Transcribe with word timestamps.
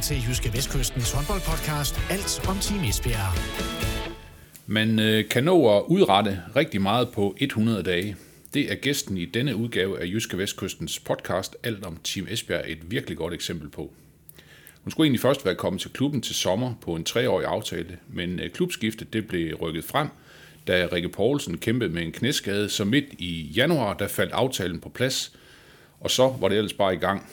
til 0.00 0.16
Jyske 0.28 0.52
Vestkystens 0.52 1.12
håndboldpodcast 1.12 2.00
Alt 2.10 2.48
om 2.48 2.56
Team 2.58 2.84
Esbjerg. 2.84 3.32
Man 4.66 4.98
øh, 4.98 5.28
kan 5.28 5.44
nå 5.44 5.76
at 5.78 5.82
udrette 5.86 6.42
rigtig 6.56 6.82
meget 6.82 7.08
på 7.08 7.36
100 7.38 7.82
dage. 7.82 8.16
Det 8.54 8.72
er 8.72 8.74
gæsten 8.74 9.16
i 9.16 9.24
denne 9.24 9.56
udgave 9.56 10.00
af 10.00 10.06
Jyske 10.06 10.38
Vestkystens 10.38 11.00
podcast 11.00 11.56
Alt 11.62 11.86
om 11.86 11.96
Team 12.04 12.26
Esbjerg 12.30 12.64
et 12.66 12.90
virkelig 12.90 13.18
godt 13.18 13.34
eksempel 13.34 13.68
på. 13.68 13.92
Hun 14.82 14.90
skulle 14.90 15.06
egentlig 15.06 15.20
først 15.20 15.44
være 15.44 15.54
kommet 15.54 15.82
til 15.82 15.90
klubben 15.90 16.22
til 16.22 16.34
sommer 16.34 16.74
på 16.80 16.94
en 16.94 17.04
treårig 17.04 17.46
aftale, 17.46 17.98
men 18.08 18.40
øh, 18.40 18.50
klubskiftet 18.50 19.12
det 19.12 19.28
blev 19.28 19.54
rykket 19.54 19.84
frem, 19.84 20.08
da 20.66 20.88
Rikke 20.92 21.08
Poulsen 21.08 21.58
kæmpede 21.58 21.90
med 21.90 22.02
en 22.02 22.12
knæskade, 22.12 22.68
så 22.68 22.84
midt 22.84 23.06
i 23.18 23.52
januar 23.56 23.94
der 23.94 24.08
faldt 24.08 24.32
aftalen 24.32 24.80
på 24.80 24.88
plads, 24.88 25.32
og 26.00 26.10
så 26.10 26.36
var 26.40 26.48
det 26.48 26.56
ellers 26.56 26.72
bare 26.72 26.94
i 26.94 26.98
gang. 26.98 27.30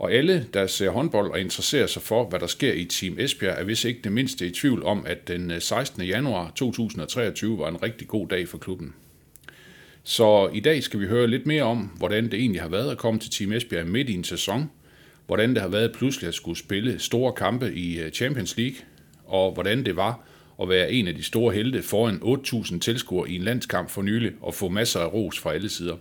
Og 0.00 0.12
alle, 0.12 0.46
der 0.54 0.66
ser 0.66 0.90
håndbold 0.90 1.30
og 1.30 1.40
interesserer 1.40 1.86
sig 1.86 2.02
for, 2.02 2.28
hvad 2.28 2.40
der 2.40 2.46
sker 2.46 2.72
i 2.72 2.84
Team 2.84 3.16
Esbjerg, 3.18 3.60
er 3.60 3.64
vist 3.64 3.84
ikke 3.84 4.00
det 4.04 4.12
mindste 4.12 4.46
i 4.46 4.50
tvivl 4.50 4.82
om, 4.82 5.06
at 5.06 5.28
den 5.28 5.50
øh, 5.50 5.60
16. 5.60 6.02
januar 6.02 6.52
2023 6.56 7.58
var 7.58 7.68
en 7.68 7.82
rigtig 7.82 8.08
god 8.08 8.28
dag 8.28 8.48
for 8.48 8.58
klubben. 8.58 8.94
Så 10.02 10.50
i 10.54 10.60
dag 10.60 10.82
skal 10.82 11.00
vi 11.00 11.06
høre 11.06 11.26
lidt 11.26 11.46
mere 11.46 11.62
om, 11.62 11.78
hvordan 11.78 12.24
det 12.24 12.34
egentlig 12.34 12.62
har 12.62 12.68
været 12.68 12.90
at 12.90 12.98
komme 12.98 13.20
til 13.20 13.30
Team 13.30 13.52
Esbjerg 13.52 13.86
midt 13.86 14.08
i 14.08 14.14
en 14.14 14.24
sæson, 14.24 14.70
hvordan 15.26 15.54
det 15.54 15.62
har 15.62 15.68
været 15.68 15.92
pludselig 15.92 16.28
at 16.28 16.34
skulle 16.34 16.58
spille 16.58 16.98
store 16.98 17.32
kampe 17.32 17.74
i 17.74 18.00
øh, 18.00 18.10
Champions 18.10 18.56
League, 18.56 18.76
og 19.26 19.52
hvordan 19.52 19.84
det 19.84 19.96
var 19.96 20.20
at 20.62 20.68
være 20.68 20.92
en 20.92 21.08
af 21.08 21.14
de 21.14 21.22
store 21.22 21.54
helte 21.54 21.82
foran 21.82 22.20
8.000 22.22 22.78
tilskuere 22.78 23.30
i 23.30 23.34
en 23.34 23.42
landskamp 23.42 23.90
for 23.90 24.02
nylig 24.02 24.32
og 24.40 24.54
få 24.54 24.68
masser 24.68 25.00
af 25.00 25.12
ros 25.12 25.38
fra 25.38 25.52
alle 25.52 25.68
sider. 25.68 25.96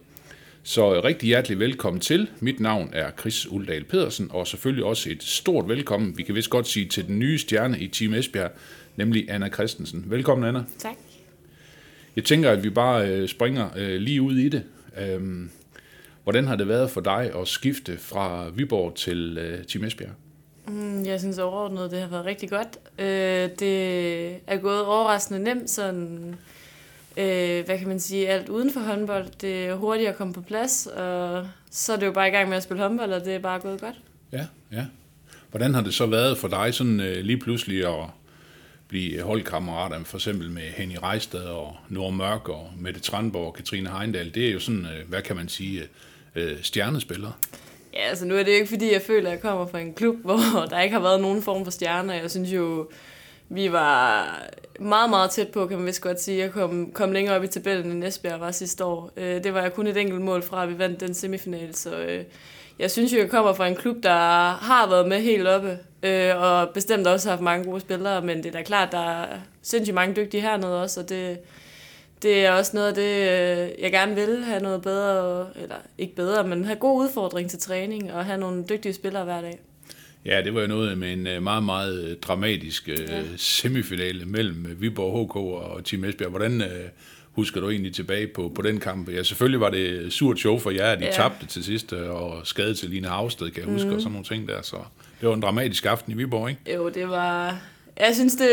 Så 0.63 1.01
rigtig 1.01 1.27
hjertelig 1.27 1.59
velkommen 1.59 1.99
til. 1.99 2.29
Mit 2.39 2.59
navn 2.59 2.89
er 2.93 3.11
Chris 3.19 3.47
Uldal 3.51 3.83
Pedersen, 3.83 4.29
og 4.31 4.47
selvfølgelig 4.47 4.85
også 4.85 5.09
et 5.09 5.23
stort 5.23 5.67
velkommen, 5.67 6.17
vi 6.17 6.23
kan 6.23 6.35
vist 6.35 6.49
godt 6.49 6.67
sige, 6.67 6.85
til 6.85 7.07
den 7.07 7.19
nye 7.19 7.37
stjerne 7.37 7.79
i 7.79 7.87
Team 7.87 8.13
Esbjerg, 8.13 8.51
nemlig 8.95 9.31
Anna 9.31 9.49
Christensen. 9.49 10.05
Velkommen, 10.07 10.47
Anna. 10.47 10.63
Tak. 10.77 10.95
Jeg 12.15 12.23
tænker, 12.23 12.51
at 12.51 12.63
vi 12.63 12.69
bare 12.69 13.09
øh, 13.09 13.27
springer 13.27 13.69
øh, 13.77 14.01
lige 14.01 14.21
ud 14.21 14.37
i 14.37 14.49
det. 14.49 14.63
Øhm, 15.01 15.49
hvordan 16.23 16.47
har 16.47 16.55
det 16.55 16.67
været 16.67 16.91
for 16.91 17.01
dig 17.01 17.31
at 17.41 17.47
skifte 17.47 17.97
fra 17.97 18.49
Viborg 18.49 18.95
til 18.95 19.37
øh, 19.37 19.65
Team 19.65 19.83
Esbjerg? 19.85 20.11
Mm, 20.67 21.05
jeg 21.05 21.19
synes 21.19 21.37
overordnet, 21.37 21.91
det 21.91 21.99
har 21.99 22.07
været 22.07 22.25
rigtig 22.25 22.49
godt. 22.49 22.77
det 23.59 24.31
er 24.47 24.57
gået 24.57 24.85
overraskende 24.85 25.43
nemt, 25.43 25.69
sådan 25.69 26.35
øh, 27.17 27.65
hvad 27.65 27.77
kan 27.77 27.87
man 27.87 27.99
sige, 27.99 28.29
alt 28.29 28.49
uden 28.49 28.73
for 28.73 28.79
håndbold. 28.79 29.27
Det 29.41 29.65
er 29.65 29.75
hurtigt 29.75 30.09
at 30.09 30.15
komme 30.15 30.33
på 30.33 30.41
plads, 30.41 30.87
og 30.87 31.47
så 31.71 31.93
er 31.93 31.97
det 31.97 32.05
jo 32.05 32.11
bare 32.11 32.27
i 32.27 32.31
gang 32.31 32.49
med 32.49 32.57
at 32.57 32.63
spille 32.63 32.83
håndbold, 32.83 33.13
og 33.13 33.25
det 33.25 33.35
er 33.35 33.39
bare 33.39 33.59
gået 33.59 33.81
godt. 33.81 33.95
Ja, 34.31 34.45
ja. 34.71 34.85
Hvordan 35.49 35.73
har 35.73 35.81
det 35.81 35.93
så 35.93 36.05
været 36.05 36.37
for 36.37 36.47
dig 36.47 36.73
sådan 36.73 36.99
øh, 36.99 37.23
lige 37.23 37.37
pludselig 37.37 37.87
at 37.87 38.05
blive 38.87 39.21
holdkammerater, 39.21 40.03
for 40.03 40.17
eksempel 40.17 40.51
med 40.51 40.61
Henny 40.61 40.95
Rejstad 41.03 41.45
og 41.45 41.75
Nord 41.89 42.13
Mørk 42.13 42.49
og 42.49 42.69
Mette 42.77 42.99
Tranborg 42.99 43.47
og 43.47 43.53
Katrine 43.53 43.89
Heindal? 43.89 44.35
Det 44.35 44.47
er 44.47 44.51
jo 44.51 44.59
sådan, 44.59 44.85
øh, 44.85 45.09
hvad 45.09 45.21
kan 45.21 45.35
man 45.35 45.49
sige, 45.49 45.83
øh, 46.35 46.57
stjernespillere. 46.61 47.33
Ja, 47.93 47.99
altså 47.99 48.25
nu 48.25 48.35
er 48.35 48.43
det 48.43 48.51
jo 48.51 48.55
ikke, 48.55 48.67
fordi 48.67 48.93
jeg 48.93 49.01
føler, 49.01 49.29
at 49.29 49.33
jeg 49.33 49.41
kommer 49.41 49.67
fra 49.67 49.79
en 49.79 49.93
klub, 49.93 50.15
hvor 50.25 50.67
der 50.69 50.81
ikke 50.81 50.93
har 50.93 51.01
været 51.01 51.21
nogen 51.21 51.43
form 51.43 51.63
for 51.63 51.71
stjerner. 51.71 52.13
Jeg 52.13 52.31
synes 52.31 52.49
jo, 52.49 52.89
vi 53.49 53.71
var 53.71 54.25
meget, 54.79 55.09
meget 55.09 55.31
tæt 55.31 55.47
på, 55.47 55.67
kan 55.67 55.77
man 55.77 55.87
vist 55.87 56.01
godt 56.01 56.21
sige, 56.21 56.37
Jeg 56.37 56.51
komme 56.51 56.91
kom 56.91 57.11
længere 57.11 57.35
op 57.35 57.43
i 57.43 57.47
tabellen 57.47 57.91
end 57.91 58.03
Esbjerg 58.03 58.39
var 58.39 58.51
sidste 58.51 58.85
år. 58.85 59.11
Øh, 59.17 59.43
det 59.43 59.53
var 59.53 59.61
jeg 59.61 59.73
kun 59.73 59.87
et 59.87 59.97
enkelt 59.97 60.21
mål 60.21 60.43
fra, 60.43 60.63
at 60.63 60.69
vi 60.69 60.79
vandt 60.79 60.99
den 60.99 61.13
semifinal, 61.13 61.75
så 61.75 61.97
øh, 61.97 62.23
jeg 62.79 62.91
synes 62.91 63.13
jo, 63.13 63.17
jeg 63.17 63.29
kommer 63.29 63.53
fra 63.53 63.67
en 63.67 63.75
klub, 63.75 64.03
der 64.03 64.13
har 64.51 64.89
været 64.89 65.07
med 65.07 65.21
helt 65.21 65.47
oppe, 65.47 65.77
øh, 66.03 66.41
og 66.41 66.69
bestemt 66.69 67.07
også 67.07 67.29
har 67.29 67.35
haft 67.35 67.43
mange 67.43 67.65
gode 67.65 67.81
spillere, 67.81 68.21
men 68.21 68.37
det 68.37 68.45
er 68.45 68.51
da 68.51 68.61
klart, 68.61 68.91
der 68.91 68.99
er 68.99 69.27
sindssygt 69.61 69.95
mange 69.95 70.15
dygtige 70.15 70.41
hernede 70.41 70.81
også, 70.81 70.99
og 70.99 71.09
det, 71.09 71.39
det 72.21 72.45
er 72.45 72.51
også 72.51 72.71
noget 72.73 72.87
af 72.87 72.93
det, 72.93 73.03
øh, 73.03 73.83
jeg 73.83 73.91
gerne 73.91 74.15
vil 74.15 74.43
have 74.43 74.61
noget 74.61 74.81
bedre, 74.81 75.47
eller 75.55 75.75
ikke 75.97 76.15
bedre, 76.15 76.43
men 76.47 76.65
have 76.65 76.79
god 76.79 77.03
udfordring 77.03 77.49
til 77.49 77.59
træning, 77.59 78.13
og 78.13 78.25
have 78.25 78.39
nogle 78.39 78.65
dygtige 78.69 78.93
spillere 78.93 79.23
hver 79.23 79.41
dag. 79.41 79.59
Ja, 80.25 80.41
det 80.41 80.55
var 80.55 80.61
jo 80.61 80.67
noget 80.67 80.97
med 80.97 81.13
en 81.13 81.27
øh, 81.27 81.43
meget, 81.43 81.63
meget 81.63 82.09
øh, 82.09 82.17
dramatisk 82.17 82.89
øh, 82.89 82.99
ja. 83.09 83.23
semifinale 83.37 84.25
mellem 84.25 84.75
Viborg 84.79 85.27
HK 85.27 85.35
og 85.35 85.85
Team 85.85 86.03
Esbjerg. 86.03 86.29
Hvordan 86.29 86.63
husker 87.31 87.61
du 87.61 87.69
egentlig 87.69 87.93
tilbage 87.93 88.27
på, 88.27 88.51
på 88.55 88.61
den 88.61 88.79
kamp? 88.79 89.09
Ja, 89.09 89.23
selvfølgelig 89.23 89.59
var 89.59 89.69
det 89.69 90.13
surt 90.13 90.39
show 90.39 90.59
for 90.59 90.71
jer, 90.71 90.91
at 90.91 90.99
de 90.99 91.05
ja. 91.05 91.11
tabte 91.11 91.45
til 91.45 91.63
sidst, 91.63 91.93
og 91.93 92.47
skade 92.47 92.73
til 92.73 92.89
Line 92.89 93.07
Havsted, 93.07 93.51
kan 93.51 93.63
jeg 93.63 93.71
huske, 93.71 93.87
mm. 93.87 93.95
og 93.95 94.01
sådan 94.01 94.11
nogle 94.11 94.25
ting 94.25 94.47
der. 94.47 94.61
Så 94.61 94.75
det 95.21 95.29
var 95.29 95.35
en 95.35 95.41
dramatisk 95.41 95.85
aften 95.85 96.11
i 96.11 96.15
Viborg, 96.15 96.49
ikke? 96.49 96.73
Jo, 96.75 96.89
det 96.89 97.09
var... 97.09 97.59
Jeg 97.99 98.15
synes, 98.15 98.35
det 98.35 98.51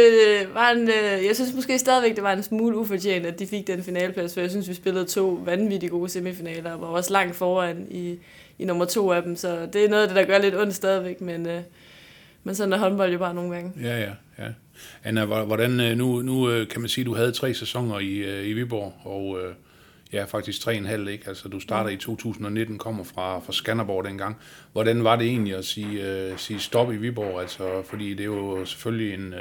var 0.54 0.70
en, 0.70 0.88
jeg 1.26 1.30
synes 1.34 1.54
måske 1.54 1.78
stadigvæk, 1.78 2.16
det 2.16 2.22
var 2.24 2.32
en 2.32 2.42
smule 2.42 2.76
ufortjent, 2.76 3.26
at 3.26 3.38
de 3.38 3.46
fik 3.46 3.66
den 3.66 3.82
finaleplads, 3.82 4.34
for 4.34 4.40
jeg 4.40 4.50
synes, 4.50 4.68
vi 4.68 4.74
spillede 4.74 5.04
to 5.04 5.42
vanvittigt 5.44 5.92
gode 5.92 6.08
semifinaler, 6.08 6.72
og 6.72 6.80
var 6.80 6.86
også 6.86 7.12
langt 7.12 7.36
foran 7.36 7.86
i, 7.90 8.18
i 8.58 8.64
nummer 8.64 8.84
to 8.84 9.12
af 9.12 9.22
dem, 9.22 9.36
så 9.36 9.68
det 9.72 9.84
er 9.84 9.88
noget 9.88 10.02
af 10.02 10.08
det, 10.08 10.16
der 10.16 10.24
gør 10.24 10.38
lidt 10.38 10.56
ondt 10.56 10.74
stadigvæk, 10.74 11.20
men, 11.20 11.46
øh, 11.46 11.60
men 12.44 12.54
sådan 12.54 12.72
er 12.72 12.78
håndbold 12.78 13.12
jo 13.12 13.18
bare 13.18 13.34
nogle 13.34 13.54
gange. 13.54 13.72
Ja, 13.82 13.98
ja, 13.98 14.12
ja. 14.38 14.48
Anna, 15.04 15.24
hvordan, 15.24 15.80
øh, 15.80 15.96
nu, 15.96 16.22
nu 16.22 16.50
øh, 16.50 16.68
kan 16.68 16.80
man 16.80 16.88
sige, 16.88 17.02
at 17.02 17.06
du 17.06 17.14
havde 17.14 17.32
tre 17.32 17.54
sæsoner 17.54 17.98
i, 17.98 18.16
øh, 18.16 18.46
i 18.46 18.52
Viborg, 18.52 18.94
og 19.04 19.38
ja, 20.12 20.24
faktisk 20.24 20.60
tre 20.60 20.72
og 20.72 20.76
en 20.76 20.86
halv, 20.86 21.08
ikke? 21.08 21.28
Altså, 21.28 21.48
du 21.48 21.60
starter 21.60 21.90
i 21.90 21.96
2019, 21.96 22.78
kommer 22.78 23.04
fra, 23.04 23.38
fra 23.40 23.52
Skanderborg 23.52 24.04
dengang. 24.04 24.36
Hvordan 24.72 25.04
var 25.04 25.16
det 25.16 25.26
egentlig 25.26 25.54
at 25.54 25.64
sige, 25.64 26.30
uh, 26.32 26.38
sige 26.38 26.60
stop 26.60 26.92
i 26.92 26.96
Viborg? 26.96 27.40
Altså, 27.40 27.82
fordi 27.84 28.10
det 28.10 28.20
er 28.20 28.24
jo 28.24 28.64
selvfølgelig 28.64 29.14
en, 29.14 29.32
uh, 29.32 29.40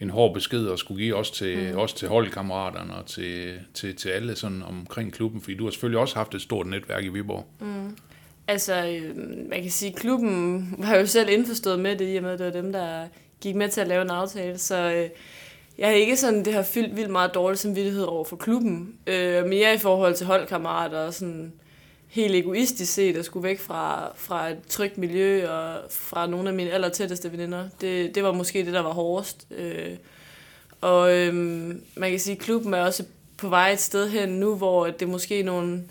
en 0.00 0.10
hård 0.10 0.34
besked 0.34 0.68
at 0.68 0.78
skulle 0.78 1.04
give 1.04 1.16
også 1.16 1.34
til, 1.34 1.72
mm. 1.72 1.78
også 1.78 1.96
til 1.96 2.08
holdkammeraterne 2.08 2.94
og 2.94 3.06
til, 3.06 3.58
til, 3.74 3.96
til 3.96 4.08
alle 4.08 4.36
sådan 4.36 4.62
omkring 4.62 5.12
klubben, 5.12 5.40
fordi 5.40 5.56
du 5.56 5.64
har 5.64 5.70
selvfølgelig 5.70 6.00
også 6.00 6.16
haft 6.16 6.34
et 6.34 6.42
stort 6.42 6.66
netværk 6.66 7.04
i 7.04 7.08
Viborg. 7.08 7.46
Mm. 7.60 7.96
Altså, 8.48 8.86
øhm, 8.86 9.46
man 9.50 9.62
kan 9.62 9.70
sige, 9.70 9.90
at 9.90 9.96
klubben 9.96 10.74
var 10.78 10.96
jo 10.96 11.06
selv 11.06 11.28
indforstået 11.28 11.80
med 11.80 11.96
det, 11.96 12.14
i 12.14 12.16
og 12.16 12.22
med, 12.22 12.32
at 12.32 12.38
det 12.38 12.46
var 12.46 12.52
dem, 12.52 12.72
der 12.72 13.06
gik 13.40 13.54
med 13.54 13.68
til 13.68 13.80
at 13.80 13.88
lave 13.88 14.02
en 14.02 14.10
aftale. 14.10 14.58
Så 14.58 14.76
øh, 14.76 15.08
jeg 15.78 15.88
har 15.88 15.94
ikke 15.94 16.16
sådan, 16.16 16.44
det 16.44 16.54
har 16.54 16.62
fyldt 16.62 16.96
vildt 16.96 17.10
meget 17.10 17.34
dårlig 17.34 17.58
samvittighed 17.58 18.02
over 18.02 18.24
for 18.24 18.36
klubben. 18.36 18.94
Øh, 19.06 19.46
mere 19.46 19.74
i 19.74 19.78
forhold 19.78 20.14
til 20.14 20.26
holdkammerater 20.26 20.98
og 20.98 21.14
sådan 21.14 21.52
helt 22.08 22.34
egoistisk 22.34 22.92
set 22.92 23.16
at 23.16 23.24
skulle 23.24 23.48
væk 23.48 23.60
fra, 23.60 24.12
fra 24.16 24.50
et 24.50 24.58
trygt 24.68 24.98
miljø 24.98 25.50
og 25.50 25.80
fra 25.90 26.26
nogle 26.26 26.48
af 26.48 26.54
mine 26.54 26.70
aller 26.70 26.88
tætteste 26.88 27.32
veninder. 27.32 27.68
Det, 27.80 28.14
det 28.14 28.22
var 28.22 28.32
måske 28.32 28.64
det, 28.64 28.72
der 28.72 28.82
var 28.82 28.92
hårdest. 28.92 29.46
Øh, 29.50 29.96
og 30.80 31.14
øh, 31.14 31.34
man 31.96 32.10
kan 32.10 32.18
sige, 32.18 32.36
at 32.36 32.42
klubben 32.42 32.74
er 32.74 32.84
også 32.84 33.04
på 33.36 33.48
vej 33.48 33.70
et 33.70 33.80
sted 33.80 34.08
hen 34.08 34.28
nu, 34.28 34.56
hvor 34.56 34.86
det 34.86 35.08
måske 35.08 35.40
er 35.40 35.44
nogle 35.44 35.82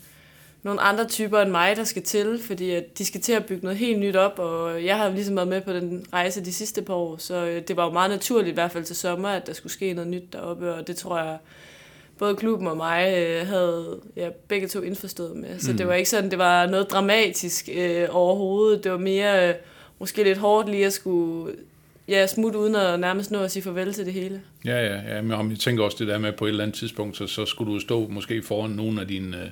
nogle 0.64 0.82
andre 0.82 1.08
typer 1.08 1.40
end 1.40 1.52
mig, 1.52 1.76
der 1.76 1.84
skal 1.84 2.04
til, 2.04 2.40
fordi 2.42 2.72
at 2.72 2.98
de 2.98 3.06
skal 3.06 3.22
til 3.22 3.34
at 3.34 3.46
bygge 3.46 3.64
noget 3.64 3.78
helt 3.78 4.00
nyt 4.00 4.16
op, 4.16 4.40
og 4.40 4.86
jeg 4.86 4.98
har 4.98 5.10
ligesom 5.10 5.36
været 5.36 5.48
med 5.48 5.62
på 5.62 5.74
den 5.74 6.06
rejse 6.14 6.46
de 6.46 6.54
sidste 6.54 6.82
par 6.82 6.94
år, 6.94 7.18
så 7.18 7.46
øh, 7.46 7.62
det 7.68 7.78
var 7.78 7.86
jo 7.86 7.92
meget 7.92 8.10
naturligt 8.10 8.52
i 8.52 8.54
hvert 8.54 8.72
fald 8.72 8.84
til 8.84 8.96
sommer, 8.96 9.30
at 9.30 9.48
der 9.48 9.54
skulle 9.54 9.74
ske 9.74 9.94
noget 9.94 10.10
nyt 10.10 10.34
deroppe, 10.34 10.74
og 10.74 10.88
det 10.88 10.96
tror 10.96 11.18
jeg, 11.18 11.38
både 12.18 12.36
klubben 12.36 12.68
og 12.68 12.78
mig 12.78 13.16
øh, 13.18 13.48
havde 13.48 14.00
ja, 14.16 14.30
begge 14.48 14.68
to 14.68 14.82
indforstået 14.82 15.36
med. 15.36 15.60
Så 15.60 15.72
mm. 15.72 15.78
det 15.78 15.88
var 15.88 15.94
ikke 15.94 16.10
sådan, 16.10 16.32
det 16.32 16.40
var 16.40 16.68
noget 16.68 16.92
dramatisk 16.92 17.70
øh, 17.74 18.08
overhovedet. 18.12 18.84
Det 18.84 18.92
var 18.92 18.98
mere 18.98 19.50
øh, 19.50 19.56
måske 20.00 20.24
lidt 20.24 20.38
hårdt 20.38 20.70
lige 20.70 20.86
at 20.86 20.94
skulle 20.94 21.54
ja, 22.08 22.28
smutte 22.28 22.60
uden 22.60 22.76
at 22.76 23.00
nærmest 23.00 23.32
nå 23.32 23.40
at 23.40 23.52
sige 23.52 23.64
farvel 23.64 23.94
til 23.94 24.06
det 24.06 24.14
hele. 24.14 24.42
Ja, 24.66 24.86
ja, 24.86 25.16
ja 25.16 25.22
men 25.22 25.52
jeg 25.52 25.60
tænker 25.60 25.84
også 25.84 25.98
det 26.00 26.08
der 26.08 26.18
med 26.18 26.32
på 26.32 26.46
et 26.46 26.50
eller 26.50 26.64
andet 26.64 26.78
tidspunkt, 26.78 27.18
så, 27.18 27.28
så 27.28 27.46
skulle 27.46 27.74
du 27.74 27.80
stå 27.80 28.08
måske 28.08 28.44
foran 28.44 28.72
nogle 28.72 29.02
af 29.02 29.08
dine... 29.08 29.38
Øh 29.38 29.50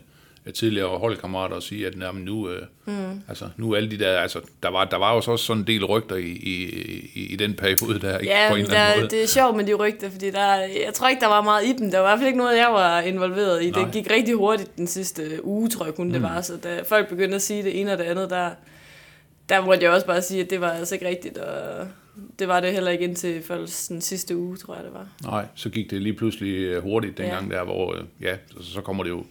tidligere 0.54 0.98
holdkammerater 0.98 1.56
og 1.56 1.64
sige, 1.64 1.88
at 1.88 1.94
jamen, 2.02 2.24
nu, 2.24 2.50
øh, 2.50 2.62
mm. 2.86 3.22
altså, 3.28 3.46
nu 3.58 3.76
alle 3.76 3.92
de 3.92 4.00
der, 4.00 4.20
altså, 4.20 4.40
der 4.64 4.70
var, 4.70 4.86
der 4.86 4.98
var 4.98 5.12
jo 5.12 5.16
også 5.16 5.38
sådan 5.38 5.62
en 5.62 5.68
del 5.68 5.86
rygter 5.86 6.16
i, 6.16 6.30
i, 6.30 7.12
i, 7.16 7.36
den 7.36 7.54
periode 7.54 8.00
der, 8.00 8.18
ikke? 8.18 8.34
Ja, 8.34 8.50
på 8.50 8.56
en 8.56 8.62
eller 8.62 8.78
anden 8.78 9.00
måde. 9.00 9.10
det 9.10 9.24
er 9.24 9.28
sjovt 9.28 9.58
med 9.58 9.66
de 9.66 9.74
rygter, 9.74 10.10
fordi 10.10 10.32
der, 10.32 10.56
jeg 10.56 10.92
tror 10.94 11.08
ikke, 11.08 11.20
der 11.20 11.28
var 11.28 11.42
meget 11.42 11.66
i 11.66 11.74
dem. 11.74 11.92
Der 11.92 12.00
var 12.00 12.08
i 12.08 12.10
hvert 12.10 12.20
fald 12.20 12.28
ikke 12.28 12.38
noget, 12.38 12.58
jeg 12.58 12.70
var 12.74 13.00
involveret 13.02 13.62
i. 13.62 13.72
Nej. 13.72 13.84
Det 13.84 13.94
gik 13.94 14.12
rigtig 14.12 14.36
hurtigt 14.36 14.78
den 14.78 14.88
sidste 14.88 15.46
uge, 15.46 15.70
tror 15.70 15.86
jeg 15.86 15.96
kun 15.96 16.08
mm. 16.08 16.14
det 16.14 16.22
var. 16.22 16.42
Så 16.42 16.58
da 16.64 16.82
folk 16.82 17.10
begyndte 17.10 17.36
at 17.36 17.42
sige 17.42 17.64
det 17.64 17.80
ene 17.80 17.92
og 17.92 17.98
det 17.98 18.04
andet, 18.04 18.30
der, 18.30 18.50
der 19.50 19.66
måtte 19.66 19.84
jeg 19.84 19.92
også 19.92 20.08
bare 20.08 20.22
sige, 20.22 20.42
at 20.42 20.50
det 20.50 20.62
var 20.62 20.72
altså 20.72 20.96
ikke 20.96 21.08
rigtigt, 21.08 21.38
og 21.38 21.88
det 22.40 22.48
var 22.48 22.60
det 22.60 22.74
heller 22.74 22.92
ikke 22.92 23.04
indtil 23.04 23.44
først 23.44 23.90
den 23.90 24.02
sidste 24.02 24.38
uge, 24.38 24.58
tror 24.58 24.76
jeg 24.76 24.84
det 24.84 24.94
var. 24.94 25.08
Nej, 25.24 25.46
så 25.56 25.70
gik 25.70 25.92
det 25.92 26.02
lige 26.02 26.14
pludselig 26.14 26.54
øh, 26.54 26.84
hurtigt 26.84 27.18
dengang 27.18 27.52
ja. 27.52 27.58
der, 27.58 27.64
hvor 27.64 27.96
øh, 27.96 28.04
ja, 28.22 28.36
så, 28.48 28.72
så 28.74 28.82
kommer 28.82 29.04
det 29.04 29.10
jo 29.10 29.24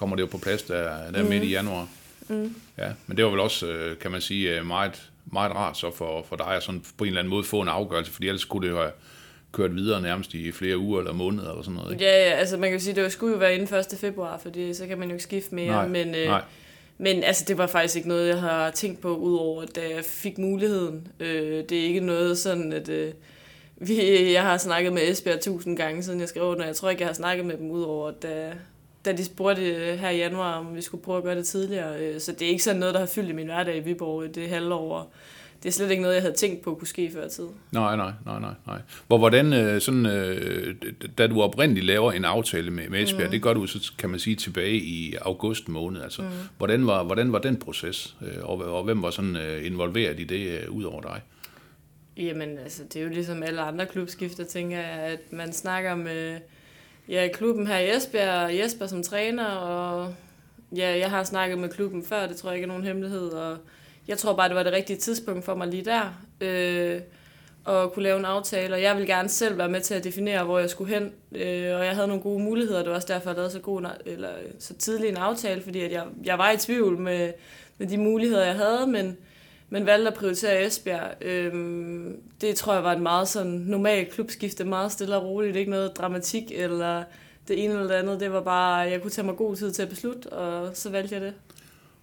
kommer 0.00 0.16
det 0.16 0.22
jo 0.22 0.26
på 0.26 0.38
plads 0.38 0.62
der, 0.62 1.10
der 1.10 1.22
mm. 1.22 1.28
midt 1.28 1.42
i 1.42 1.46
mm. 1.46 1.52
januar. 1.52 1.88
Mm. 2.28 2.54
Ja, 2.78 2.88
men 3.06 3.16
det 3.16 3.24
var 3.24 3.30
vel 3.30 3.40
også, 3.40 3.66
øh, 3.66 3.98
kan 3.98 4.10
man 4.10 4.20
sige, 4.20 4.58
øh, 4.58 4.66
meget, 4.66 5.10
meget 5.32 5.52
rart 5.52 5.78
så 5.78 5.90
for, 5.96 6.26
for 6.28 6.36
dig 6.36 6.46
at 6.46 6.62
sådan 6.62 6.82
på 6.98 7.04
en 7.04 7.08
eller 7.08 7.20
anden 7.20 7.30
måde 7.30 7.44
få 7.44 7.60
en 7.60 7.68
afgørelse, 7.68 8.12
fordi 8.12 8.28
ellers 8.28 8.40
skulle 8.40 8.68
det 8.68 8.74
jo 8.74 8.78
have 8.78 8.92
kørt 9.52 9.76
videre 9.76 10.02
nærmest 10.02 10.34
i 10.34 10.52
flere 10.52 10.78
uger 10.78 10.98
eller 10.98 11.12
måneder 11.12 11.50
eller 11.50 11.62
sådan 11.62 11.76
noget. 11.76 11.92
Ikke? 11.92 12.04
Ja, 12.04 12.28
ja, 12.28 12.30
altså 12.30 12.56
man 12.56 12.70
kan 12.70 12.78
jo 12.78 12.84
sige, 12.84 13.02
det 13.02 13.12
skulle 13.12 13.32
jo 13.32 13.38
være 13.38 13.54
inden 13.54 13.76
1. 13.76 13.98
februar, 14.00 14.38
fordi 14.38 14.74
så 14.74 14.86
kan 14.86 14.98
man 14.98 15.08
jo 15.08 15.14
ikke 15.14 15.22
skifte 15.22 15.54
mere, 15.54 15.66
nej, 15.66 15.88
men, 15.88 16.14
øh, 16.14 16.26
nej. 16.26 16.42
Men 16.98 17.24
altså, 17.24 17.44
det 17.48 17.58
var 17.58 17.66
faktisk 17.66 17.96
ikke 17.96 18.08
noget, 18.08 18.28
jeg 18.28 18.40
har 18.40 18.70
tænkt 18.70 19.00
på, 19.00 19.16
udover 19.16 19.64
da 19.64 19.80
jeg 19.80 20.04
fik 20.04 20.38
muligheden. 20.38 21.08
Øh, 21.20 21.64
det 21.68 21.72
er 21.72 21.82
ikke 21.82 22.00
noget 22.00 22.38
sådan, 22.38 22.72
at 22.72 22.88
øh, 22.88 23.12
vi, 23.76 24.32
jeg 24.32 24.42
har 24.42 24.58
snakket 24.58 24.92
med 24.92 25.08
Esbjerg 25.08 25.40
tusind 25.40 25.76
gange, 25.76 26.02
siden 26.02 26.20
jeg 26.20 26.28
skrev 26.28 26.44
under. 26.44 26.66
Jeg 26.66 26.76
tror 26.76 26.90
ikke, 26.90 27.00
jeg 27.00 27.08
har 27.08 27.14
snakket 27.14 27.46
med 27.46 27.56
dem, 27.56 27.70
udover 27.70 28.10
da, 28.10 28.52
da 29.04 29.12
de 29.12 29.24
spurgte 29.24 29.62
her 30.00 30.08
i 30.08 30.16
januar, 30.16 30.54
om 30.54 30.76
vi 30.76 30.80
skulle 30.80 31.02
prøve 31.02 31.18
at 31.18 31.24
gøre 31.24 31.34
det 31.34 31.46
tidligere. 31.46 32.00
Øh, 32.00 32.20
så 32.20 32.32
det 32.32 32.42
er 32.42 32.48
ikke 32.48 32.62
sådan 32.62 32.80
noget, 32.80 32.94
der 32.94 33.00
har 33.00 33.06
fyldt 33.06 33.28
i 33.28 33.32
min 33.32 33.46
hverdag 33.46 33.76
i 33.76 33.80
Viborg 33.80 34.34
det 34.34 34.48
halvår. 34.48 35.12
Det 35.62 35.68
er 35.68 35.72
slet 35.72 35.90
ikke 35.90 36.02
noget, 36.02 36.14
jeg 36.14 36.22
havde 36.22 36.34
tænkt 36.34 36.62
på 36.62 36.74
kunne 36.74 36.88
ske 36.88 37.10
før 37.12 37.28
tid. 37.28 37.46
Nej, 37.72 37.96
nej, 37.96 38.12
nej, 38.26 38.40
nej. 38.40 38.54
nej. 38.66 38.80
Hvor, 39.06 39.18
hvordan, 39.18 39.52
øh, 39.52 39.80
sådan, 39.80 40.06
øh, 40.06 40.74
da 41.18 41.26
du 41.26 41.42
oprindeligt 41.42 41.86
laver 41.86 42.12
en 42.12 42.24
aftale 42.24 42.70
med, 42.70 42.88
med 42.88 43.02
Esbjerg, 43.02 43.24
mm. 43.24 43.30
det 43.30 43.42
gør 43.42 43.54
du 43.54 43.66
så, 43.66 43.92
kan 43.98 44.10
man 44.10 44.20
sige, 44.20 44.36
tilbage 44.36 44.76
i 44.76 45.14
august 45.20 45.68
måned. 45.68 46.02
Altså, 46.02 46.22
mm. 46.22 46.28
hvordan, 46.58 46.86
var, 46.86 47.02
hvordan 47.02 47.32
var 47.32 47.38
den 47.38 47.56
proces, 47.56 48.16
og, 48.42 48.58
og 48.58 48.84
hvem 48.84 49.02
var 49.02 49.10
sådan 49.10 49.36
involveret 49.62 50.20
i 50.20 50.24
det, 50.24 50.68
ud 50.68 50.84
over 50.84 51.00
dig? 51.00 51.20
Jamen, 52.16 52.58
altså, 52.58 52.82
det 52.84 52.96
er 52.96 53.02
jo 53.02 53.08
ligesom 53.08 53.42
alle 53.42 53.60
andre 53.60 53.86
klubskifter, 53.86 54.44
tænker 54.44 54.76
jeg, 54.76 54.88
at 54.88 55.32
man 55.32 55.52
snakker 55.52 55.94
med 55.94 56.38
ja, 57.10 57.28
klubben 57.32 57.66
her. 57.66 57.78
I 57.78 57.96
Esbjerg, 57.96 58.58
Jesper 58.58 58.86
som 58.86 59.02
træner, 59.02 59.46
og 59.46 60.14
ja, 60.76 60.98
jeg 60.98 61.10
har 61.10 61.24
snakket 61.24 61.58
med 61.58 61.68
klubben 61.68 62.04
før, 62.04 62.26
det 62.26 62.36
tror 62.36 62.50
jeg 62.50 62.56
ikke 62.56 62.64
er 62.64 62.68
nogen 62.68 62.84
hemmelighed, 62.84 63.28
og 63.28 63.58
jeg 64.08 64.18
tror 64.18 64.36
bare, 64.36 64.48
det 64.48 64.56
var 64.56 64.62
det 64.62 64.72
rigtige 64.72 64.98
tidspunkt 64.98 65.44
for 65.44 65.54
mig 65.54 65.68
lige 65.68 65.84
der, 65.84 66.22
øh, 66.40 67.00
at 67.66 67.92
kunne 67.92 68.02
lave 68.02 68.18
en 68.18 68.24
aftale, 68.24 68.74
og 68.74 68.82
jeg 68.82 68.96
vil 68.96 69.06
gerne 69.06 69.28
selv 69.28 69.58
være 69.58 69.68
med 69.68 69.80
til 69.80 69.94
at 69.94 70.04
definere, 70.04 70.44
hvor 70.44 70.58
jeg 70.58 70.70
skulle 70.70 70.94
hen, 70.94 71.12
øh, 71.32 71.76
og 71.76 71.84
jeg 71.84 71.94
havde 71.94 72.08
nogle 72.08 72.22
gode 72.22 72.42
muligheder, 72.42 72.78
det 72.78 72.88
var 72.88 72.94
også 72.94 73.12
derfor, 73.14 73.30
jeg 73.30 73.36
lavede 73.36 73.52
så, 73.52 73.60
god, 73.60 73.86
eller, 74.06 74.30
så 74.58 74.74
tidlig 74.74 75.08
en 75.08 75.16
aftale, 75.16 75.62
fordi 75.62 75.80
at 75.80 75.92
jeg, 75.92 76.04
jeg 76.24 76.38
var 76.38 76.50
i 76.50 76.56
tvivl 76.56 76.98
med, 76.98 77.32
med 77.78 77.86
de 77.86 77.98
muligheder, 77.98 78.44
jeg 78.44 78.54
havde, 78.54 78.86
men 78.86 79.16
men 79.70 79.86
valgte 79.86 80.08
at 80.08 80.14
prioritere 80.14 80.66
Esbjerg. 80.66 81.14
Øhm, 81.20 82.16
det 82.40 82.56
tror 82.56 82.74
jeg 82.74 82.84
var 82.84 82.92
et 82.92 83.02
meget 83.02 83.28
sådan 83.28 83.52
normalt 83.52 84.10
klubskifte, 84.12 84.64
meget 84.64 84.92
stille 84.92 85.16
og 85.16 85.24
roligt, 85.24 85.56
ikke 85.56 85.70
noget 85.70 85.96
dramatik 85.96 86.44
eller 86.50 87.04
det 87.48 87.64
ene 87.64 87.74
eller 87.74 87.86
det 87.86 87.94
andet. 87.94 88.20
Det 88.20 88.32
var 88.32 88.42
bare, 88.42 88.76
jeg 88.76 89.02
kunne 89.02 89.10
tage 89.10 89.26
mig 89.26 89.36
god 89.36 89.56
tid 89.56 89.72
til 89.72 89.82
at 89.82 89.88
beslutte, 89.88 90.26
og 90.26 90.70
så 90.76 90.90
valgte 90.90 91.14
jeg 91.14 91.22
det. 91.22 91.34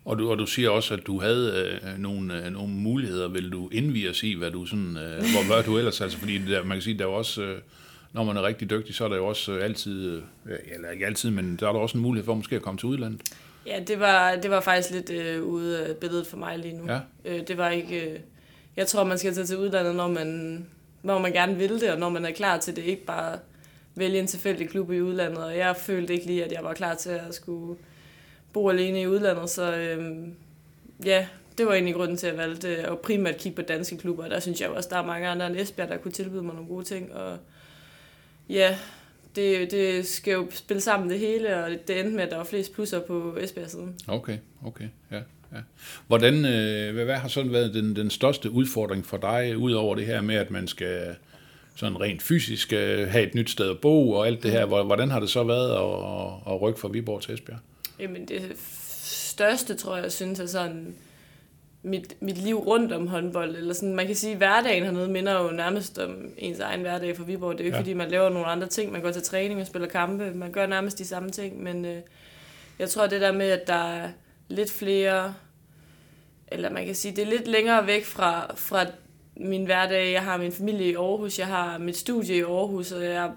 Og 0.06 0.19
du, 0.19 0.31
og 0.31 0.38
du 0.38 0.46
siger 0.46 0.69
også, 0.69 0.94
at 0.94 1.08
du 1.08 1.19
havde 1.22 1.80
øh, 1.84 2.00
nogle, 2.00 2.46
øh, 2.46 2.52
nogle 2.52 2.74
muligheder. 2.74 3.28
Vil 3.28 3.52
du 3.52 3.69
indvige 3.72 4.10
os 4.10 4.24
i, 4.24 4.34
hvad 4.34 4.52
du 4.52 4.66
sådan, 4.66 4.98
øh, 4.98 5.18
hvor, 5.34 5.54
hvad 5.54 5.64
du 5.64 5.78
ellers, 5.78 6.02
altså 6.02 6.18
fordi 6.18 6.38
der, 6.38 6.64
man 6.64 6.78
kan 6.78 6.81
sige, 6.81 6.98
der 6.98 7.06
er 7.06 7.10
også, 7.10 7.42
øh, 7.42 7.62
når 8.14 8.24
man 8.24 8.38
er 8.38 8.44
rigtig 8.44 8.69
dygtig, 8.69 8.96
så 8.96 9.06
er 9.06 9.10
der 9.10 9.16
jo 9.16 9.28
også 9.28 9.52
øh, 9.52 9.64
altid, 9.64 10.22
øh, 10.46 10.58
eller 10.75 10.90
ikke 10.90 11.06
altid, 11.06 11.30
men 11.30 11.56
der 11.56 11.68
er 11.68 11.72
der 11.72 11.80
også 11.80 11.98
en 11.98 12.02
mulighed 12.02 12.25
for 12.25 12.34
måske 12.34 12.56
at 12.56 12.62
komme 12.62 12.78
til 12.78 12.86
udlandet. 12.86 13.22
Ja, 13.68 13.80
det 13.80 14.00
var, 14.00 14.36
det 14.36 14.52
var 14.52 14.60
faktisk 14.60 14.94
lidt 14.94 15.10
øh, 15.10 15.44
ude 15.44 15.86
af 15.86 15.96
billedet 15.96 16.28
for 16.28 16.38
mig 16.38 16.60
lige 16.60 16.78
nu. 16.78 16.92
Ja. 16.92 17.00
Øh, 17.25 17.48
det 17.48 17.58
var 17.58 17.69
ikke... 17.69 18.12
Øh, 18.12 18.19
jeg 18.78 18.88
tror, 18.88 19.04
man 19.04 19.18
skal 19.18 19.34
tage 19.34 19.46
til 19.46 19.58
udlandet, 19.58 19.96
når 19.96 20.08
man, 20.08 20.66
når 21.04 21.19
man 21.19 21.31
gerne 21.31 21.56
vil 21.56 21.81
det, 21.81 21.92
og 21.92 22.00
når 22.00 22.10
man 22.10 22.25
er 22.25 22.31
klar 22.31 22.58
til 22.58 22.75
det. 22.75 22.84
Ikke 22.84 23.06
bare 23.06 23.40
vælge 23.96 24.19
en 24.19 24.28
tilfældig 24.28 24.69
klub 24.69 24.92
i 24.92 25.02
udlandet. 25.02 25.44
Og 25.44 25.58
jeg 25.58 25.75
følte 25.75 26.14
ikke 26.14 26.25
lige, 26.25 26.46
at 26.46 26.52
jeg 26.52 26.64
var 26.64 26.74
klar 26.74 26.96
til 26.96 27.10
at 27.10 27.36
skulle 27.36 27.80
bo 28.54 28.69
alene 28.69 29.02
i 29.02 29.08
udlandet. 29.08 29.50
Så 29.50 29.75
øh, 29.75 30.28
ja, 31.06 31.28
det 31.58 31.66
var 31.66 31.74
egentlig 31.74 31.96
grunden 31.96 32.18
til, 32.18 32.28
at 32.28 32.34
jeg 32.34 32.42
valgte 32.44 32.68
at 32.78 33.00
primært 33.00 33.38
kigge 33.38 33.56
på 33.56 33.62
danske 33.62 33.98
klubber. 33.98 34.28
Der 34.28 34.40
synes 34.40 34.62
jeg 34.62 34.69
også, 34.69 34.90
der 34.90 34.98
er 34.98 35.06
mange 35.06 35.28
andre 35.28 35.48
end 35.48 35.56
Esbjerg, 35.56 35.90
der 35.90 35.98
kunne 35.98 36.12
tilbyde 36.12 36.44
mig 36.44 36.56
nogle 36.56 36.69
gode 36.69 36.86
ting. 36.86 37.14
Og 37.14 37.38
ja, 38.50 38.78
det, 39.38 39.72
det 39.72 40.07
skal 40.07 40.34
jo 40.34 40.48
spille 40.51 40.81
sammen 40.81 41.10
det 41.10 41.19
hele, 41.19 41.63
og 41.63 41.69
det 41.88 42.00
endte 42.00 42.16
med, 42.16 42.24
at 42.24 42.31
der 42.31 42.38
var 42.38 42.44
flest 42.44 42.74
plusser 42.74 43.00
på 43.00 43.38
Esbjerg-siden. 43.42 43.95
Okay, 44.07 44.38
okay, 44.66 44.88
ja. 45.12 45.19
Ja. 45.54 45.60
Hvordan, 46.07 46.45
øh, 46.45 47.06
hvad, 47.06 47.16
har 47.16 47.28
sådan 47.28 47.51
været 47.51 47.74
den, 47.74 47.95
den 47.95 48.10
største 48.10 48.51
udfordring 48.51 49.06
for 49.06 49.18
dig, 49.18 49.57
udover 49.57 49.95
det 49.95 50.06
her 50.06 50.22
med, 50.22 50.36
at 50.36 50.51
man 50.51 50.68
skal 50.68 51.16
sådan 51.75 52.01
rent 52.01 52.22
fysisk 52.22 52.74
øh, 52.74 53.07
have 53.07 53.28
et 53.28 53.36
nyt 53.36 53.50
sted 53.50 53.69
at 53.69 53.80
bo 53.80 54.12
og 54.12 54.28
alt 54.28 54.44
det 54.44 54.51
her, 54.51 54.66
hvordan 54.66 55.12
har 55.12 55.19
det 55.19 55.30
så 55.30 55.44
været 55.44 55.72
at, 55.72 56.54
at 56.54 56.62
rykke 56.62 56.80
fra 56.80 56.88
Viborg 56.88 57.22
til 57.22 57.33
Esbjerg? 57.33 57.60
Jamen 58.00 58.28
det 58.28 58.42
største, 59.04 59.75
tror 59.75 59.98
jeg, 59.98 60.12
synes 60.12 60.40
er 60.40 60.45
sådan, 60.45 60.95
mit, 61.88 62.22
mit 62.22 62.38
liv 62.38 62.57
rundt 62.57 62.92
om 62.92 63.07
håndbold. 63.07 63.56
Eller 63.56 63.74
sådan, 63.74 63.95
man 63.95 64.06
kan 64.06 64.16
sige, 64.16 64.31
at 64.31 64.38
hverdagen 64.38 64.84
hernede 64.84 65.07
minder 65.07 65.44
jo 65.44 65.51
nærmest 65.51 66.00
om 66.00 66.31
ens 66.38 66.60
egen 66.60 66.81
hverdag 66.81 67.18
for 67.18 67.24
Viborg. 67.24 67.57
Det 67.57 67.60
er 67.60 67.63
jo 67.63 67.68
ikke, 67.68 67.75
ja. 67.75 67.81
fordi 67.81 67.94
man 67.94 68.10
laver 68.10 68.30
nogle 68.30 68.48
andre 68.48 68.68
ting. 68.68 68.92
Man 68.92 69.01
går 69.01 69.12
til 69.12 69.22
træning 69.22 69.62
og 69.62 69.68
spiller 69.68 69.88
kampe. 69.88 70.31
Man 70.31 70.51
gør 70.51 70.66
nærmest 70.66 71.00
de 71.00 71.06
samme 71.06 71.30
ting. 71.30 71.63
Men 71.63 71.86
øh, 71.86 71.98
jeg 72.80 72.89
tror, 72.89 73.07
det 73.07 73.22
der 73.22 73.31
med, 73.31 73.50
at 73.51 73.68
der 73.68 73.94
er 73.94 74.10
lidt 74.48 74.72
flere... 74.72 75.34
Eller 76.48 76.69
man 76.69 76.86
kan 76.86 76.95
sige, 76.95 77.16
det 77.16 77.22
er 77.22 77.28
lidt 77.28 77.48
længere 77.48 77.88
væk 77.88 78.06
fra, 78.06 78.54
fra 78.56 78.86
min 79.36 79.66
hverdag. 79.66 80.12
Jeg 80.12 80.24
har 80.24 80.38
min 80.38 80.51
familie 80.51 80.88
i 80.88 80.95
Aarhus. 80.95 81.40
Jeg 81.40 81.48
har 81.48 81.78
mit 81.78 81.98
studie 81.98 82.36
i 82.36 82.42
Aarhus. 82.42 82.92
Og 82.92 83.04
jeg 83.04 83.31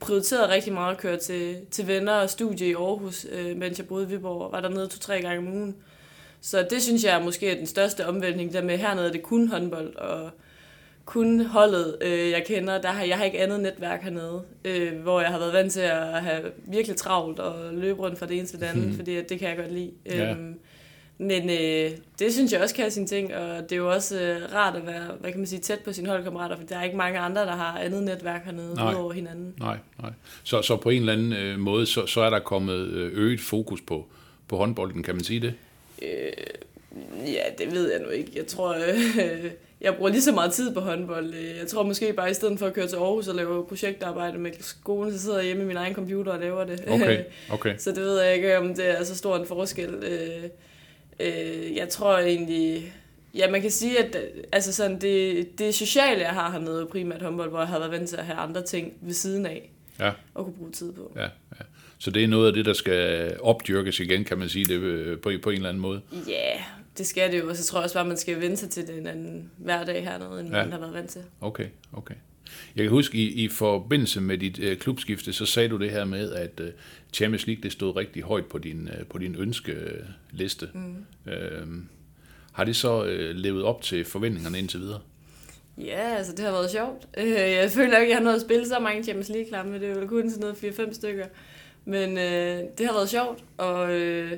prioriteret 0.00 0.48
rigtig 0.48 0.72
meget 0.72 0.92
at 0.92 0.98
køre 0.98 1.16
til, 1.16 1.56
til 1.70 1.86
venner 1.86 2.12
og 2.12 2.30
studie 2.30 2.68
i 2.68 2.74
Aarhus, 2.74 3.26
øh, 3.32 3.56
mens 3.56 3.78
jeg 3.78 3.86
boede 3.86 4.04
i 4.04 4.08
Viborg. 4.08 4.52
Var 4.52 4.60
dernede 4.60 4.86
to-tre 4.86 5.20
gange 5.20 5.38
om 5.38 5.54
ugen. 5.54 5.76
Så 6.40 6.66
det 6.70 6.82
synes 6.82 7.04
jeg 7.04 7.22
måske 7.24 7.50
er 7.50 7.54
den 7.54 7.66
største 7.66 8.06
omvæltning, 8.06 8.52
der 8.52 8.62
med 8.62 8.78
hernede 8.78 9.08
er 9.08 9.12
det 9.12 9.22
kun 9.22 9.48
håndbold, 9.48 9.96
og 9.96 10.30
kun 11.04 11.40
holdet, 11.40 11.96
øh, 12.00 12.30
jeg 12.30 12.44
kender. 12.46 12.80
Der 12.80 12.88
har, 12.88 13.04
jeg 13.04 13.16
har 13.16 13.24
ikke 13.24 13.40
andet 13.40 13.60
netværk 13.60 14.02
hernede, 14.02 14.42
øh, 14.64 14.98
hvor 14.98 15.20
jeg 15.20 15.30
har 15.30 15.38
været 15.38 15.52
vant 15.52 15.72
til 15.72 15.80
at 15.80 16.22
have 16.22 16.42
virkelig 16.56 16.96
travlt 16.96 17.38
og 17.38 17.74
løbe 17.74 18.02
rundt 18.02 18.18
fra 18.18 18.26
det 18.26 18.38
ene 18.38 18.46
til 18.46 18.60
det 18.60 18.66
andet, 18.66 18.84
hmm. 18.84 18.96
fordi 18.96 19.22
det 19.22 19.38
kan 19.38 19.48
jeg 19.48 19.56
godt 19.56 19.72
lide. 19.72 19.90
Ja. 20.06 20.30
Øhm, 20.30 20.58
men 21.18 21.50
øh, 21.50 21.90
det 22.18 22.32
synes 22.32 22.52
jeg 22.52 22.60
også 22.60 22.74
kan 22.74 22.82
have 22.82 22.90
sine 22.90 23.06
ting, 23.06 23.34
og 23.34 23.62
det 23.62 23.72
er 23.72 23.76
jo 23.76 23.90
også 23.90 24.20
øh, 24.20 24.54
rart 24.54 24.76
at 24.76 24.86
være, 24.86 25.10
hvad 25.20 25.30
kan 25.30 25.40
man 25.40 25.46
sige, 25.46 25.60
tæt 25.60 25.78
på 25.78 25.92
sine 25.92 26.08
holdkammerater, 26.08 26.56
for 26.56 26.64
der 26.64 26.76
er 26.78 26.82
ikke 26.82 26.96
mange 26.96 27.18
andre, 27.18 27.40
der 27.40 27.56
har 27.56 27.78
andet 27.78 28.02
netværk 28.02 28.44
hernede 28.44 28.74
nej, 28.74 28.94
over 28.94 29.12
hinanden. 29.12 29.54
Nej, 29.58 29.78
nej. 30.02 30.10
Så, 30.44 30.62
så 30.62 30.76
på 30.76 30.90
en 30.90 31.00
eller 31.00 31.12
anden 31.12 31.32
øh, 31.32 31.58
måde, 31.58 31.86
så, 31.86 32.06
så 32.06 32.20
er 32.20 32.30
der 32.30 32.38
kommet 32.38 32.78
øh, 32.78 33.10
øget 33.14 33.40
fokus 33.40 33.80
på, 33.80 34.06
på 34.48 34.56
håndbolden, 34.56 35.02
kan 35.02 35.14
man 35.14 35.24
sige 35.24 35.40
det? 35.40 35.54
Øh, 36.02 36.32
ja, 37.26 37.42
det 37.58 37.72
ved 37.72 37.92
jeg 37.92 38.00
nu 38.00 38.08
ikke. 38.08 38.32
Jeg 38.34 38.46
tror, 38.46 38.74
øh, 38.74 39.50
jeg 39.80 39.94
bruger 39.94 40.10
lige 40.10 40.22
så 40.22 40.32
meget 40.32 40.52
tid 40.52 40.74
på 40.74 40.80
håndbold. 40.80 41.34
Jeg 41.34 41.66
tror 41.66 41.82
måske 41.82 42.12
bare, 42.12 42.30
i 42.30 42.34
stedet 42.34 42.58
for 42.58 42.66
at 42.66 42.74
køre 42.74 42.86
til 42.86 42.96
Aarhus 42.96 43.28
og 43.28 43.34
lave 43.34 43.66
projektarbejde 43.66 44.38
med 44.38 44.50
skolen, 44.60 45.12
så 45.12 45.18
sidder 45.18 45.36
jeg 45.36 45.46
hjemme 45.46 45.62
i 45.62 45.66
min 45.66 45.76
egen 45.76 45.94
computer 45.94 46.32
og 46.32 46.40
laver 46.40 46.64
det. 46.64 46.84
Okay, 46.88 47.24
okay. 47.50 47.74
så 47.78 47.90
det 47.90 48.02
ved 48.02 48.20
jeg 48.20 48.34
ikke, 48.34 48.58
om 48.58 48.74
det 48.74 49.00
er 49.00 49.04
så 49.04 49.16
stor 49.16 49.36
en 49.36 49.46
forskel. 49.46 49.94
Øh, 49.94 50.44
øh, 51.20 51.76
jeg 51.76 51.88
tror 51.88 52.18
egentlig... 52.18 52.92
Ja, 53.34 53.50
man 53.50 53.62
kan 53.62 53.70
sige, 53.70 54.04
at 54.04 54.16
altså 54.52 54.72
sådan, 54.72 55.00
det, 55.00 55.58
det 55.58 55.74
sociale, 55.74 56.20
jeg 56.20 56.30
har 56.30 56.50
hernede, 56.50 56.86
primært 56.86 57.22
håndbold, 57.22 57.50
hvor 57.50 57.58
jeg 57.58 57.68
har 57.68 57.78
været 57.78 57.92
vant 57.92 58.08
til 58.08 58.16
at 58.16 58.24
have 58.24 58.38
andre 58.38 58.62
ting 58.62 58.92
ved 59.00 59.14
siden 59.14 59.46
af, 59.46 59.70
ja. 60.00 60.12
og 60.34 60.44
kunne 60.44 60.54
bruge 60.54 60.70
tid 60.70 60.92
på. 60.92 61.12
Ja, 61.16 61.22
ja. 61.22 61.64
Så 61.98 62.10
det 62.10 62.24
er 62.24 62.28
noget 62.28 62.46
af 62.46 62.52
det, 62.52 62.64
der 62.64 62.72
skal 62.72 63.32
opdyrkes 63.40 64.00
igen, 64.00 64.24
kan 64.24 64.38
man 64.38 64.48
sige 64.48 64.64
det 64.64 64.80
øh, 64.80 65.18
på, 65.18 65.30
på 65.42 65.50
en 65.50 65.56
eller 65.56 65.68
anden 65.68 65.80
måde. 65.80 66.00
Ja, 66.12 66.32
yeah, 66.32 66.60
det 66.98 67.06
skal 67.06 67.32
det 67.32 67.38
jo, 67.40 67.48
og 67.48 67.56
så 67.56 67.64
tror 67.64 67.78
jeg 67.78 67.84
også 67.84 67.94
bare, 67.94 68.04
at 68.04 68.08
man 68.08 68.16
skal 68.16 68.40
vende 68.40 68.56
sig 68.56 68.70
til 68.70 68.86
den 68.86 69.06
anden 69.06 69.50
hverdag 69.56 70.04
hernede, 70.04 70.40
end 70.40 70.48
ja. 70.48 70.62
man 70.62 70.72
har 70.72 70.78
været 70.78 70.94
vant 70.94 71.10
til. 71.10 71.22
Okay, 71.40 71.66
okay. 71.92 72.14
Jeg 72.76 72.84
kan 72.84 72.90
huske, 72.90 73.18
i, 73.18 73.44
i 73.44 73.48
forbindelse 73.48 74.20
med 74.20 74.38
dit 74.38 74.58
øh, 74.58 74.76
klubskifte, 74.78 75.32
så 75.32 75.46
sagde 75.46 75.68
du 75.68 75.76
det 75.76 75.90
her 75.90 76.04
med, 76.04 76.32
at 76.32 76.60
øh, 76.60 76.70
Champions 77.12 77.46
League 77.46 77.62
det 77.62 77.72
stod 77.72 77.96
rigtig 77.96 78.22
højt 78.22 78.46
på 78.46 78.58
din, 78.58 78.88
øh, 78.98 79.06
på 79.06 79.18
din 79.18 79.34
ønskeliste. 79.38 80.68
Mm. 80.74 81.32
Øh, 81.32 81.66
har 82.52 82.64
det 82.64 82.76
så 82.76 83.04
øh, 83.04 83.34
levet 83.34 83.62
op 83.64 83.82
til 83.82 84.04
forventningerne 84.04 84.58
indtil 84.58 84.80
videre? 84.80 85.00
Ja, 85.78 86.16
altså 86.16 86.32
det 86.32 86.44
har 86.44 86.52
været 86.52 86.70
sjovt. 86.70 87.08
Øh, 87.18 87.30
jeg 87.30 87.70
føler 87.70 87.98
ikke, 87.98 88.10
jeg 88.10 88.18
har 88.18 88.24
nået 88.24 88.34
at 88.34 88.40
spille 88.40 88.66
så 88.66 88.78
mange 88.78 89.02
Champions 89.02 89.28
League-kampe. 89.28 89.80
Det 89.80 89.90
er 89.90 90.00
jo 90.00 90.06
kun 90.06 90.30
sådan 90.30 90.40
noget 90.40 90.78
4-5 90.90 90.92
stykker. 90.92 91.26
Men 91.88 92.18
øh, 92.18 92.62
det 92.78 92.86
har 92.86 92.92
været 92.92 93.08
sjovt, 93.08 93.44
og 93.56 93.92
øh, 93.92 94.32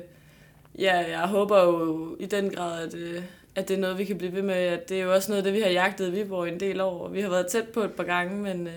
ja, 0.79 1.19
jeg 1.19 1.27
håber 1.27 1.63
jo 1.63 2.17
i 2.19 2.25
den 2.25 2.49
grad, 2.49 2.87
at, 2.87 2.95
øh, 2.95 3.21
at 3.55 3.67
det 3.67 3.77
er 3.77 3.81
noget, 3.81 3.97
vi 3.97 4.05
kan 4.05 4.17
blive 4.17 4.33
ved 4.33 4.41
med. 4.41 4.55
At 4.55 4.89
det 4.89 4.99
er 4.99 5.03
jo 5.03 5.13
også 5.13 5.31
noget, 5.31 5.45
det 5.45 5.53
vi 5.53 5.59
har 5.59 5.69
jagtet 5.69 6.07
i 6.07 6.11
Viborg 6.11 6.47
en 6.47 6.59
del 6.59 6.81
år. 6.81 7.09
Vi 7.09 7.21
har 7.21 7.29
været 7.29 7.47
tæt 7.47 7.67
på 7.67 7.79
et 7.79 7.91
par 7.91 8.03
gange, 8.03 8.43
men, 8.43 8.67
øh, 8.67 8.73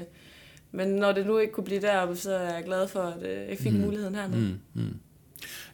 men 0.73 0.88
når 0.88 1.12
det 1.12 1.26
nu 1.26 1.38
ikke 1.38 1.52
kunne 1.52 1.64
blive 1.64 1.81
deroppe, 1.81 2.17
så 2.17 2.33
er 2.35 2.55
jeg 2.55 2.64
glad 2.64 2.88
for, 2.88 3.00
at 3.00 3.23
øh, 3.23 3.49
jeg 3.49 3.59
fik 3.59 3.73
mm. 3.73 3.81
muligheden 3.81 4.14
hernede. 4.14 4.41
Mm, 4.41 4.83
mm. 4.83 4.95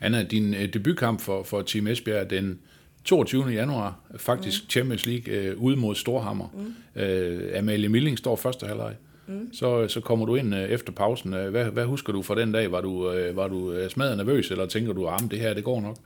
Anna, 0.00 0.22
din 0.22 0.54
øh, 0.54 0.72
debutkamp 0.72 1.20
for, 1.20 1.42
for 1.42 1.62
Team 1.62 1.86
Esbjerg 1.86 2.30
den 2.30 2.58
22. 3.04 3.44
januar, 3.44 4.00
faktisk 4.16 4.62
mm. 4.62 4.70
Champions 4.70 5.06
League 5.06 5.34
øh, 5.34 5.62
ude 5.62 5.76
mod 5.76 5.94
Storhammer. 5.94 6.48
Mm. 6.54 7.02
Øh, 7.02 7.58
Amalie 7.58 7.88
Milling 7.88 8.18
står 8.18 8.36
første 8.36 8.66
halvleg. 8.66 8.94
Mm. 9.28 9.52
Så, 9.52 9.88
så 9.88 10.00
kommer 10.00 10.26
du 10.26 10.34
ind 10.34 10.54
øh, 10.54 10.60
efter 10.60 10.92
pausen. 10.92 11.34
Øh, 11.34 11.50
hvad, 11.50 11.64
hvad 11.64 11.84
husker 11.84 12.12
du 12.12 12.22
fra 12.22 12.34
den 12.34 12.52
dag? 12.52 12.72
Var 12.72 12.80
du, 12.80 13.12
øh, 13.12 13.36
var 13.36 13.48
du 13.48 13.88
smadret 13.88 14.16
nervøs, 14.16 14.50
eller 14.50 14.66
tænker 14.66 14.92
du, 14.92 15.08
at 15.08 15.20
det 15.30 15.38
her 15.40 15.54
det 15.54 15.64
går 15.64 15.80
nok? 15.80 15.96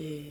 Øh, 0.00 0.26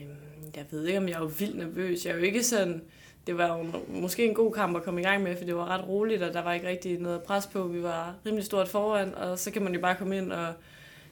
jeg 0.56 0.66
ved 0.72 0.86
ikke, 0.86 1.00
om 1.00 1.10
jeg 1.10 1.20
var 1.20 1.28
vildt 1.28 1.58
nervøs. 1.58 2.06
Jeg 2.06 2.12
er 2.12 2.18
jo 2.18 2.24
ikke 2.24 2.44
sådan... 2.44 2.82
Det 3.28 3.38
var 3.38 3.58
jo 3.58 3.66
måske 3.88 4.26
en 4.26 4.34
god 4.34 4.54
kamp 4.54 4.78
at 4.78 4.84
komme 4.84 5.00
i 5.00 5.04
gang 5.04 5.24
med, 5.24 5.38
for 5.38 5.46
det 5.46 5.56
var 5.56 5.66
ret 5.66 5.88
roligt, 5.88 6.24
og 6.24 6.34
der 6.34 6.44
var 6.44 6.54
ikke 6.54 6.68
rigtig 6.68 7.00
noget 7.00 7.22
pres 7.22 7.48
på. 7.48 7.68
Vi 7.68 7.84
var 7.84 8.16
rimelig 8.26 8.46
stort 8.46 8.68
foran, 8.68 9.16
og 9.16 9.40
så 9.40 9.52
kan 9.52 9.62
man 9.62 9.74
jo 9.74 9.80
bare 9.82 9.96
komme 9.96 10.18
ind 10.18 10.32
og 10.32 10.54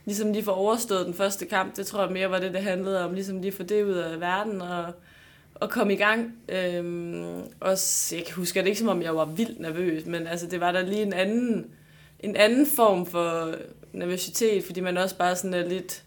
ligesom 0.06 0.32
lige 0.32 0.44
får 0.44 0.52
overstået 0.52 1.06
den 1.06 1.14
første 1.14 1.46
kamp. 1.46 1.76
Det 1.76 1.86
tror 1.86 2.04
jeg 2.04 2.12
mere 2.12 2.32
var 2.32 2.40
det, 2.40 2.54
det 2.54 2.62
handlede 2.62 3.06
om. 3.06 3.14
Ligesom 3.14 3.42
lige 3.42 3.52
få 3.52 3.64
det 3.64 3.84
ud 3.84 3.94
af 3.94 4.20
verden 4.20 4.62
og, 4.62 4.86
og 5.60 5.70
komme 5.70 5.94
i 5.94 5.96
gang. 5.96 6.36
Øhm, 6.50 7.42
også, 7.60 8.16
jeg 8.16 8.26
kan 8.26 8.36
huske 8.36 8.60
det 8.60 8.68
ikke, 8.68 8.80
som 8.80 8.88
om 8.88 9.02
jeg 9.02 9.16
var 9.16 9.26
vildt 9.26 9.60
nervøs, 9.60 10.06
men 10.06 10.28
altså, 10.28 10.48
det 10.48 10.60
var 10.60 10.72
der 10.72 10.82
lige 10.82 11.02
en 11.02 11.14
anden, 11.14 11.66
en 12.20 12.36
anden 12.36 12.66
form 12.66 13.06
for 13.06 13.56
nervøsitet, 13.94 14.64
fordi 14.64 14.80
man 14.80 14.98
også 14.98 15.18
bare 15.18 15.36
sådan 15.36 15.54
er 15.54 15.68
lidt 15.68 16.04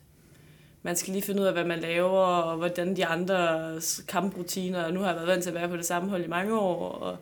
man 0.82 0.96
skal 0.96 1.12
lige 1.12 1.22
finde 1.22 1.40
ud 1.40 1.46
af, 1.46 1.52
hvad 1.52 1.64
man 1.64 1.78
laver, 1.78 2.18
og 2.18 2.56
hvordan 2.56 2.96
de 2.96 3.06
andre 3.06 3.80
kamprutiner, 4.08 4.84
og 4.84 4.92
nu 4.92 5.00
har 5.00 5.06
jeg 5.06 5.16
været 5.16 5.28
vant 5.28 5.42
til 5.42 5.50
at 5.50 5.54
være 5.54 5.68
på 5.68 5.76
det 5.76 5.86
samme 5.86 6.10
hold 6.10 6.24
i 6.24 6.28
mange 6.28 6.58
år, 6.58 6.88
og 6.88 7.16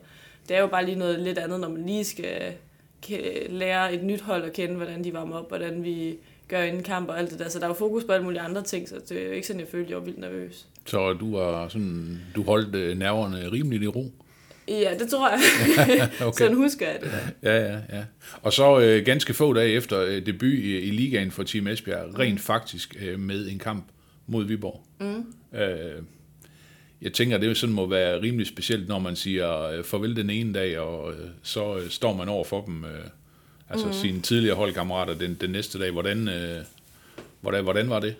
det 0.49 0.57
er 0.57 0.61
jo 0.61 0.67
bare 0.67 0.85
lige 0.85 0.97
noget 0.97 1.19
lidt 1.19 1.37
andet, 1.37 1.59
når 1.59 1.69
man 1.69 1.85
lige 1.85 2.03
skal 2.03 2.53
lære 3.49 3.93
et 3.93 4.03
nyt 4.03 4.21
hold 4.21 4.43
at 4.43 4.53
kende, 4.53 4.75
hvordan 4.75 5.03
de 5.03 5.13
varmer 5.13 5.37
op, 5.37 5.47
hvordan 5.47 5.83
vi 5.83 6.17
gør 6.47 6.61
inden 6.61 6.83
kamp 6.83 7.09
og 7.09 7.19
alt 7.19 7.31
det 7.31 7.39
der. 7.39 7.49
Så 7.49 7.59
der 7.59 7.65
er 7.65 7.69
jo 7.69 7.73
fokus 7.73 8.03
på 8.03 8.11
alle 8.11 8.23
mulige 8.23 8.41
andre 8.41 8.61
ting, 8.61 8.89
så 8.89 8.95
det 9.09 9.21
er 9.21 9.25
jo 9.25 9.31
ikke 9.31 9.47
sådan, 9.47 9.59
jeg 9.59 9.67
følte, 9.67 9.89
jeg 9.89 9.97
var 9.97 10.03
vildt 10.03 10.19
nervøs. 10.19 10.67
Så 10.85 11.13
du 11.13 11.37
var 11.37 11.67
sådan, 11.67 12.21
du 12.35 12.43
holdt 12.43 12.75
øh, 12.75 12.97
nerverne 12.97 13.51
rimeligt 13.51 13.83
i 13.83 13.87
ro? 13.87 14.11
Ja, 14.67 14.93
det 14.99 15.09
tror 15.09 15.29
jeg. 15.29 15.39
okay. 16.27 16.37
Sådan 16.37 16.57
husker 16.57 16.87
jeg 16.87 16.99
det. 17.01 17.11
Ja, 17.43 17.57
ja, 17.57 17.79
ja. 17.93 18.03
Og 18.41 18.53
så 18.53 18.79
øh, 18.79 19.05
ganske 19.05 19.33
få 19.33 19.53
dage 19.53 19.71
efter 19.71 20.01
øh, 20.01 20.25
debut 20.25 20.53
i, 20.53 20.79
i 20.79 20.91
ligaen 20.91 21.31
for 21.31 21.43
Team 21.43 21.67
Esbjerg, 21.67 22.19
rent 22.19 22.41
faktisk 22.41 22.95
øh, 22.99 23.19
med 23.19 23.47
en 23.47 23.59
kamp 23.59 23.85
mod 24.27 24.45
Viborg. 24.45 24.83
Mm. 24.99 25.59
Øh, 25.59 26.03
jeg 27.01 27.13
tænker, 27.13 27.37
det 27.37 27.57
sådan 27.57 27.75
må 27.75 27.85
være 27.87 28.21
rimelig 28.21 28.47
specielt, 28.47 28.87
når 28.87 28.99
man 28.99 29.15
siger 29.15 29.61
øh, 29.61 29.83
farvel 29.83 30.15
den 30.15 30.29
ene 30.29 30.53
dag, 30.53 30.79
og 30.79 31.13
øh, 31.13 31.29
så 31.43 31.77
øh, 31.77 31.89
står 31.89 32.13
man 32.13 32.29
over 32.29 32.43
for 32.43 32.65
dem, 32.65 32.85
øh, 32.85 33.05
altså 33.69 33.87
mm. 33.87 33.93
sine 33.93 34.21
tidligere 34.21 34.55
holdkammerater 34.55 35.13
den, 35.13 35.37
den 35.41 35.49
næste 35.49 35.79
dag. 35.79 35.91
Hvordan, 35.91 36.27
øh, 36.27 36.57
hvordan, 37.41 37.63
hvordan 37.63 37.89
var 37.89 37.99
det? 37.99 38.15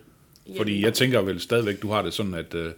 Fordi 0.58 0.84
jeg 0.84 0.94
tænker 0.94 1.22
vel 1.22 1.40
stadigvæk, 1.40 1.82
du 1.82 1.90
har 1.90 2.02
det 2.02 2.14
sådan, 2.14 2.34
at... 2.34 2.54
Øh, 2.54 2.72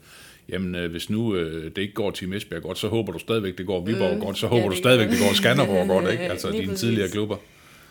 jamen 0.50 0.75
øh, 0.75 0.91
hvis 0.91 1.10
nu 1.10 1.36
øh, 1.36 1.72
det 1.75 1.82
ikke 1.82 1.93
går 1.93 2.12
til 2.12 2.34
Esbjerg 2.34 2.62
godt, 2.62 2.77
så 2.77 2.88
håber 2.88 3.12
du 3.12 3.20
stadigvæk, 3.20 3.58
det 3.58 3.65
går 3.65 3.86
Viborg 3.86 4.15
mm, 4.15 4.22
godt, 4.22 4.38
så 4.38 4.48
håber 4.48 4.63
ja, 4.63 4.70
du 4.70 4.75
stadigvæk, 4.75 5.10
det 5.10 5.20
går 5.20 5.34
Skanderborg 5.34 5.88
godt, 5.88 6.12
ikke? 6.12 6.24
altså 6.32 6.51
dine 6.51 6.65
præcis. 6.65 6.79
tidligere 6.79 7.10
klubber. 7.10 7.38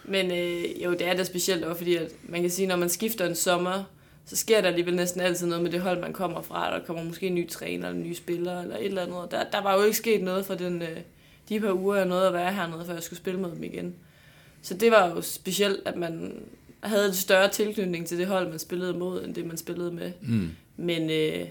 Men 0.05 0.31
øh, 0.31 0.83
jo, 0.85 0.93
det 0.93 1.07
er 1.07 1.15
da 1.15 1.25
specielt 1.25 1.65
også, 1.65 1.79
fordi 1.79 1.97
at 1.97 2.09
man 2.23 2.41
kan 2.41 2.51
sige, 2.51 2.67
når 2.67 2.77
man 2.77 2.89
skifter 2.89 3.27
en 3.27 3.35
sommer, 3.35 3.85
så 4.27 4.37
sker 4.37 4.61
der 4.61 4.69
alligevel 4.69 4.95
næsten 4.95 5.21
altid 5.21 5.47
noget 5.47 5.63
med 5.63 5.71
det 5.71 5.81
hold, 5.81 6.01
man 6.01 6.13
kommer 6.13 6.43
fra. 6.43 6.79
Der 6.79 6.85
kommer 6.85 7.05
måske 7.05 7.27
en 7.27 7.35
ny 7.35 7.49
træner, 7.49 7.89
eller 7.89 8.01
en 8.01 8.09
ny 8.09 8.15
spiller, 8.15 8.63
eller 8.63 8.77
et 8.77 8.85
eller 8.85 9.03
andet. 9.03 9.31
Der, 9.31 9.45
der 9.53 9.63
var 9.63 9.77
jo 9.77 9.83
ikke 9.83 9.97
sket 9.97 10.23
noget 10.23 10.47
for 10.47 10.55
den, 10.55 10.83
øh, 10.83 10.99
de 11.49 11.61
par 11.61 11.73
uger, 11.73 11.97
jeg 11.97 12.07
nåede 12.07 12.27
at 12.27 12.33
være 12.33 12.53
hernede, 12.53 12.85
før 12.87 12.95
jeg 12.95 13.03
skulle 13.03 13.19
spille 13.19 13.41
med 13.41 13.51
dem 13.51 13.65
igen. 13.65 13.95
Så 14.63 14.75
det 14.75 14.91
var 14.91 15.09
jo 15.09 15.21
specielt, 15.21 15.81
at 15.87 15.97
man 15.97 16.33
havde 16.83 17.07
en 17.07 17.15
større 17.15 17.49
tilknytning 17.49 18.07
til 18.07 18.19
det 18.19 18.27
hold, 18.27 18.49
man 18.49 18.59
spillede 18.59 18.93
mod, 18.93 19.25
end 19.25 19.35
det, 19.35 19.47
man 19.47 19.57
spillede 19.57 19.93
med. 19.93 20.13
Mm. 20.23 20.51
Men 20.77 21.11
øh, 21.11 21.47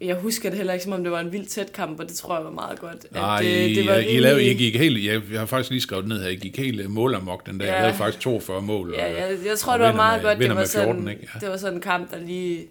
jeg 0.00 0.16
husker 0.16 0.48
det 0.48 0.56
heller 0.56 0.72
ikke, 0.72 0.84
som 0.84 0.92
om 0.92 1.02
det 1.02 1.12
var 1.12 1.20
en 1.20 1.32
vild 1.32 1.46
tæt 1.46 1.72
kamp, 1.72 2.00
og 2.00 2.08
det 2.08 2.16
tror 2.16 2.36
jeg 2.36 2.44
var 2.44 2.50
meget 2.50 2.78
godt. 2.78 3.04
At, 3.04 3.12
Nej, 3.12 3.42
det, 3.42 3.76
det 3.76 3.86
var 3.86 3.92
jeg, 3.92 4.10
I, 4.10 4.18
lavede, 4.18 4.44
I 4.44 4.54
gik 4.54 4.76
helt, 4.76 5.04
jeg, 5.04 5.22
jeg 5.30 5.38
har 5.38 5.46
faktisk 5.46 5.70
lige 5.70 5.80
skrevet 5.80 6.08
ned 6.08 6.22
her, 6.22 6.28
I 6.28 6.34
gik 6.34 6.56
helt 6.56 6.80
øh, 6.80 6.90
målamok 6.90 7.46
den 7.46 7.58
dag. 7.58 7.66
Ja. 7.66 7.72
Jeg 7.72 7.82
lavede 7.82 7.98
faktisk 7.98 8.20
42 8.20 8.62
mål. 8.62 8.94
Ja, 8.96 9.26
jeg, 9.26 9.38
jeg 9.46 9.58
tror, 9.58 9.72
det 9.72 9.86
var 9.86 9.96
meget 9.96 10.22
med, 10.22 10.30
godt. 10.30 10.38
Det 10.38 10.48
var, 10.48 10.54
14, 10.54 10.72
sådan, 10.72 11.08
ikke? 11.08 11.28
Ja. 11.34 11.40
det 11.40 11.48
var 11.48 11.56
sådan 11.56 11.74
en 11.74 11.80
kamp, 11.80 12.10
der 12.10 12.18
lige... 12.18 12.66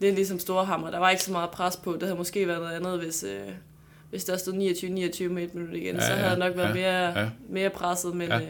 Det 0.00 0.08
er 0.08 0.12
ligesom 0.12 0.38
Storhammer. 0.38 0.90
Der 0.90 0.98
var 0.98 1.10
ikke 1.10 1.22
så 1.22 1.32
meget 1.32 1.50
pres 1.50 1.76
på. 1.76 1.92
Det 1.92 2.02
havde 2.02 2.16
måske 2.16 2.48
været 2.48 2.60
noget 2.60 2.76
andet, 2.76 2.98
hvis, 2.98 3.22
øh, 3.24 3.52
hvis 4.10 4.24
der 4.24 4.36
stod 4.36 4.54
29-29 4.54 5.28
med 5.28 5.42
et 5.42 5.54
minut 5.54 5.74
igen. 5.74 5.94
Ja, 5.94 6.00
så 6.00 6.12
havde 6.12 6.30
jeg 6.30 6.38
nok 6.38 6.56
været 6.56 6.68
ja, 6.68 6.74
mere, 6.74 7.20
ja. 7.20 7.28
mere 7.48 7.70
presset. 7.70 8.16
Men, 8.16 8.28
ja. 8.28 8.36
øh, 8.36 8.46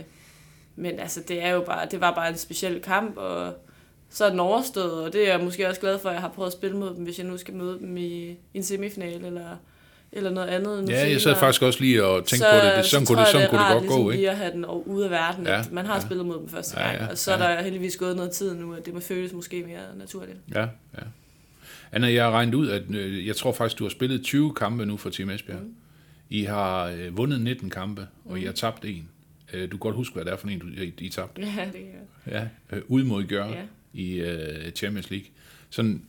men 0.78 1.00
altså, 1.00 1.20
det, 1.28 1.44
er 1.44 1.50
jo 1.50 1.61
bare, 1.61 1.87
det 1.90 2.00
var 2.00 2.14
bare 2.14 2.28
en 2.28 2.37
speciel 2.37 2.80
kamp, 2.80 3.16
og 3.16 3.52
så 4.11 4.25
er 4.25 4.30
den 4.30 4.40
overstået, 4.40 5.04
og 5.04 5.12
det 5.12 5.28
er 5.28 5.32
jeg 5.32 5.44
måske 5.44 5.68
også 5.68 5.80
glad 5.80 5.99
for, 5.99 6.08
at 6.08 6.12
jeg 6.12 6.23
har 6.23 6.28
prøvet 6.28 6.47
at 6.47 6.52
spille 6.52 6.76
mod 6.76 6.94
dem, 6.94 7.04
hvis 7.04 7.18
jeg 7.18 7.26
nu 7.26 7.37
skal 7.37 7.54
møde 7.54 7.78
dem 7.78 7.97
i, 7.97 8.37
en 8.54 8.62
semifinal 8.62 9.25
eller, 9.25 9.56
eller 10.12 10.30
noget 10.30 10.49
andet. 10.49 10.88
Ja, 10.88 11.11
jeg 11.11 11.20
sad 11.20 11.37
faktisk 11.37 11.62
også 11.62 11.80
lige 11.80 12.04
og 12.04 12.25
tænkte 12.25 12.37
så, 12.37 12.61
på 12.61 12.66
det. 12.66 12.76
det 12.76 12.85
sådan 12.85 13.06
kunne 13.06 13.20
det, 13.20 13.28
sådan 13.28 13.49
kunne 13.50 13.61
det 13.61 13.68
godt 13.73 13.82
ligesom 13.82 14.02
gå, 14.02 14.11
ikke? 14.11 14.20
lige 14.20 14.30
at 14.30 14.37
have 14.37 14.52
den 14.52 14.64
ude 14.64 15.04
af 15.04 15.11
verden. 15.11 15.47
Ja, 15.47 15.64
man 15.70 15.87
har 15.87 15.94
ja. 15.94 16.00
spillet 16.00 16.26
mod 16.26 16.38
dem 16.38 16.49
første 16.49 16.76
gang, 16.76 16.97
ja, 16.97 17.04
ja, 17.04 17.11
og 17.11 17.18
så 17.18 17.32
er 17.32 17.38
der 17.38 17.62
heldigvis 17.62 17.97
gået 17.97 18.16
noget 18.16 18.30
tid 18.30 18.54
nu, 18.54 18.75
at 18.75 18.87
det 18.87 18.94
må 18.94 19.00
føles 19.00 19.32
måske 19.32 19.62
mere 19.62 19.99
naturligt. 19.99 20.38
Ja, 20.54 20.61
ja. 20.61 21.02
Anna, 21.92 22.12
jeg 22.12 22.25
har 22.25 22.30
regnet 22.30 22.54
ud, 22.54 22.68
at 22.68 22.82
øh, 22.90 23.26
jeg 23.26 23.37
tror 23.37 23.52
faktisk, 23.52 23.78
du 23.78 23.85
har 23.85 23.90
spillet 23.90 24.23
20 24.23 24.54
kampe 24.54 24.87
nu 24.87 24.97
for 24.97 25.11
Team 25.11 25.30
Esbjerg. 25.30 25.61
Mm. 25.61 25.75
I 26.30 26.44
har 26.44 26.87
øh, 26.87 27.16
vundet 27.16 27.40
19 27.40 27.70
kampe, 27.70 28.06
og 28.25 28.30
mm. 28.30 28.37
I 28.37 28.44
har 28.44 28.52
tabt 28.52 28.85
en. 28.85 29.08
Øh, 29.52 29.62
du 29.62 29.69
kan 29.69 29.78
godt 29.78 29.97
huske, 29.97 30.14
hvad 30.14 30.25
det 30.25 30.33
er 30.33 30.37
for 30.37 30.49
en, 30.49 30.59
du, 30.59 30.67
I, 30.67 30.93
I 30.99 31.09
tabte. 31.09 31.43
Ja, 31.43 31.69
det 31.73 31.81
er 31.81 32.38
Ja, 32.38 32.76
øh, 32.76 32.83
ud 32.88 33.05
mod 33.05 33.25
Gør. 33.25 33.47
Ja 33.47 33.62
i 33.93 34.23
uh, 34.23 34.73
Champions 34.75 35.11
League. 35.11 35.26
Sådan 35.71 36.02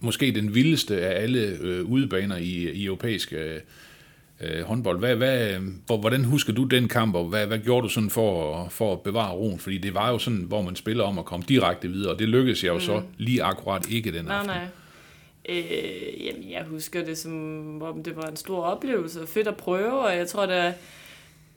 måske 0.00 0.32
den 0.32 0.54
vildeste 0.54 1.00
af 1.00 1.22
alle 1.22 1.58
uh, 1.62 1.90
udebaner 1.90 2.36
i, 2.36 2.70
i 2.72 2.84
europæisk 2.84 3.32
uh, 3.32 4.60
håndbold. 4.62 4.98
Hvad, 4.98 5.16
hvad, 5.16 5.58
hvordan 5.86 6.24
husker 6.24 6.52
du 6.52 6.64
den 6.64 6.88
kamp, 6.88 7.14
og 7.14 7.24
hvad, 7.24 7.46
hvad 7.46 7.58
gjorde 7.58 7.84
du 7.84 7.88
sådan 7.88 8.10
for, 8.10 8.68
for 8.68 8.92
at 8.92 9.00
bevare 9.00 9.32
roen? 9.32 9.58
Fordi 9.58 9.78
det 9.78 9.94
var 9.94 10.10
jo 10.10 10.18
sådan, 10.18 10.38
hvor 10.38 10.62
man 10.62 10.76
spiller 10.76 11.04
om 11.04 11.18
at 11.18 11.24
komme 11.24 11.44
direkte 11.48 11.88
videre, 11.88 12.12
og 12.12 12.18
det 12.18 12.28
lykkedes 12.28 12.64
jeg 12.64 12.68
jo 12.68 12.74
mm. 12.74 12.80
så 12.80 13.02
lige 13.18 13.42
akkurat 13.42 13.90
ikke 13.90 14.12
den 14.12 14.24
nej, 14.24 14.36
aften. 14.36 14.54
Nej, 14.54 14.66
Øh, 15.48 16.26
jamen, 16.26 16.50
jeg 16.50 16.64
husker 16.64 17.04
det 17.04 17.18
som 17.18 17.82
om 17.82 18.02
det 18.02 18.16
var 18.16 18.22
en 18.22 18.36
stor 18.36 18.62
oplevelse 18.62 19.22
og 19.22 19.28
fedt 19.28 19.48
at 19.48 19.56
prøve, 19.56 20.00
og 20.00 20.16
jeg 20.16 20.28
tror, 20.28 20.46
det 20.46 20.74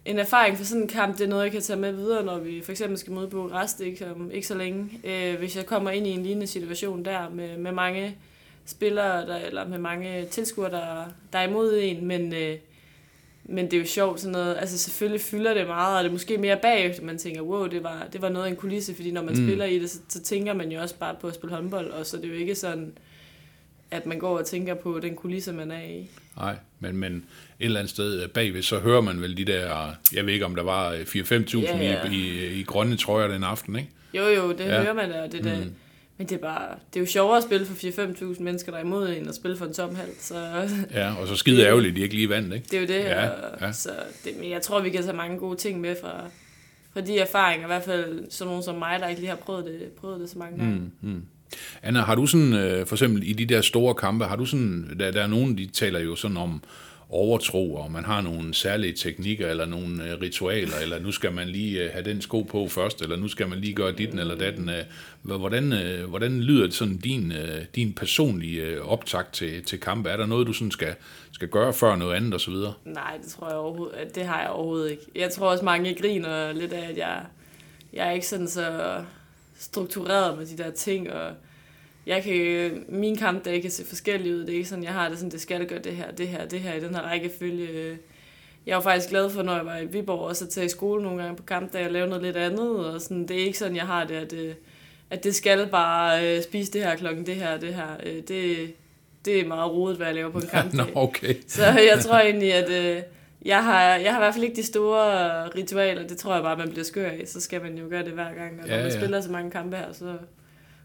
en 0.06 0.20
erfaring 0.20 0.58
for 0.58 0.63
sådan 0.65 0.82
en 0.82 0.88
kamp, 0.88 1.18
det 1.18 1.24
er 1.24 1.27
noget, 1.27 1.44
jeg 1.44 1.51
kan 1.51 1.62
tage 1.62 1.79
med 1.79 1.91
videre, 1.91 2.24
når 2.24 2.39
vi 2.39 2.62
for 2.62 2.72
eksempel 2.72 2.98
skal 2.98 3.13
møde 3.13 3.27
på 3.27 3.48
rest 3.48 3.82
ikke, 3.82 4.12
om 4.12 4.32
ikke 4.32 4.48
så 4.48 4.56
længe. 4.56 4.89
Øh, 5.03 5.39
hvis 5.39 5.56
jeg 5.56 5.65
kommer 5.65 5.91
ind 5.91 6.08
i 6.08 6.10
en 6.10 6.24
lignende 6.24 6.48
situation 6.48 7.06
der 7.06 7.29
med, 7.29 7.58
med 7.58 7.72
mange 7.72 8.18
spillere, 8.65 9.27
der, 9.27 9.36
eller 9.36 9.68
med 9.68 9.77
mange 9.77 10.25
tilskuere, 10.25 10.72
der, 10.72 11.06
der 11.34 11.39
er 11.39 11.48
imod 11.48 11.79
en, 11.82 12.06
men, 12.06 12.34
øh, 12.34 12.56
men 13.44 13.65
det 13.65 13.74
er 13.74 13.77
jo 13.77 13.86
sjovt 13.86 14.20
sådan 14.20 14.32
noget. 14.32 14.58
Altså 14.60 14.77
selvfølgelig 14.77 15.22
fylder 15.22 15.53
det 15.53 15.68
meget, 15.68 15.98
og 15.98 16.03
det 16.03 16.10
er 16.10 16.13
måske 16.13 16.38
mere 16.38 16.58
bagefter, 16.62 17.03
man 17.03 17.18
tænker, 17.18 17.41
wow, 17.41 17.68
det 17.68 17.84
var, 17.84 18.08
det 18.13 18.22
var 18.22 18.29
noget 18.29 18.46
af 18.46 18.50
en 18.50 18.56
kulisse, 18.56 18.96
fordi 18.96 19.12
når 19.12 19.24
man 19.24 19.34
mm. 19.34 19.46
spiller 19.46 19.65
i 19.65 19.79
det, 19.79 19.89
så, 19.89 20.00
så 20.10 20.22
tænker 20.22 20.53
man 20.53 20.72
jo 20.72 20.82
også 20.82 20.96
bare 20.96 21.15
på 21.22 21.27
at 21.27 21.36
spille 21.36 21.56
håndbold, 21.56 21.91
og 21.91 22.06
så 22.06 22.18
det 22.18 22.25
er 22.25 22.29
jo 22.29 22.36
ikke 22.36 22.56
sådan, 22.56 22.94
at 23.91 24.06
man 24.06 24.20
går 24.20 24.38
og 24.38 24.46
tænker 24.46 24.74
på 24.74 25.00
den 25.00 25.15
kulisse, 25.15 25.53
man 25.53 25.72
er 25.72 25.82
i. 25.82 26.10
Nej, 26.38 26.56
men, 26.79 26.98
men 26.98 27.25
et 27.60 27.66
eller 27.66 27.80
andet 27.80 27.92
sted 27.92 28.28
bagved, 28.28 28.62
så 28.62 28.80
hører 28.80 29.01
man 29.01 29.22
vel 29.22 29.38
de 29.38 29.46
der, 29.46 29.94
jeg 30.13 30.25
ved 30.25 30.34
ikke 30.34 30.46
om 30.46 30.56
der 30.56 30.63
var 30.63 30.94
4-5.000 30.94 31.58
ja, 31.60 31.78
ja. 31.78 32.10
i, 32.12 32.16
i, 32.16 32.60
i 32.60 32.63
grønne 32.63 32.98
trøjer 32.98 33.28
den 33.28 33.44
aften, 33.44 33.75
ikke? 33.75 33.89
Jo, 34.13 34.28
jo, 34.28 34.51
det 34.51 34.60
ja. 34.60 34.82
hører 34.82 34.94
man 34.94 35.10
da, 35.10 35.28
det 35.32 35.44
der, 35.44 35.58
mm. 35.58 35.74
Men 36.20 36.30
det 36.30 36.36
er, 36.36 36.42
bare, 36.42 36.70
det 36.94 37.00
er 37.00 37.00
jo 37.00 37.06
sjovere 37.06 37.38
at 37.38 37.44
spille 37.44 37.66
for 37.66 37.74
4-5.000 38.34 38.44
mennesker, 38.44 38.72
der 38.72 38.80
er 38.80 38.84
imod 38.84 39.10
en, 39.10 39.28
at 39.28 39.36
spille 39.36 39.58
for 39.58 39.66
en 39.66 39.74
tom 39.74 39.96
hal. 39.96 40.08
Så, 40.20 40.36
ja, 40.94 41.16
og 41.16 41.28
så 41.28 41.36
skide 41.36 41.66
ærgerligt, 41.66 41.96
de 41.96 42.01
ikke 42.01 42.16
lige 42.16 42.30
vandt, 42.30 42.54
ikke? 42.54 42.66
Det 42.72 42.74
er 42.74 42.82
jo 42.82 42.88
det, 42.88 43.10
ja, 43.10 43.30
ja. 43.62 43.72
Så 43.72 43.89
det, 44.24 44.34
men 44.39 44.50
jeg 44.50 44.62
tror, 44.62 44.82
vi 44.82 44.89
kan 44.89 45.04
tage 45.04 45.16
mange 45.16 45.38
gode 45.38 45.58
ting 45.58 45.82
med 45.82 45.96
fra, 46.01 46.30
fra 46.94 47.01
de 47.01 47.20
erfaringer, 47.20 47.66
i 47.66 47.68
hvert 47.68 47.84
fald 47.84 48.32
sådan 48.32 48.48
nogen 48.48 48.63
som 48.63 48.75
mig, 48.75 49.00
der 49.00 49.08
ikke 49.08 49.22
lige 49.22 49.30
har 49.30 49.38
prøvet 49.38 49.66
det, 49.66 49.82
prøvet 50.00 50.20
det 50.20 50.30
så 50.30 50.39
mange 50.39 50.58
gange. 50.58 50.75
Mm, 51.01 51.10
mm. 51.10 51.24
Anna, 51.84 52.00
har 52.00 52.16
du 52.16 52.25
sådan, 52.25 52.54
øh, 52.54 52.86
for 52.86 52.96
eksempel 52.96 53.30
i 53.30 53.34
de 53.34 53.46
der 53.46 53.62
store 53.62 53.96
kampe, 53.96 54.25
har 54.25 54.36
du 54.36 54.46
sådan, 54.46 54.96
der, 55.00 55.12
der 55.12 55.24
er 55.24 55.28
nogen, 55.28 55.58
de 55.58 55.66
taler 55.66 56.00
jo 56.00 56.16
sådan 56.16 56.38
om 56.38 56.63
overtro, 57.10 57.75
og 57.75 57.92
man 57.92 58.06
har 58.06 58.22
nogle 58.22 58.54
særlige 58.54 58.94
teknikker, 58.94 59.48
eller 59.48 59.66
nogle 59.66 60.12
øh, 60.12 60.22
ritualer, 60.22 60.78
eller 60.82 61.00
nu 61.00 61.12
skal 61.12 61.34
man 61.34 61.48
lige 61.48 61.84
øh, 61.84 61.92
have 61.92 62.06
den 62.06 62.22
sko 62.22 62.42
på 62.42 62.68
først, 62.68 63.01
eller 63.01 63.16
nu 63.16 63.28
skal 63.28 63.48
man 63.50 63.60
lige 63.60 63.74
gøre 63.74 63.92
dit 63.92 64.10
eller 64.10 64.36
datten. 64.36 64.70
Hvordan, 65.22 65.74
øh, 65.74 66.10
hvordan 66.10 66.42
lyder 66.42 66.63
det 66.63 66.74
sådan 66.74 66.98
din, 66.98 67.34
din 67.75 67.94
personlige 67.94 68.82
optakt 68.82 69.34
til, 69.34 69.63
til 69.63 69.80
kampe? 69.80 70.10
Er 70.10 70.18
der 70.18 70.25
noget, 70.25 70.48
du 70.48 70.54
sådan 70.54 70.72
skal, 70.72 70.96
skal 71.32 71.48
gøre 71.48 71.74
før 71.74 71.96
noget 71.96 72.16
andet 72.16 72.34
osv.? 72.34 72.54
Nej, 72.86 73.18
det 73.24 73.32
tror 73.32 73.48
jeg 73.48 73.58
overhovedet, 73.58 74.16
det 74.16 74.25
har 74.25 74.42
jeg 74.42 74.50
overhovedet 74.50 74.92
ikke. 74.92 75.04
Jeg 75.16 75.32
tror 75.32 75.51
også 75.51 75.66
mange 75.66 75.96
griner 76.01 76.51
lidt 76.51 76.74
af, 76.74 76.89
at 76.89 76.98
jeg, 76.98 77.25
jeg 77.94 78.08
er 78.08 78.12
ikke 78.12 78.28
sådan 78.28 78.48
så 78.48 78.98
struktureret 79.60 80.38
med 80.38 80.46
de 80.46 80.63
der 80.63 80.72
ting, 80.72 81.12
og 81.12 81.32
jeg 82.10 82.24
kan, 82.24 82.86
min 82.88 83.18
kampdag 83.18 83.62
kan 83.62 83.72
se 83.72 83.86
forskellige 83.86 84.36
ud. 84.36 84.39
Det 84.39 84.50
er 84.50 84.54
ikke 84.54 84.70
sådan, 84.70 84.84
jeg 84.84 84.94
har 84.94 85.10
det 85.10 85.18
sådan, 85.18 85.32
det 85.32 85.42
skal 85.42 85.66
gøre 85.66 85.80
det 85.80 85.96
her, 85.96 86.12
det 86.12 86.28
her, 86.28 86.46
det 86.46 86.60
her 86.60 86.74
i 86.74 86.80
den 86.80 86.96
her 86.96 87.01
rækkefølge. 87.01 87.98
Jeg 88.66 88.75
var 88.75 88.82
faktisk 88.82 89.10
glad 89.10 89.30
for, 89.30 89.44
når 89.44 89.56
jeg 89.56 89.66
var 89.66 89.78
i 89.78 89.86
Viborg, 89.86 90.20
også 90.20 90.46
at 90.46 90.50
tage 90.50 90.66
i 90.66 90.70
skole 90.70 91.04
nogle 91.04 91.22
gange 91.22 91.38
på 91.38 91.44
kampdag 91.44 91.86
og 91.86 91.92
lave 91.92 92.08
noget 92.08 92.24
lidt 92.24 92.38
andet. 92.38 92.86
Og 92.94 93.01
sådan, 93.01 93.28
det 93.28 93.42
er 93.42 93.46
ikke 93.46 93.58
sådan, 93.58 93.75
jeg 93.75 93.88
har 93.88 94.06
det, 94.06 94.16
at, 94.16 94.34
øh, 94.34 94.54
at 95.10 95.24
det 95.24 95.36
skal 95.36 95.68
bare 95.68 96.38
uh, 96.38 96.44
spise 96.44 96.72
det 96.72 96.84
her 96.84 96.96
klokken, 96.96 97.25
det 97.25 97.36
her, 97.36 97.58
det 97.58 97.74
her. 97.74 97.96
Uh, 98.06 98.12
det, 98.28 98.74
det 99.25 99.39
er 99.39 99.48
meget 99.48 99.72
rodet, 99.72 99.98
hvad 99.98 100.08
jeg 100.08 100.16
laver 100.16 100.32
på 100.32 100.38
en 100.38 100.48
kampdag. 100.48 100.86
Nå, 100.86 101.01
okay. 101.01 101.36
Så 101.48 101.63
jeg 101.63 102.00
tror 102.01 102.18
egentlig, 102.18 102.54
at 102.54 102.98
uh, 102.98 103.04
jeg, 103.46 103.63
har, 103.63 103.96
jeg 103.96 104.13
har 104.13 104.20
i 104.20 104.24
hvert 104.24 104.34
fald 104.34 104.44
ikke 104.44 104.56
de 104.56 104.66
store 104.66 105.48
ritualer. 105.48 106.08
Det 106.08 106.18
tror 106.18 106.34
jeg 106.34 106.44
bare, 106.44 106.58
man 106.58 106.70
bliver 106.70 106.86
skør 106.86 107.10
af. 107.10 107.24
Så 107.25 107.42
skal 107.42 107.62
man 107.62 107.78
jo 107.78 107.86
gøre 107.89 108.04
det 108.04 108.12
hver 108.12 108.34
gang. 108.34 108.60
Og 108.62 108.68
når 108.68 108.75
ja, 108.75 108.82
man 108.82 108.92
ja. 108.92 108.98
spiller 108.98 109.22
så 109.22 109.32
mange 109.32 109.51
kampe 109.51 109.78
her, 109.78 109.94
så 109.94 110.13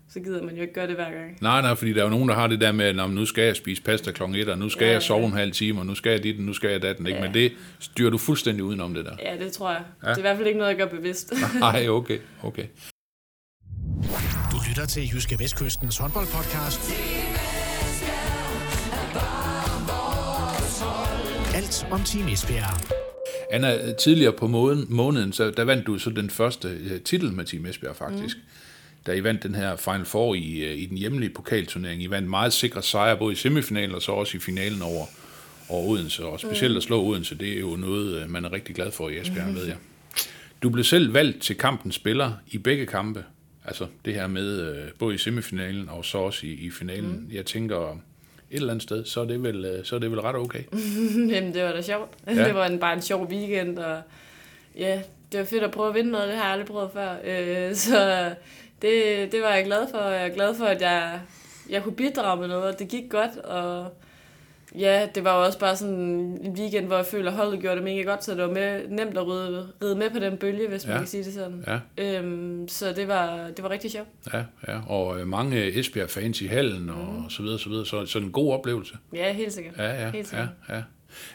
så 0.09 0.21
gider 0.21 0.43
man 0.43 0.55
jo 0.55 0.63
ikke 0.63 0.75
gøre 0.75 0.87
det 0.87 0.95
hver 0.95 1.11
gang. 1.13 1.39
Nej, 1.41 1.63
nej, 1.63 1.75
fordi 1.75 1.93
der 1.93 2.01
er 2.01 2.05
jo 2.05 2.11
nogen, 2.11 2.29
der 2.29 2.35
har 2.35 2.47
det 2.47 2.61
der 2.61 2.73
med, 2.73 2.85
at 2.85 3.11
nu 3.11 3.27
skal 3.27 3.45
jeg 3.45 3.57
spise 3.57 3.83
pasta 3.83 4.11
kl. 4.11 4.23
1, 4.23 4.49
og 4.49 4.59
nu 4.59 4.69
skal 4.69 4.87
ja, 4.87 4.93
jeg 4.93 5.03
sove 5.03 5.27
en 5.27 5.33
halv 5.33 5.53
time, 5.53 5.81
og 5.81 5.87
nu 5.87 5.95
skal 5.95 6.11
jeg 6.11 6.23
dit, 6.23 6.37
og 6.37 6.43
nu 6.43 6.53
skal 6.53 6.71
jeg 6.71 6.83
datten, 6.83 7.07
ikke? 7.07 7.19
Ja. 7.19 7.25
Men 7.25 7.35
det 7.35 7.53
styrer 7.79 8.11
du 8.11 8.19
fuldstændig 8.19 8.65
udenom 8.65 8.95
det 8.95 9.05
der. 9.05 9.17
Ja, 9.23 9.45
det 9.45 9.53
tror 9.53 9.71
jeg. 9.71 9.83
Ja. 10.03 10.09
Det 10.09 10.15
er 10.15 10.19
i 10.19 10.23
hvert 10.23 10.37
fald 10.37 10.47
ikke 10.47 10.59
noget, 10.59 10.71
jeg 10.71 10.79
gør 10.79 10.97
bevidst. 10.97 11.33
nej, 11.61 11.89
okay, 11.89 12.19
okay. 12.43 12.65
lytter 14.75 14.87
til 14.87 15.11
Jyske 15.15 15.39
Vestkystens 15.39 15.99
håndboldpodcast. 15.99 16.81
Alt 21.55 21.87
om 21.91 22.01
Team 22.01 22.29
Esbjerg. 22.29 22.95
Anna, 23.51 23.93
tidligere 23.93 24.33
på 24.33 24.47
måneden, 24.47 24.87
måneden 24.89 25.33
så 25.33 25.51
der 25.51 25.65
vandt 25.65 25.87
du 25.87 25.99
så 25.99 26.11
den 26.11 26.31
første 26.31 26.99
titel 26.99 27.33
med 27.33 27.45
Team 27.45 27.67
Esbjerg 27.67 27.97
faktisk. 27.97 28.37
Mm. 28.37 28.43
Da 29.07 29.13
I 29.13 29.25
vandt 29.25 29.43
den 29.43 29.55
her 29.55 29.77
Final 29.77 30.05
Four 30.05 30.35
i, 30.35 30.59
øh, 30.59 30.79
i 30.79 30.87
den 30.87 30.99
hjemlige 30.99 31.31
pokalturnering. 31.31 32.03
I 32.03 32.11
vandt 32.11 32.29
meget 32.29 32.53
sikre 32.53 32.83
sejre, 32.83 33.17
både 33.17 33.33
i 33.33 33.37
semifinalen 33.37 33.95
og 33.95 34.03
så 34.03 34.13
også 34.13 34.37
i 34.37 34.41
finalen 34.41 34.83
over, 34.83 35.07
over 35.69 35.89
Odense. 35.89 36.25
Og 36.25 36.41
specielt 36.41 36.77
at 36.77 36.83
slå 36.83 37.03
Odense, 37.03 37.35
det 37.35 37.53
er 37.57 37.61
jo 37.61 37.77
noget, 37.77 38.23
øh, 38.23 38.31
man 38.31 38.45
er 38.45 38.53
rigtig 38.53 38.75
glad 38.75 38.91
for 38.91 39.09
i 39.09 39.21
Esbjerg, 39.21 39.49
mm. 39.49 39.55
ved 39.55 39.67
jeg. 39.67 39.77
Du 40.63 40.71
blev 40.71 40.85
selv 40.85 41.15
valgt 41.15 41.43
til 41.43 41.57
kampens 41.57 41.95
spiller 41.95 42.33
i 42.47 42.59
begge 42.59 42.87
kampe. 42.87 43.25
Altså 43.65 43.87
det 44.05 44.15
her 44.15 44.27
med 44.27 44.75
både 44.99 45.15
i 45.15 45.19
semifinalen 45.19 45.89
og 45.89 46.05
så 46.05 46.19
også 46.19 46.47
i, 46.47 46.51
i 46.51 46.71
finalen. 46.71 47.11
Mm. 47.11 47.29
Jeg 47.33 47.47
tænker, 47.47 47.99
et 48.55 48.57
eller 48.57 48.71
andet 48.71 48.83
sted, 48.83 49.05
så 49.05 49.21
er 49.21 49.25
det 49.25 49.43
vel, 49.43 49.65
øh, 49.65 49.85
så 49.85 49.95
er 49.95 50.01
det 50.01 50.11
vel 50.11 50.21
ret 50.21 50.37
okay. 50.37 50.63
Jamen, 51.33 51.55
det 51.55 51.63
var 51.65 51.73
da 51.73 51.83
sjovt. 51.83 52.11
Ja. 52.27 52.45
Det 52.47 52.55
var 52.55 52.67
en, 52.67 52.79
bare 52.79 52.95
en 52.95 53.03
sjov 53.03 53.27
weekend, 53.27 53.79
og 53.79 54.03
ja, 54.77 55.03
det 55.33 55.41
var 55.41 55.47
fedt 55.47 55.63
at 55.63 55.71
prøve 55.71 55.89
at 55.89 55.95
vinde 55.95 56.11
noget, 56.11 56.29
det 56.29 56.37
har 56.37 56.45
jeg 56.45 56.53
aldrig 56.53 56.67
prøvet 56.67 56.91
før. 56.95 57.17
Øh, 57.25 57.75
så 57.75 58.31
det, 58.83 59.33
det 59.33 59.43
var 59.43 59.55
jeg 59.55 59.65
glad 59.65 59.87
for. 59.91 59.99
Jeg 59.99 60.27
er 60.27 60.35
glad 60.35 60.55
for, 60.55 60.65
at 60.65 60.81
jeg, 60.81 61.21
jeg 61.71 61.83
kunne 61.83 61.97
bidrage 61.97 62.41
med 62.41 62.49
noget, 62.49 62.65
og 62.65 62.79
det 62.79 62.89
gik 62.89 63.11
godt, 63.11 63.37
og 63.37 63.93
Ja, 64.79 65.09
det 65.15 65.25
var 65.25 65.39
jo 65.39 65.45
også 65.45 65.59
bare 65.59 65.77
sådan 65.77 65.95
en 65.95 66.57
weekend, 66.59 66.87
hvor 66.87 66.97
jeg 66.97 67.07
føler, 67.07 67.31
at 67.31 67.37
holdet 67.37 67.61
gjorde 67.61 67.77
det 67.77 67.85
mega 67.85 68.03
godt, 68.03 68.25
så 68.25 68.35
det 68.35 68.43
var 68.43 68.51
med, 68.51 68.89
nemt 68.89 69.19
at 69.19 69.27
ride, 69.27 69.69
ride 69.83 69.97
med 69.97 70.11
på 70.11 70.19
den 70.19 70.37
bølge, 70.37 70.69
hvis 70.69 70.85
ja. 70.85 70.91
man 70.91 70.99
kan 70.99 71.07
sige 71.07 71.25
det 71.25 71.35
sådan. 71.35 71.65
Ja. 71.67 72.19
Øhm, 72.19 72.69
så 72.69 72.93
det 72.93 73.09
var, 73.09 73.51
det 73.57 73.63
var 73.63 73.71
rigtig 73.71 73.91
sjovt. 73.91 74.09
Ja, 74.33 74.45
ja. 74.69 74.81
og 74.87 75.21
øh, 75.21 75.27
mange 75.27 75.79
Esbjerg-fans 75.79 76.41
i 76.41 76.47
hallen 76.47 76.91
og 76.91 77.15
mm. 77.23 77.31
så 77.31 77.43
videre, 77.43 77.59
så 77.59 77.69
videre. 77.69 77.87
Så, 77.87 78.07
så 78.07 78.19
en 78.19 78.33
god 78.33 78.53
oplevelse. 78.53 78.95
Ja, 79.13 79.33
helt 79.33 79.53
sikkert. 79.53 79.77
Ja, 79.79 80.03
ja, 80.03 80.11
helt 80.11 80.29
sikkert. 80.29 80.49
ja, 80.69 80.75
ja. 80.75 80.83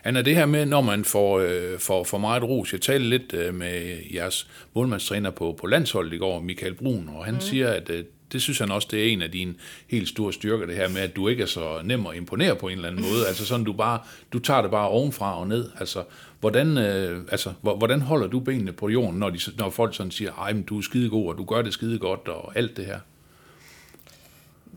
Anna, 0.03 0.21
det 0.21 0.35
her 0.35 0.45
med, 0.45 0.65
når 0.65 0.81
man 0.81 1.05
får, 1.05 1.39
øh, 1.39 1.79
får, 1.79 2.03
får 2.03 2.17
meget 2.17 2.43
ros, 2.43 2.73
jeg 2.73 2.81
talte 2.81 3.09
lidt 3.09 3.33
øh, 3.33 3.53
med 3.53 3.97
jeres 4.13 4.47
målmandstræner 4.73 5.29
på, 5.29 5.57
på 5.61 5.67
landsholdet 5.67 6.13
i 6.13 6.17
går, 6.17 6.41
Michael 6.41 6.73
Brun, 6.73 7.09
og 7.15 7.25
han 7.25 7.33
mm. 7.33 7.41
siger, 7.41 7.69
at 7.69 7.89
øh, 7.89 8.03
det 8.31 8.41
synes 8.41 8.59
han 8.59 8.71
også, 8.71 8.87
det 8.91 9.07
er 9.07 9.13
en 9.13 9.21
af 9.21 9.31
dine 9.31 9.53
helt 9.87 10.09
store 10.09 10.33
styrker, 10.33 10.65
det 10.65 10.75
her 10.75 10.89
med, 10.89 11.01
at 11.01 11.15
du 11.15 11.27
ikke 11.27 11.43
er 11.43 11.47
så 11.47 11.81
nem 11.83 12.05
at 12.05 12.15
imponere 12.15 12.55
på 12.55 12.67
en 12.67 12.75
eller 12.75 12.89
anden 12.89 13.01
måde. 13.11 13.27
Altså 13.27 13.45
sådan, 13.45 13.65
du 13.65 13.73
bare, 13.73 13.99
du 14.33 14.39
tager 14.39 14.61
det 14.61 14.71
bare 14.71 14.87
ovenfra 14.87 15.39
og 15.39 15.47
ned. 15.47 15.69
Altså, 15.79 16.03
hvordan, 16.39 16.77
øh, 16.77 17.21
altså, 17.31 17.53
hvordan 17.61 18.01
holder 18.01 18.27
du 18.27 18.39
benene 18.39 18.71
på 18.71 18.89
jorden, 18.89 19.19
når, 19.19 19.29
de, 19.29 19.39
når 19.57 19.69
folk 19.69 19.95
sådan 19.95 20.11
siger, 20.11 20.33
ej, 20.33 20.53
men 20.53 20.63
du 20.63 20.77
er 20.77 20.81
skidegod, 20.81 21.27
og 21.27 21.37
du 21.37 21.45
gør 21.45 21.61
det 21.61 21.73
skide 21.73 21.99
godt, 21.99 22.27
og 22.27 22.57
alt 22.57 22.77
det 22.77 22.85
her? 22.85 22.99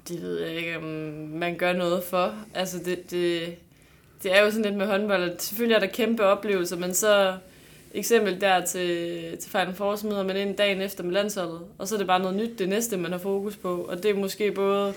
Det 0.09 0.23
ved 0.23 0.41
jeg 0.41 0.57
ikke, 0.57 0.77
om 0.77 0.85
man 1.33 1.57
gør 1.57 1.73
noget 1.73 2.05
for. 2.05 2.35
Altså, 2.55 2.79
det, 2.85 3.11
det, 3.11 3.55
det 4.23 4.37
er 4.37 4.43
jo 4.43 4.51
sådan 4.51 4.65
lidt 4.65 4.75
med 4.75 4.87
håndbold, 4.87 5.31
at 5.31 5.43
selvfølgelig 5.43 5.75
er 5.75 5.81
der 5.81 5.87
kæmpe 5.87 6.25
oplevelser, 6.25 6.77
men 6.77 6.95
så 6.95 7.35
eksempel 7.95 8.41
der 8.41 8.65
til, 8.65 9.21
til 9.39 9.51
Final 9.51 9.75
Four, 9.75 9.99
møder 10.05 10.23
man 10.23 10.37
ind 10.37 10.57
dagen 10.57 10.81
efter 10.81 11.05
med 11.05 11.13
landsholdet, 11.13 11.61
og 11.79 11.89
så 11.89 11.95
er 11.95 11.99
det 11.99 12.07
bare 12.07 12.21
noget 12.21 12.37
nyt, 12.37 12.59
det 12.59 12.69
næste, 12.69 12.97
man 12.97 13.13
har 13.13 13.19
fokus 13.19 13.57
på. 13.57 13.87
Og 13.89 14.03
det 14.03 14.11
er 14.11 14.15
måske 14.15 14.53
både 14.53 14.95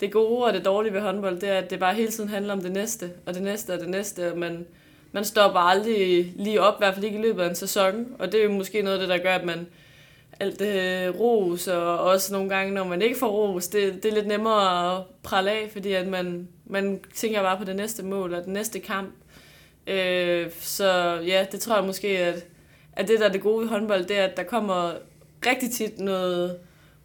det 0.00 0.12
gode 0.12 0.44
og 0.44 0.52
det 0.52 0.64
dårlige 0.64 0.92
ved 0.92 1.00
håndbold, 1.00 1.40
det 1.40 1.48
er, 1.48 1.58
at 1.58 1.70
det 1.70 1.78
bare 1.78 1.94
hele 1.94 2.10
tiden 2.10 2.28
handler 2.28 2.52
om 2.52 2.60
det 2.60 2.72
næste, 2.72 3.10
og 3.26 3.34
det 3.34 3.42
næste 3.42 3.74
og 3.74 3.80
det 3.80 3.88
næste, 3.88 4.32
og 4.32 4.38
man, 4.38 4.66
man 5.12 5.24
stopper 5.24 5.60
aldrig 5.60 6.32
lige 6.36 6.60
op, 6.60 6.74
i 6.74 6.80
hvert 6.80 6.94
fald 6.94 7.04
ikke 7.04 7.18
i 7.18 7.22
løbet 7.22 7.42
af 7.42 7.48
en 7.48 7.54
sæson, 7.54 8.06
og 8.18 8.32
det 8.32 8.40
er 8.40 8.44
jo 8.44 8.52
måske 8.52 8.82
noget 8.82 8.94
af 8.94 9.00
det, 9.00 9.08
der 9.08 9.18
gør, 9.18 9.34
at 9.34 9.44
man 9.44 9.66
alt 10.40 10.58
det 10.58 11.20
ros, 11.20 11.68
og 11.68 11.98
også 11.98 12.32
nogle 12.32 12.48
gange, 12.48 12.74
når 12.74 12.84
man 12.84 13.02
ikke 13.02 13.18
får 13.18 13.28
ros, 13.28 13.68
det, 13.68 14.02
det 14.02 14.04
er 14.10 14.14
lidt 14.14 14.26
nemmere 14.26 14.96
at 14.96 15.02
prale 15.22 15.50
af, 15.50 15.68
fordi 15.72 15.92
at 15.92 16.06
man, 16.06 16.48
man 16.64 17.00
tænker 17.14 17.42
bare 17.42 17.58
på 17.58 17.64
det 17.64 17.76
næste 17.76 18.02
mål 18.02 18.34
og 18.34 18.44
den 18.44 18.52
næste 18.52 18.78
kamp, 18.78 19.14
Øh, 19.86 20.50
så 20.60 21.20
ja, 21.26 21.46
det 21.52 21.60
tror 21.60 21.76
jeg 21.76 21.84
måske, 21.84 22.08
at, 22.08 22.46
at 22.92 23.08
det, 23.08 23.20
der 23.20 23.28
er 23.28 23.32
det 23.32 23.40
gode 23.40 23.62
ved 23.62 23.68
håndbold, 23.68 24.04
det 24.04 24.18
er, 24.18 24.24
at 24.24 24.36
der 24.36 24.42
kommer 24.42 24.92
rigtig 25.46 25.70
tit 25.70 25.98
noget, 25.98 26.56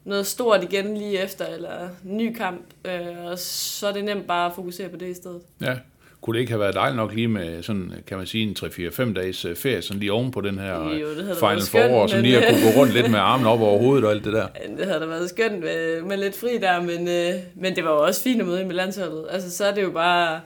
noget 0.03 0.27
stort 0.27 0.63
igen 0.63 0.97
lige 0.97 1.19
efter, 1.19 1.45
eller 1.45 1.89
ny 2.03 2.35
kamp, 2.35 2.65
øh, 2.85 3.25
og 3.25 3.39
så 3.39 3.87
er 3.87 3.91
det 3.93 4.05
nemt 4.05 4.27
bare 4.27 4.49
at 4.49 4.55
fokusere 4.55 4.89
på 4.89 4.97
det 4.97 5.07
i 5.07 5.13
stedet. 5.13 5.41
Ja, 5.61 5.77
kunne 6.21 6.33
det 6.33 6.39
ikke 6.39 6.51
have 6.51 6.59
været 6.59 6.75
dejligt 6.75 6.95
nok 6.95 7.13
lige 7.13 7.27
med 7.27 7.63
sådan, 7.63 7.93
kan 8.07 8.17
man 8.17 8.25
sige, 8.27 8.43
en 8.43 8.55
3-4-5 8.59 9.13
dages 9.13 9.45
øh, 9.45 9.55
ferie, 9.55 9.81
sådan 9.81 9.99
lige 9.99 10.11
oven 10.11 10.31
på 10.31 10.41
den 10.41 10.59
her 10.59 10.75
jo, 10.75 11.09
det 11.09 11.37
Final 11.39 11.61
Four, 11.61 12.07
så 12.07 12.21
lige 12.21 12.37
at 12.37 12.53
kunne 12.53 12.73
gå 12.73 12.79
rundt 12.79 12.93
lidt 12.93 13.11
med 13.11 13.19
armen 13.19 13.47
op 13.47 13.61
over 13.61 13.79
hovedet 13.79 14.05
og 14.05 14.11
alt 14.11 14.25
det 14.25 14.33
der? 14.33 14.47
Det 14.77 14.85
havde 14.85 14.99
da 14.99 15.05
været 15.05 15.29
skønt 15.29 15.59
med, 15.59 16.01
med 16.01 16.17
lidt 16.17 16.37
fri 16.37 16.57
der, 16.57 16.81
men, 16.81 17.07
øh, 17.07 17.41
men 17.55 17.75
det 17.75 17.83
var 17.83 17.91
jo 17.91 18.03
også 18.03 18.21
fint 18.21 18.41
at 18.41 18.47
møde 18.47 18.65
med 18.65 18.75
landsholdet. 18.75 19.25
Altså, 19.29 19.51
så 19.51 19.65
er 19.65 19.73
det 19.73 19.83
jo 19.83 19.89
bare 19.89 20.39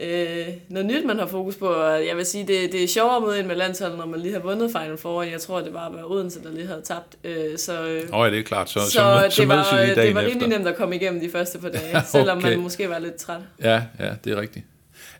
øh, 0.00 0.46
noget 0.68 0.86
nyt, 0.86 1.06
man 1.06 1.18
har 1.18 1.26
fokus 1.26 1.56
på. 1.56 1.66
Og 1.66 2.06
jeg 2.06 2.16
vil 2.16 2.26
sige, 2.26 2.46
det, 2.46 2.72
det 2.72 2.84
er 2.84 2.88
sjovere 2.88 3.16
at 3.16 3.22
møde 3.22 3.38
ind 3.38 3.46
med 3.46 3.56
landsholdet, 3.56 3.98
når 3.98 4.06
man 4.06 4.20
lige 4.20 4.32
har 4.32 4.40
vundet 4.40 4.70
Final 4.70 4.98
Four. 4.98 5.22
Jeg 5.22 5.40
tror, 5.40 5.60
det 5.60 5.74
var 5.74 6.10
Odense, 6.10 6.42
der 6.42 6.50
lige 6.52 6.66
havde 6.66 6.82
tabt. 6.84 7.16
Øh, 7.24 7.58
så, 7.58 7.86
øh, 7.88 8.02
oh, 8.12 8.26
ja, 8.26 8.30
det 8.30 8.38
er 8.38 8.42
klart. 8.42 8.70
Så, 8.70 8.80
så, 8.80 8.90
så, 8.90 9.26
så 9.30 9.42
det, 9.42 9.48
var, 9.48 9.94
det 9.94 10.14
var 10.14 10.20
rimelig 10.20 10.48
nemt 10.48 10.68
at 10.68 10.76
komme 10.76 10.96
igennem 10.96 11.20
de 11.20 11.30
første 11.30 11.58
par 11.58 11.68
dage, 11.68 11.90
okay. 11.90 12.06
selvom 12.12 12.42
man 12.42 12.58
måske 12.58 12.88
var 12.88 12.98
lidt 12.98 13.16
træt. 13.16 13.40
Ja, 13.62 13.82
ja, 14.00 14.10
det 14.24 14.32
er 14.32 14.40
rigtigt. 14.40 14.66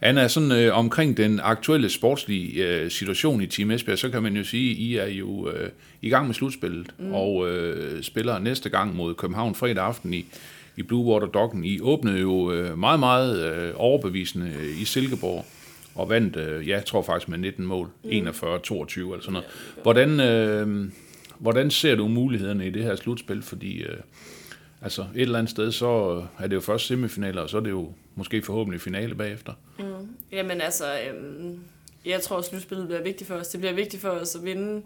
Anna, 0.03 0.29
sådan 0.29 0.53
øh, 0.53 0.79
omkring 0.79 1.17
den 1.17 1.41
aktuelle 1.43 1.91
sportslige 1.91 2.67
øh, 2.67 2.91
situation 2.91 3.43
i 3.43 3.47
Team 3.47 3.71
Esbjerg, 3.71 3.99
så 3.99 4.11
kan 4.11 4.23
man 4.23 4.37
jo 4.37 4.45
sige, 4.45 4.71
at 4.71 4.79
I 4.79 4.97
er 4.97 5.19
jo 5.19 5.51
øh, 5.51 5.71
i 6.03 6.09
gang 6.09 6.27
med 6.27 6.35
slutspillet, 6.35 6.87
mm. 6.99 7.15
og 7.15 7.51
øh, 7.51 8.03
spiller 8.03 8.39
næste 8.39 8.69
gang 8.69 8.97
mod 8.97 9.15
København 9.15 9.55
fredag 9.55 9.85
aften 9.85 10.15
i 10.15 10.27
i 10.77 10.83
Blue 10.83 11.05
Water 11.05 11.27
Docken. 11.27 11.65
I 11.65 11.81
åbnede 11.81 12.21
jo 12.21 12.53
øh, 12.53 12.79
meget, 12.79 13.01
meget 13.01 13.53
øh, 13.53 13.73
overbevisende 13.77 14.53
øh, 14.61 14.81
i 14.81 14.85
Silkeborg 14.85 15.47
og 15.95 16.09
vandt, 16.09 16.37
ja, 16.37 16.77
jeg 16.77 16.85
tror 16.85 17.03
faktisk 17.03 17.29
med 17.29 17.39
19 17.39 17.67
mål, 17.67 17.89
mm. 18.05 18.11
41-22 18.11 18.15
eller 18.15 19.19
sådan 19.21 19.33
noget. 19.33 19.47
Hvordan, 19.83 20.21
øh, 20.21 20.91
hvordan 21.39 21.71
ser 21.71 21.95
du 21.95 22.09
mulighederne 22.09 22.67
i 22.67 22.71
det 22.71 22.83
her 22.83 22.97
slutspil? 22.97 23.43
Fordi 23.43 23.83
øh, 23.83 23.97
altså 24.83 25.03
et 25.15 25.23
eller 25.23 25.39
andet 25.39 25.51
sted, 25.51 25.73
så 25.73 26.23
er 26.39 26.47
det 26.47 26.55
jo 26.55 26.61
først 26.61 26.87
semifinaler, 26.87 27.43
og 27.43 27.51
så 27.51 27.57
er 27.57 27.61
det 27.61 27.71
jo 27.71 27.93
måske 28.15 28.43
forhåbentlig 28.43 28.81
finale 28.81 29.15
bagefter. 29.15 29.53
Mm. 29.79 29.85
Jamen 30.33 30.61
altså, 30.61 30.85
øhm, 31.09 31.61
jeg 32.07 32.23
tror, 32.23 32.39
at 32.39 32.45
slutspillet 32.45 32.87
bliver 32.87 33.03
vigtigt 33.03 33.29
for 33.29 33.35
os. 33.35 33.49
Det 33.49 33.61
bliver 33.61 33.75
vigtigt 33.75 34.03
for 34.03 34.09
os 34.09 34.35
at 34.35 34.45
vinde 34.45 34.83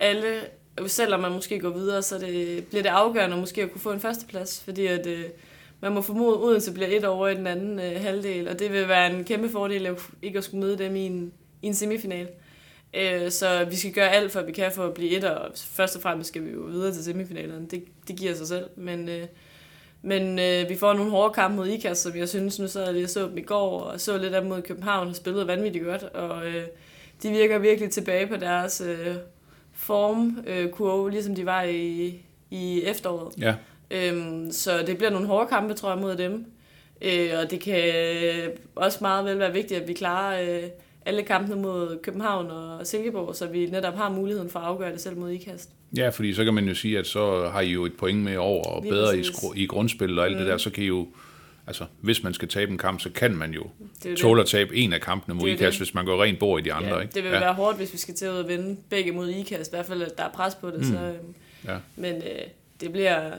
alle 0.00 0.40
selvom 0.86 1.20
man 1.20 1.32
måske 1.32 1.58
går 1.58 1.70
videre, 1.70 2.02
så 2.02 2.18
det, 2.18 2.66
bliver 2.66 2.82
det 2.82 2.90
afgørende 2.90 3.36
måske 3.36 3.62
at 3.62 3.72
kunne 3.72 3.80
få 3.80 3.92
en 3.92 4.00
førsteplads, 4.00 4.62
fordi 4.64 4.86
at, 4.86 5.06
øh, 5.06 5.24
man 5.80 5.92
må 5.92 6.02
formode, 6.02 6.34
at 6.34 6.42
Odense 6.42 6.72
bliver 6.72 6.88
et 6.88 7.04
over 7.04 7.28
i 7.28 7.34
den 7.34 7.46
anden 7.46 7.80
øh, 7.80 8.00
halvdel, 8.00 8.48
og 8.48 8.58
det 8.58 8.72
vil 8.72 8.88
være 8.88 9.14
en 9.14 9.24
kæmpe 9.24 9.48
fordel 9.48 9.86
at 9.86 9.98
ikke 10.22 10.38
at 10.38 10.44
skulle 10.44 10.60
møde 10.60 10.78
dem 10.78 10.96
i 10.96 11.06
en, 11.06 11.32
i 11.62 11.66
en 11.66 11.74
semifinal. 11.74 12.28
Øh, 12.96 13.30
så 13.30 13.64
vi 13.70 13.76
skal 13.76 13.92
gøre 13.92 14.10
alt, 14.10 14.32
for 14.32 14.40
at 14.40 14.46
vi 14.46 14.52
kan 14.52 14.72
for 14.72 14.86
at 14.86 14.94
blive 14.94 15.10
et, 15.10 15.24
og 15.24 15.50
først 15.54 15.96
og 15.96 16.02
fremmest 16.02 16.28
skal 16.28 16.44
vi 16.44 16.50
jo 16.50 16.60
videre 16.60 16.92
til 16.92 17.04
semifinalerne. 17.04 17.66
Det, 17.66 17.84
det 18.08 18.16
giver 18.16 18.34
sig 18.34 18.46
selv, 18.46 18.66
men... 18.76 19.08
Øh, 19.08 19.26
men 20.06 20.38
øh, 20.38 20.68
vi 20.68 20.76
får 20.76 20.92
nogle 20.92 21.10
hårde 21.10 21.34
kampe 21.34 21.56
mod 21.56 21.66
IKAS, 21.66 21.98
som 21.98 22.16
jeg 22.16 22.28
synes, 22.28 22.58
nu 22.58 22.68
sad 22.68 22.84
jeg 22.84 22.94
lige 22.94 23.08
så 23.08 23.28
dem 23.28 23.38
i 23.38 23.40
går, 23.40 23.80
og 23.80 24.00
så 24.00 24.18
lidt 24.18 24.34
af 24.34 24.44
mod 24.44 24.62
København 24.62 25.08
og 25.08 25.16
spillede 25.16 25.46
vanvittigt 25.46 25.84
godt, 25.84 26.02
og 26.02 26.46
øh, 26.46 26.64
de 27.22 27.30
virker 27.30 27.58
virkelig 27.58 27.90
tilbage 27.90 28.26
på 28.26 28.36
deres 28.36 28.80
øh, 28.80 29.14
formkurve, 29.72 31.06
øh, 31.06 31.12
ligesom 31.12 31.34
de 31.34 31.46
var 31.46 31.62
i, 31.62 32.20
i 32.50 32.82
efteråret. 32.82 33.34
Ja. 33.38 33.54
Øhm, 33.90 34.52
så 34.52 34.82
det 34.86 34.96
bliver 34.96 35.10
nogle 35.10 35.26
hårde 35.26 35.46
kampe, 35.46 35.74
tror 35.74 35.90
jeg, 35.90 35.98
mod 35.98 36.16
dem. 36.16 36.46
Øh, 37.02 37.30
og 37.42 37.50
det 37.50 37.60
kan 37.60 37.92
også 38.74 38.98
meget 39.00 39.24
vel 39.24 39.38
være 39.38 39.52
vigtigt, 39.52 39.80
at 39.80 39.88
vi 39.88 39.92
klarer 39.92 40.42
øh, 40.42 40.62
alle 41.06 41.22
kampene 41.22 41.62
mod 41.62 41.98
København 42.02 42.50
og 42.50 42.86
Silkeborg, 42.86 43.36
så 43.36 43.46
vi 43.46 43.66
netop 43.66 43.94
har 43.94 44.10
muligheden 44.10 44.50
for 44.50 44.58
at 44.58 44.66
afgøre 44.66 44.92
det 44.92 45.00
selv 45.00 45.16
mod 45.16 45.30
IKAST. 45.30 45.70
Ja, 45.96 46.08
fordi 46.08 46.34
så 46.34 46.44
kan 46.44 46.54
man 46.54 46.68
jo 46.68 46.74
sige, 46.74 46.98
at 46.98 47.06
så 47.06 47.48
har 47.48 47.60
I 47.60 47.70
jo 47.70 47.84
et 47.84 47.92
point 47.96 48.18
med 48.18 48.36
over 48.36 48.64
og 48.64 48.82
bedre 48.82 49.18
i, 49.18 49.24
i 49.56 49.66
grundspil 49.66 50.18
og 50.18 50.24
alt 50.24 50.32
mm. 50.32 50.38
det 50.38 50.46
der, 50.46 50.56
så 50.56 50.70
kan 50.70 50.84
I 50.84 50.86
jo 50.86 51.06
Altså, 51.66 51.84
hvis 52.00 52.22
man 52.22 52.34
skal 52.34 52.48
tabe 52.48 52.72
en 52.72 52.78
kamp, 52.78 53.00
så 53.00 53.10
kan 53.10 53.34
man 53.34 53.52
jo 53.52 53.66
tåle 54.16 54.42
at 54.42 54.48
tabe 54.48 54.76
en 54.76 54.92
af 54.92 55.00
kampene 55.00 55.34
mod 55.34 55.48
IKAST, 55.48 55.78
hvis 55.78 55.94
man 55.94 56.04
går 56.04 56.22
rent 56.22 56.38
bord 56.38 56.60
i 56.60 56.62
de 56.62 56.72
andre. 56.72 56.94
Ja, 56.94 57.00
ikke? 57.00 57.14
det 57.14 57.24
vil 57.24 57.32
ja. 57.32 57.38
være 57.38 57.54
hårdt, 57.54 57.76
hvis 57.76 57.92
vi 57.92 57.98
skal 57.98 58.14
til 58.14 58.26
at 58.26 58.48
vinde 58.48 58.76
begge 58.90 59.12
mod 59.12 59.28
IKAST, 59.28 59.72
i 59.72 59.76
hvert 59.76 59.86
fald, 59.86 60.02
at 60.02 60.18
der 60.18 60.24
er 60.24 60.30
pres 60.30 60.54
på 60.54 60.70
det. 60.70 60.78
Mm. 60.78 60.84
Så, 60.84 60.98
øhm, 60.98 61.34
ja. 61.64 61.76
Men 61.96 62.14
øh, 62.14 62.42
det, 62.80 62.92
bliver, 62.92 63.30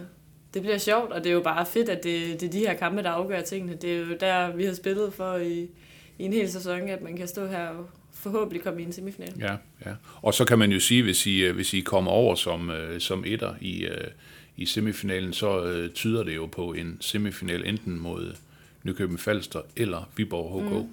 det 0.54 0.62
bliver 0.62 0.78
sjovt, 0.78 1.12
og 1.12 1.24
det 1.24 1.30
er 1.30 1.34
jo 1.34 1.42
bare 1.42 1.66
fedt, 1.66 1.90
at 1.90 2.04
det, 2.04 2.42
det 2.42 2.48
er 2.48 2.52
de 2.52 2.60
her 2.60 2.74
kampe, 2.74 3.04
der 3.04 3.10
afgør 3.10 3.42
tingene. 3.42 3.76
Det 3.76 3.94
er 3.94 3.98
jo 3.98 4.06
der, 4.20 4.56
vi 4.56 4.66
har 4.66 4.74
spillet 4.74 5.14
for 5.14 5.36
i, 5.36 5.70
i 6.20 6.24
en 6.24 6.34
hel 6.34 6.52
sæson, 6.52 6.90
at 6.90 7.02
man 7.02 7.18
kan 7.18 7.28
stå 7.28 7.48
her 7.48 7.68
og 7.68 7.90
forhåbentlig 8.14 8.64
komme 8.64 8.82
i 8.82 8.86
en 8.86 8.92
semifinal. 8.92 9.34
Ja, 9.40 9.56
ja. 9.86 9.94
Og 10.22 10.34
så 10.34 10.46
kan 10.46 10.60
man 10.60 10.72
jo 10.72 10.80
sige, 10.80 11.04
hvis 11.04 11.28
I, 11.28 11.48
hvis 11.48 11.74
I 11.74 11.80
kommer 11.80 12.12
over 12.12 12.36
som, 12.36 12.70
øh, 12.70 13.00
som 13.00 13.24
etter 13.28 13.56
i, 13.62 13.86
øh, 13.86 14.08
i 14.58 14.66
semifinalen, 14.66 15.34
så 15.34 15.64
øh, 15.64 15.90
tyder 15.90 16.24
det 16.24 16.36
jo 16.36 16.46
på 16.46 16.74
en 16.74 16.98
semifinal 17.02 17.68
enten 17.68 18.00
mod 18.00 18.36
Nykøbing 18.84 19.20
Falster 19.20 19.62
eller 19.76 20.10
Viborg 20.18 20.62
HK. 20.62 20.72
Mm. 20.72 20.90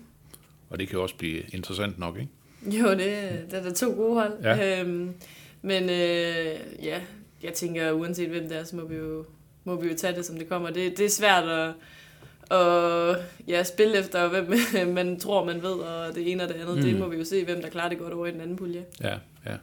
Og 0.71 0.79
det 0.79 0.89
kan 0.89 0.99
også 0.99 1.15
blive 1.15 1.43
interessant 1.53 1.99
nok, 1.99 2.19
ikke? 2.19 2.79
Jo, 2.79 2.91
det, 2.91 2.99
det 3.51 3.59
er 3.59 3.63
da 3.63 3.71
to 3.71 3.93
gode 3.93 4.15
hold. 4.15 4.33
Ja. 4.43 4.81
Øhm, 4.81 5.15
men 5.63 5.83
øh, 5.83 6.57
ja, 6.83 7.01
jeg 7.43 7.53
tænker, 7.55 7.93
uanset 7.93 8.29
hvem 8.29 8.49
det 8.49 8.59
er, 8.59 8.65
så 8.65 8.77
må 8.77 8.85
vi 8.85 8.97
jo 8.97 9.25
må 9.65 9.81
vi 9.81 9.89
jo 9.89 9.95
tage 9.97 10.17
det, 10.17 10.27
som 10.27 10.39
det 10.39 10.49
kommer. 10.49 10.71
Det, 10.71 10.99
det 10.99 11.07
er 11.07 11.11
svært 11.11 11.49
at, 11.49 11.73
at 12.53 13.17
ja, 13.49 13.63
spille 13.63 13.99
efter, 13.99 14.29
hvem 14.29 14.53
man 14.95 15.19
tror, 15.19 15.45
man 15.45 15.63
ved, 15.63 15.71
og 15.71 16.15
det 16.15 16.33
ene 16.33 16.43
og 16.43 16.49
det 16.49 16.55
andet. 16.55 16.77
Mm. 16.77 16.83
Det 16.83 16.99
må 16.99 17.09
vi 17.09 17.17
jo 17.17 17.25
se, 17.25 17.45
hvem 17.45 17.63
der 17.63 17.69
klarer 17.69 17.89
det 17.89 17.99
godt 17.99 18.13
over 18.13 18.27
i 18.27 18.31
den 18.31 18.41
anden 18.41 18.57
pulje. 18.57 18.85
Ja, 19.01 19.15
ja. 19.47 19.57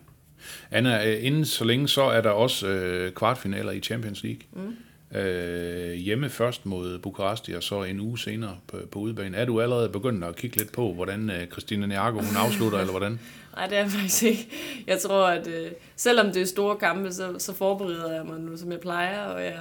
Anna, 0.71 1.09
øh, 1.09 1.25
inden 1.25 1.45
så 1.45 1.63
længe, 1.63 1.87
så 1.87 2.01
er 2.01 2.21
der 2.21 2.29
også 2.29 2.67
øh, 2.67 3.11
kvartfinaler 3.11 3.71
i 3.71 3.79
Champions 3.79 4.23
League. 4.23 4.41
Mm. 4.53 4.75
Øh, 5.17 5.93
hjemme 5.93 6.29
først 6.29 6.65
mod 6.65 6.99
Bukaresti, 6.99 7.53
og 7.53 7.63
så 7.63 7.83
en 7.83 7.99
uge 7.99 8.19
senere 8.19 8.57
på, 8.67 8.77
på 8.91 8.99
udebane. 8.99 9.37
Er 9.37 9.45
du 9.45 9.61
allerede 9.61 9.89
begyndt 9.89 10.23
at 10.23 10.35
kigge 10.35 10.57
lidt 10.57 10.71
på, 10.71 10.93
hvordan 10.93 11.29
øh, 11.29 11.47
Christina 11.47 11.85
Niago 11.85 12.19
hun 12.19 12.35
afslutter, 12.37 12.79
eller 12.81 12.91
hvordan? 12.91 13.19
Nej, 13.55 13.67
det 13.67 13.77
er 13.77 13.81
jeg 13.81 13.91
faktisk 13.91 14.23
ikke. 14.23 14.49
Jeg 14.87 14.99
tror, 14.99 15.25
at 15.27 15.47
øh, 15.47 15.71
selvom 15.95 16.31
det 16.31 16.41
er 16.41 16.45
store 16.45 16.75
kampe, 16.75 17.11
så, 17.11 17.35
så 17.39 17.53
forbereder 17.53 18.13
jeg 18.13 18.25
mig 18.25 18.39
nu, 18.39 18.57
som 18.57 18.71
jeg 18.71 18.79
plejer, 18.79 19.23
og 19.23 19.43
jeg 19.43 19.59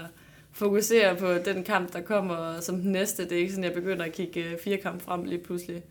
fokuserer 0.58 1.14
på 1.14 1.32
den 1.44 1.64
kamp, 1.64 1.92
der 1.92 2.00
kommer 2.00 2.60
som 2.60 2.80
den 2.80 2.92
næste. 2.92 3.24
Det 3.24 3.32
er 3.32 3.36
ikke 3.36 3.52
sådan, 3.52 3.64
at 3.64 3.70
jeg 3.74 3.82
begynder 3.82 4.04
at 4.04 4.12
kigge 4.12 4.40
øh, 4.40 4.58
fire 4.64 4.76
kampe 4.76 5.04
frem 5.04 5.24
lige 5.24 5.38
pludselig. 5.38 5.82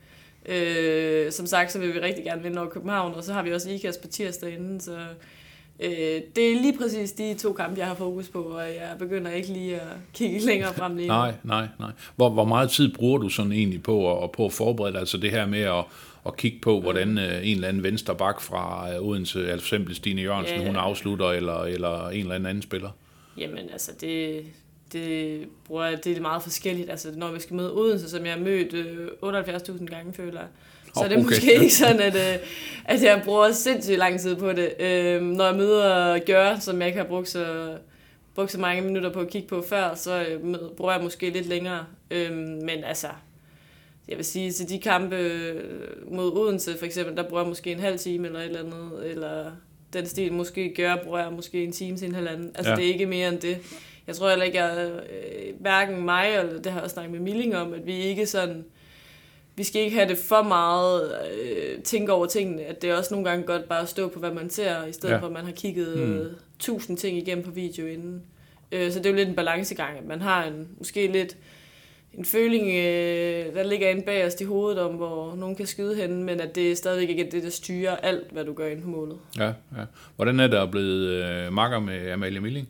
Øh, 0.45 1.32
som 1.32 1.45
sagt, 1.45 1.71
så 1.71 1.80
vil 1.80 1.93
vi 1.93 1.99
rigtig 1.99 2.23
gerne 2.23 2.43
vinde 2.43 2.62
over 2.62 2.69
København, 2.69 3.13
og 3.13 3.23
så 3.23 3.34
har 3.34 3.43
vi 3.43 3.53
også 3.53 3.69
IKAS 3.69 3.97
på 3.97 4.08
tirsdag 4.08 4.53
inden, 4.53 4.80
så 4.80 4.97
øh, 5.80 6.21
det 6.36 6.51
er 6.51 6.62
lige 6.62 6.77
præcis 6.77 7.12
de 7.12 7.34
to 7.34 7.53
kampe, 7.53 7.80
jeg 7.80 7.88
har 7.88 7.95
fokus 7.95 8.30
på, 8.30 8.41
og 8.41 8.62
jeg 8.62 8.95
begynder 8.99 9.32
ikke 9.32 9.53
lige 9.53 9.75
at 9.75 9.97
kigge 10.13 10.45
længere 10.45 10.73
frem 10.73 10.95
lige 10.95 11.08
Nej, 11.08 11.34
nej, 11.43 11.67
nej. 11.80 11.91
Hvor, 12.15 12.30
hvor 12.30 12.45
meget 12.45 12.69
tid 12.69 12.93
bruger 12.93 13.17
du 13.17 13.30
sådan 13.30 13.51
egentlig 13.51 13.84
på 13.84 14.23
at, 14.23 14.32
på 14.32 14.45
at 14.45 14.53
forberede 14.53 14.93
dig? 14.93 14.99
Altså 14.99 15.17
det 15.17 15.32
her 15.32 15.45
med 15.45 15.62
at, 15.62 15.86
at 16.25 16.38
kigge 16.38 16.60
på, 16.62 16.82
hvordan 16.82 17.17
øh, 17.17 17.47
en 17.47 17.56
eller 17.56 17.67
anden 17.67 17.84
venstre 17.84 18.15
bak 18.15 18.41
fra 18.41 18.93
øh, 18.93 19.08
Odense, 19.08 19.39
altså 19.39 19.67
for 19.67 19.75
eksempel 19.75 19.95
Stine 19.95 20.21
Jørgensen, 20.21 20.56
ja, 20.56 20.62
ja. 20.62 20.67
hun 20.67 20.75
afslutter, 20.75 21.32
eller, 21.32 21.63
eller 21.63 22.10
en 22.10 22.19
eller 22.19 22.36
anden 22.36 22.49
anden 22.49 22.62
spiller? 22.62 22.89
Jamen 23.38 23.69
altså, 23.69 23.91
det, 24.02 24.45
det, 24.93 25.41
bruger 25.65 25.86
jeg, 25.86 26.04
det 26.04 26.17
er 26.17 26.21
meget 26.21 26.43
forskelligt. 26.43 26.89
Altså, 26.89 27.12
når 27.15 27.32
vi 27.32 27.39
skal 27.39 27.56
møde 27.56 27.73
Odense, 27.73 28.10
som 28.10 28.26
jeg 28.26 28.34
har 28.34 28.39
mødt 28.39 28.73
øh, 28.73 29.08
78.000 29.23 29.86
gange, 29.86 30.13
føler 30.13 30.39
jeg, 30.39 30.50
så 30.95 31.04
er 31.04 31.08
det 31.08 31.17
okay. 31.17 31.26
måske 31.26 31.54
ikke 31.54 31.76
sådan, 31.76 32.00
at, 32.00 32.15
øh, 32.15 32.39
at 32.86 33.04
jeg 33.04 33.21
bruger 33.26 33.52
sindssygt 33.52 33.97
lang 33.97 34.19
tid 34.19 34.36
på 34.36 34.54
det. 34.54 34.73
Øh, 34.80 35.21
når 35.21 35.45
jeg 35.45 35.56
møder 35.56 36.19
Gør, 36.19 36.60
som 36.60 36.80
jeg 36.80 36.88
ikke 36.88 37.00
har 37.00 37.08
brugt 37.08 37.30
så, 37.30 37.78
brugt 38.36 38.52
så 38.52 38.60
mange 38.60 38.82
minutter 38.82 39.13
på 39.13 39.19
at 39.19 39.30
kigge 39.30 39.47
på 39.47 39.63
før, 39.69 39.95
så 39.95 40.26
øh, 40.26 40.56
bruger 40.78 40.93
jeg 40.93 41.04
måske 41.04 41.30
lidt 41.30 41.47
længere. 41.47 41.86
Øh, 42.12 42.32
men 42.38 42.84
altså, 42.84 43.08
jeg 44.08 44.17
vil 44.17 44.26
sige, 44.26 44.52
til 44.52 44.69
de 44.69 44.80
kampe 44.80 45.15
øh, 45.15 45.63
mod 46.12 46.38
Odense 46.38 46.78
for 46.78 46.86
eksempel, 46.86 47.17
der 47.17 47.23
bruger 47.23 47.41
jeg 47.41 47.50
måske 47.50 47.71
en 47.71 47.80
halv 47.80 48.00
time 48.00 48.28
eller 48.28 48.39
et 48.39 48.45
eller 48.45 48.60
andet, 48.60 49.12
eller 49.12 49.52
den 49.93 50.06
stil 50.06 50.34
måske 50.34 50.73
gør, 50.78 51.17
jeg 51.17 51.32
måske 51.32 51.63
en 51.63 51.71
time 51.71 51.97
til 51.97 52.08
en 52.08 52.15
halvanden. 52.15 52.52
Altså, 52.56 52.71
ja. 52.71 52.76
det 52.76 52.86
er 52.86 52.93
ikke 52.93 53.06
mere 53.06 53.30
end 53.30 53.39
det. 53.39 53.58
Jeg 54.08 54.15
tror 54.15 54.30
heller 54.30 54.45
ikke, 54.45 54.62
at 54.62 54.88
øh, 54.88 55.54
hverken 55.60 56.06
mig, 56.06 56.36
eller 56.39 56.62
det 56.62 56.71
har 56.71 56.80
jeg 56.80 56.84
også 56.84 56.93
snakket 56.93 57.12
med 57.12 57.19
Milling 57.19 57.56
om, 57.56 57.73
at 57.73 57.86
vi 57.86 57.95
ikke 57.95 58.26
sådan, 58.26 58.65
vi 59.56 59.63
skal 59.63 59.82
ikke 59.82 59.95
have 59.95 60.10
det 60.10 60.17
for 60.17 60.41
meget 60.41 61.15
øh, 61.34 61.82
tænke 61.84 62.12
over 62.12 62.26
tingene, 62.26 62.62
at 62.62 62.82
det 62.82 62.89
er 62.89 62.95
også 62.95 63.13
nogle 63.13 63.30
gange 63.30 63.45
godt 63.45 63.69
bare 63.69 63.82
at 63.82 63.89
stå 63.89 64.08
på, 64.08 64.19
hvad 64.19 64.32
man 64.32 64.50
ser, 64.50 64.86
i 64.86 64.91
stedet 64.91 65.13
ja. 65.13 65.19
for, 65.19 65.28
at 65.28 65.34
man 65.34 65.45
har 65.45 65.52
kigget 65.52 65.97
mm. 65.97 66.36
tusind 66.60 66.97
ting 66.97 67.17
igennem 67.17 67.43
på 67.43 67.52
video 67.52 67.86
inden. 67.86 68.21
Øh, 68.71 68.91
så 68.91 69.00
det 69.00 69.06
er 69.06 69.10
jo 69.10 69.15
lidt 69.15 69.30
en 69.30 69.36
balancegang, 69.36 69.97
at 69.97 70.06
man 70.06 70.21
har 70.21 70.45
en, 70.45 70.67
måske 70.78 71.08
lidt 71.08 71.38
en 72.13 72.26
føling, 72.26 72.67
øh, 72.67 73.56
der 73.56 73.63
ligger 73.63 73.89
inde 73.89 74.02
bag 74.02 74.26
os 74.26 74.41
i 74.41 74.43
hovedet 74.43 74.80
om, 74.82 74.96
hvor 74.96 75.36
nogen 75.36 75.56
kan 75.56 75.65
skyde 75.65 75.96
henne, 75.96 76.24
men 76.24 76.39
at 76.39 76.56
det 76.56 76.78
stadigvæk 76.78 77.10
ikke 77.10 77.26
er 77.26 77.30
det, 77.30 77.43
der 77.43 77.50
styrer 77.50 77.96
alt, 77.96 78.32
hvad 78.32 78.46
du 78.46 78.54
gør 78.54 78.67
ind 78.67 78.82
på 78.82 78.89
målet. 78.89 79.17
Ja, 79.38 79.48
ja. 79.48 79.84
Hvordan 80.15 80.39
er 80.39 80.48
der 80.48 80.65
blevet 80.65 81.08
øh, 81.08 81.54
makker 81.54 81.80
med 81.80 82.12
Amalie 82.12 82.39
Milling? 82.39 82.67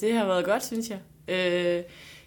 Det 0.00 0.12
har 0.12 0.26
været 0.26 0.44
godt, 0.44 0.64
synes 0.64 0.90
jeg. 0.90 0.98
Øh, 1.28 1.82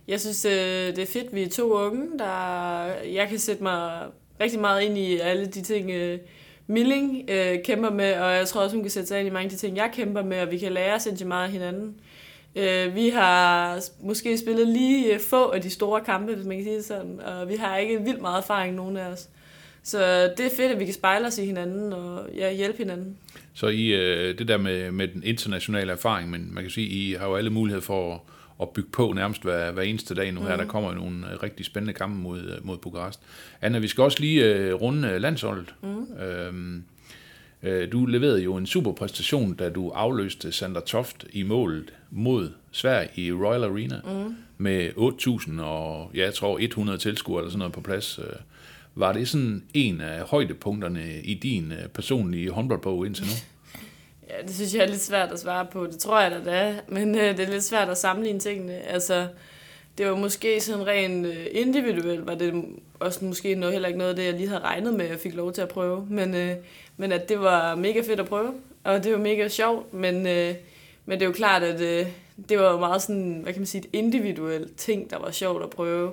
jeg 0.08 0.20
synes, 0.20 0.46
øh, 0.46 0.96
det 0.96 1.00
er 1.00 1.06
fedt, 1.06 1.36
vi 1.36 1.44
er 1.44 1.50
to 1.50 1.74
unge, 1.74 2.20
der 2.20 2.86
jeg 3.14 3.28
kan 3.30 3.40
sætte 3.40 3.64
mig 3.64 4.08
rigtig 4.42 4.60
meget 4.60 4.82
ind 4.82 4.98
i 4.98 5.18
alle 5.18 5.46
de 5.46 5.62
ting, 5.62 5.92
øh, 5.92 6.20
Milling 6.68 7.30
øh, 7.30 7.64
kæmper 7.64 7.90
med, 7.90 8.14
og 8.14 8.32
jeg 8.32 8.48
tror 8.48 8.62
også, 8.62 8.76
hun 8.76 8.84
kan 8.84 8.92
sætte 8.92 9.08
sig 9.08 9.20
ind 9.20 9.28
i 9.28 9.32
mange 9.32 9.46
af 9.46 9.50
de 9.50 9.56
ting, 9.56 9.78
jeg 9.78 9.92
kæmper 9.94 10.24
med, 10.24 10.42
og 10.42 10.52
vi 10.52 10.58
kan 10.58 10.72
lære 10.72 11.00
sindssygt 11.00 11.28
meget 11.28 11.46
af 11.46 11.52
hinanden. 11.52 11.88
Øh, 11.88 11.94
vi 12.94 13.10
har 13.10 13.80
måske 14.02 14.38
spillet 14.38 14.68
lige 14.68 15.14
øh, 15.14 15.20
få 15.20 15.50
af 15.50 15.62
de 15.62 15.70
store 15.70 16.02
kampe, 16.02 16.34
hvis 16.34 16.46
man 16.46 16.58
kan 16.58 16.66
sige 16.66 16.78
det 16.78 16.86
sådan, 16.86 17.20
og 17.20 17.50
vi 17.50 17.56
har 17.56 17.78
ikke 17.78 18.02
vildt 18.04 18.22
meget 18.22 18.38
erfaring, 18.38 18.76
nogen 18.76 18.98
af 18.98 19.08
os. 19.08 19.30
Så 19.84 20.32
det 20.38 20.46
er 20.46 20.56
fedt, 20.58 20.72
at 20.72 20.80
vi 20.80 20.86
kan 20.86 20.94
spejle 20.94 21.28
os 21.28 21.38
i 21.38 21.46
hinanden 21.46 21.94
og 21.94 22.30
ja, 22.36 22.54
hjælpe 22.54 22.78
hinanden. 22.78 23.18
Så 23.54 23.68
I, 23.68 23.88
øh, 23.88 24.38
det 24.38 24.48
der 24.48 24.58
med, 24.58 24.92
med 24.92 25.08
den 25.08 25.24
internationale 25.24 25.92
erfaring, 25.92 26.30
men 26.30 26.54
man 26.54 26.64
kan 26.64 26.72
sige, 26.72 26.88
I 26.88 27.14
har 27.14 27.28
jo 27.28 27.36
alle 27.36 27.50
muligheder 27.50 27.82
for 27.82 28.14
at, 28.14 28.20
at 28.62 28.70
bygge 28.70 28.90
på 28.92 29.14
nærmest 29.14 29.44
hver, 29.44 29.72
hver 29.72 29.84
eneste 29.84 30.16
dag 30.16 30.32
nu 30.32 30.42
her. 30.42 30.56
Mm. 30.56 30.62
Der 30.62 30.68
kommer 30.68 30.94
nogle 30.94 31.32
øh, 31.32 31.44
rigtig 31.44 31.66
spændende 31.66 31.94
kampe 31.94 32.18
mod, 32.18 32.40
øh, 32.40 32.66
mod 32.66 32.78
Bukarest. 32.78 33.20
Anna, 33.62 33.80
vi 33.80 33.88
skal 33.88 34.04
også 34.04 34.20
lige 34.20 34.74
runde 34.74 35.20
landsholdet. 35.20 35.74
Mm. 35.82 36.22
Øhm, 36.24 36.84
du 37.92 38.06
leverede 38.06 38.42
jo 38.42 38.56
en 38.56 38.66
super 38.66 38.92
præstation, 38.92 39.54
da 39.54 39.70
du 39.70 39.90
afløste 39.90 40.52
Sander 40.52 40.82
Toft 40.82 41.26
i 41.34 41.44
målet 41.44 41.94
mod 42.12 42.52
Sverige 42.72 43.10
i 43.16 43.32
Royal 43.32 43.64
Arena 43.64 44.02
mm. 44.06 44.36
med 44.58 44.90
8.000 44.90 45.62
og 45.62 46.12
ja, 46.16 46.24
jeg 46.24 46.34
tror 46.34 46.58
100 46.60 46.98
tilskuere 46.98 47.42
eller 47.42 47.50
sådan 47.50 47.60
noget 47.60 47.74
på 47.74 47.82
plads. 47.82 48.20
Var 48.96 49.14
det 49.14 49.28
sådan 49.28 49.64
en 49.74 50.02
af 50.02 50.22
højdepunkterne 50.22 51.22
i 51.24 51.34
din 51.34 51.74
personlige 51.94 52.52
håndboldbog 52.52 53.06
indtil 53.06 53.26
nu? 53.26 53.32
Ja, 54.30 54.48
det 54.48 54.56
synes 54.56 54.76
jeg 54.76 54.84
er 54.84 54.88
lidt 54.88 55.02
svært 55.02 55.32
at 55.32 55.40
svare 55.40 55.66
på. 55.66 55.86
Det 55.86 55.98
tror 55.98 56.20
jeg 56.22 56.32
da, 56.32 56.38
det 56.38 56.54
er. 56.54 56.74
Men 56.88 57.16
øh, 57.16 57.38
det 57.38 57.40
er 57.40 57.52
lidt 57.52 57.64
svært 57.64 57.90
at 57.90 57.98
sammenligne 57.98 58.40
tingene. 58.40 58.74
Altså, 58.74 59.28
det 59.98 60.06
var 60.06 60.16
måske 60.16 60.62
sådan 60.62 60.88
rent 60.88 61.26
øh, 61.26 61.46
individuelt, 61.52 62.28
var 62.28 62.36
det 62.36 62.66
også 63.00 63.26
måske 63.26 63.56
noget, 63.56 63.74
heller 63.74 63.88
ikke 63.88 63.98
noget 63.98 64.10
af 64.10 64.16
det, 64.16 64.26
jeg 64.26 64.34
lige 64.34 64.48
havde 64.48 64.62
regnet 64.62 64.94
med, 64.94 65.06
at 65.06 65.12
jeg 65.12 65.20
fik 65.20 65.36
lov 65.36 65.54
til 65.54 65.62
at 65.62 65.70
prøve. 65.70 66.08
Men, 66.10 66.36
øh, 66.36 66.56
men 66.98 67.12
at 67.12 67.30
det 67.30 67.40
var 67.40 67.76
mega 67.76 68.02
fedt 68.02 68.20
at 68.20 68.26
prøve, 68.26 68.54
og 68.84 69.04
det 69.04 69.12
var 69.12 69.18
mega 69.18 69.48
sjovt. 69.48 69.94
Men, 69.94 70.28
øh, 70.28 70.56
men 71.06 71.20
det 71.20 71.22
er 71.22 71.30
jo 71.30 71.34
klart, 71.34 71.64
at 71.64 71.82
øh, 71.82 72.12
det 72.50 72.60
var 72.60 72.80
meget 72.80 73.02
sådan, 73.02 73.40
hvad 73.44 73.54
kan 73.54 73.60
man 73.60 73.68
sige, 73.68 73.84
et 73.84 73.90
individuelt 73.94 74.78
ting, 74.78 75.10
der 75.10 75.20
var 75.20 75.32
sjovt 75.32 75.64
at 75.64 75.70
prøve. 75.70 76.12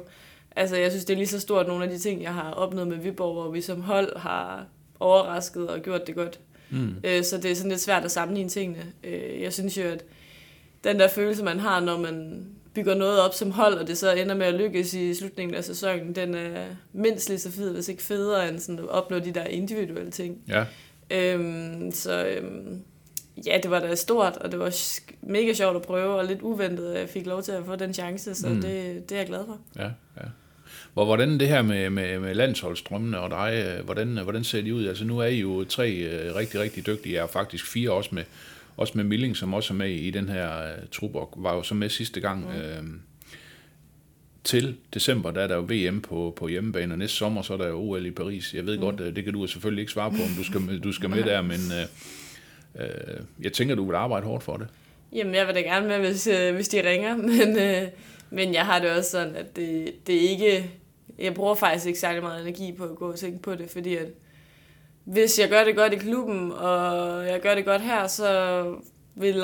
Altså, 0.57 0.77
jeg 0.77 0.91
synes, 0.91 1.05
det 1.05 1.13
er 1.13 1.19
lige 1.19 1.27
så 1.27 1.41
stort 1.41 1.67
nogle 1.67 1.85
af 1.85 1.91
de 1.91 1.99
ting, 1.99 2.23
jeg 2.23 2.35
har 2.35 2.51
opnået 2.51 2.89
med 2.89 2.97
Viborg, 2.97 3.33
hvor 3.33 3.51
vi 3.51 3.61
som 3.61 3.81
hold 3.81 4.17
har 4.17 4.67
overrasket 5.01 5.69
og 5.69 5.81
gjort 5.81 6.07
det 6.07 6.15
godt. 6.15 6.41
Mm. 6.71 6.95
Øh, 7.05 7.25
så 7.25 7.37
det 7.39 7.51
er 7.51 7.55
sådan 7.55 7.71
lidt 7.71 7.81
svært 7.81 8.05
at 8.05 8.11
sammenligne 8.11 8.51
tingene. 8.51 8.85
Øh, 9.05 9.43
jeg 9.43 9.53
synes 9.53 9.79
jo, 9.79 9.83
at 9.83 10.05
den 10.85 10.99
der 10.99 11.09
følelse, 11.09 11.45
man 11.45 11.61
har, 11.61 11.81
når 11.81 11.99
man 11.99 12.47
bygger 12.77 12.95
noget 12.95 13.21
op 13.21 13.35
som 13.35 13.51
hold, 13.51 13.75
og 13.75 13.87
det 13.87 13.99
så 13.99 14.15
ender 14.15 14.35
med 14.35 14.47
at 14.47 14.55
lykkes 14.55 14.95
i 14.95 15.15
slutningen 15.15 15.55
af 15.55 15.65
sæsonen, 15.65 16.15
den 16.15 16.35
er 16.35 16.65
mindst 16.93 17.29
lige 17.29 17.39
så 17.39 17.51
fed, 17.51 17.75
hvis 17.75 17.89
ikke 17.89 18.03
federe, 18.03 18.49
end 18.49 18.59
sådan 18.59 18.79
at 18.79 18.89
opnå 18.89 19.19
de 19.19 19.35
der 19.35 19.45
individuelle 19.45 20.11
ting. 20.11 20.39
Ja. 20.49 20.65
Øhm, 21.11 21.93
så 21.93 22.27
øhm, 22.27 22.83
ja, 23.47 23.59
det 23.63 23.71
var 23.71 23.81
da 23.81 23.95
stort, 23.95 24.37
og 24.37 24.53
det 24.53 24.59
var 24.59 24.77
mega 25.23 25.53
sjovt 25.53 25.77
at 25.77 25.83
prøve, 25.83 26.15
og 26.15 26.25
lidt 26.25 26.43
uventet, 26.43 26.93
at 26.93 27.01
jeg 27.01 27.09
fik 27.09 27.27
lov 27.27 27.43
til 27.43 27.53
at 27.53 27.65
få 27.67 27.77
den 27.77 27.95
chance, 27.95 28.35
så 28.35 28.49
mm. 28.49 28.61
det, 28.61 29.09
det 29.09 29.15
er 29.15 29.19
jeg 29.19 29.27
glad 29.27 29.45
for. 29.47 29.59
Ja, 29.77 29.91
ja. 30.17 30.29
Hvor, 30.95 31.05
hvordan 31.05 31.41
det 31.41 31.49
her 31.49 31.63
med, 31.63 31.91
med, 31.91 32.19
med 32.19 32.35
landsholdsstrømmene 32.35 33.21
og 33.21 33.31
dig, 33.31 33.65
øh, 33.67 33.85
hvordan, 33.85 34.09
hvordan 34.09 34.45
ser 34.45 34.63
de 34.63 34.75
ud? 34.75 34.87
Altså 34.87 35.05
nu 35.05 35.19
er 35.19 35.27
I 35.27 35.41
jo 35.41 35.65
tre 35.65 35.93
øh, 35.93 36.35
rigtig, 36.35 36.61
rigtig 36.61 36.87
dygtige, 36.87 37.15
jeg 37.15 37.23
er 37.23 37.27
faktisk 37.27 37.67
fire 37.67 37.91
også 37.91 38.11
med, 38.13 38.23
også 38.77 38.93
med 38.97 39.05
Milling, 39.05 39.37
som 39.37 39.55
også 39.55 39.75
er 39.75 39.77
med 39.77 39.91
i 39.91 40.11
den 40.11 40.29
her 40.29 40.63
uh, 40.63 40.89
trup, 40.93 41.15
og 41.15 41.35
var 41.37 41.55
jo 41.55 41.63
så 41.63 41.75
med 41.75 41.89
sidste 41.89 42.21
gang. 42.21 42.45
Mm. 42.45 42.61
Øh, 42.61 42.83
til 44.45 44.77
december, 44.95 45.31
der 45.31 45.41
er 45.41 45.47
der 45.47 45.55
jo 45.55 45.67
VM 45.69 46.01
på, 46.01 46.35
på 46.37 46.49
hjemmebane, 46.49 46.95
og 46.95 46.99
næste 46.99 47.17
sommer, 47.17 47.43
så 47.43 47.53
er 47.53 47.59
der 47.59 47.69
jo 47.69 47.79
OL 47.79 48.07
i 48.07 48.11
Paris. 48.11 48.55
Jeg 48.55 48.67
ved 48.67 48.77
mm. 48.77 48.83
godt, 48.83 48.99
det 48.99 49.25
kan 49.25 49.33
du 49.33 49.47
selvfølgelig 49.47 49.83
ikke 49.83 49.93
svare 49.93 50.11
på, 50.11 50.17
om 50.17 50.29
du 50.39 50.45
skal, 50.45 50.79
du 50.79 50.93
skal 50.93 51.11
med 51.11 51.25
der, 51.25 51.43
men 51.43 51.61
øh, 51.81 52.85
øh, 52.85 53.21
jeg 53.43 53.53
tænker, 53.53 53.75
du 53.75 53.87
vil 53.87 53.95
arbejde 53.95 54.27
hårdt 54.27 54.45
for 54.45 54.57
det. 54.57 54.67
Jamen, 55.13 55.35
jeg 55.35 55.47
vil 55.47 55.55
da 55.55 55.61
gerne 55.61 55.89
med, 55.89 55.99
hvis, 55.99 56.27
øh, 56.27 56.55
hvis 56.55 56.69
de 56.69 56.89
ringer, 56.91 57.17
men, 57.37 57.59
øh, 57.59 57.89
men 58.31 58.55
jeg 58.55 58.67
har 58.67 58.79
det 58.79 58.91
også 58.91 59.11
sådan, 59.11 59.37
at 59.37 59.57
det, 59.57 59.93
det 60.07 60.13
ikke 60.13 60.71
jeg 61.19 61.35
bruger 61.35 61.55
faktisk 61.55 61.87
ikke 61.87 61.99
særlig 61.99 62.23
meget 62.23 62.43
energi 62.43 62.73
på 62.73 62.85
at 62.85 62.97
gå 62.97 63.13
og 63.13 63.19
tænke 63.19 63.43
på 63.43 63.55
det, 63.55 63.71
fordi 63.71 63.97
at 63.97 64.07
hvis 65.07 65.39
jeg 65.39 65.49
gør 65.49 65.65
det 65.65 65.77
godt 65.77 65.93
i 65.93 65.97
klubben, 65.97 66.53
og 66.53 67.27
jeg 67.27 67.41
gør 67.41 67.55
det 67.55 67.65
godt 67.65 67.83
her, 67.83 68.07
så 68.07 68.63
vil 69.15 69.35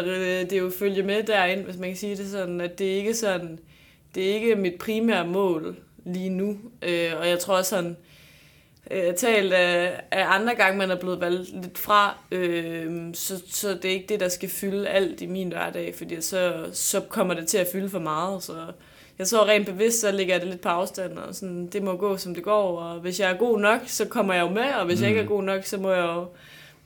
det 0.50 0.58
jo 0.58 0.70
følge 0.78 1.02
med 1.02 1.22
derind, 1.22 1.64
hvis 1.64 1.76
man 1.76 1.88
kan 1.88 1.96
sige 1.96 2.16
det 2.16 2.30
sådan, 2.30 2.60
at 2.60 2.78
det 2.78 2.84
ikke 2.84 3.14
sådan, 3.14 3.58
det 4.14 4.30
er 4.30 4.34
ikke 4.34 4.56
mit 4.56 4.74
primære 4.80 5.26
mål 5.26 5.76
lige 6.04 6.28
nu. 6.28 6.58
Øh, 6.82 7.10
og 7.18 7.28
jeg 7.28 7.38
tror 7.38 7.62
sådan, 7.62 7.96
øh, 8.90 9.14
talt 9.14 9.52
af, 9.52 10.00
af 10.10 10.24
andre 10.34 10.54
gange, 10.54 10.78
man 10.78 10.90
er 10.90 11.00
blevet 11.00 11.20
valgt 11.20 11.62
lidt 11.62 11.78
fra, 11.78 12.18
øh, 12.32 13.14
så, 13.14 13.42
så 13.48 13.74
det 13.74 13.84
er 13.84 13.94
ikke 13.94 14.08
det, 14.08 14.20
der 14.20 14.28
skal 14.28 14.48
fylde 14.48 14.88
alt 14.88 15.20
i 15.20 15.26
min 15.26 15.48
hverdag, 15.48 15.94
fordi 15.96 16.20
så, 16.20 16.66
så 16.72 17.00
kommer 17.00 17.34
det 17.34 17.48
til 17.48 17.58
at 17.58 17.68
fylde 17.72 17.88
for 17.88 17.98
meget, 17.98 18.42
så 18.42 18.54
jeg 19.22 19.28
tror 19.28 19.48
rent 19.48 19.66
bevidst, 19.66 20.00
så 20.00 20.12
ligger 20.12 20.34
jeg 20.34 20.40
det 20.40 20.50
lidt 20.50 20.60
på 20.60 20.68
afstand, 20.68 21.18
og 21.18 21.34
sådan, 21.34 21.66
det 21.66 21.82
må 21.82 21.96
gå, 21.96 22.16
som 22.16 22.34
det 22.34 22.42
går, 22.42 22.80
og 22.80 23.00
hvis 23.00 23.20
jeg 23.20 23.30
er 23.30 23.36
god 23.36 23.60
nok, 23.60 23.80
så 23.86 24.04
kommer 24.04 24.34
jeg 24.34 24.42
jo 24.42 24.48
med, 24.48 24.74
og 24.80 24.86
hvis 24.86 24.98
mm. 24.98 25.02
jeg 25.02 25.10
ikke 25.10 25.18
er 25.18 25.24
mm. 25.24 25.28
god 25.28 25.42
nok, 25.42 25.64
så 25.64 25.78
må 25.78 25.90
jeg 25.90 26.02
jo 26.02 26.26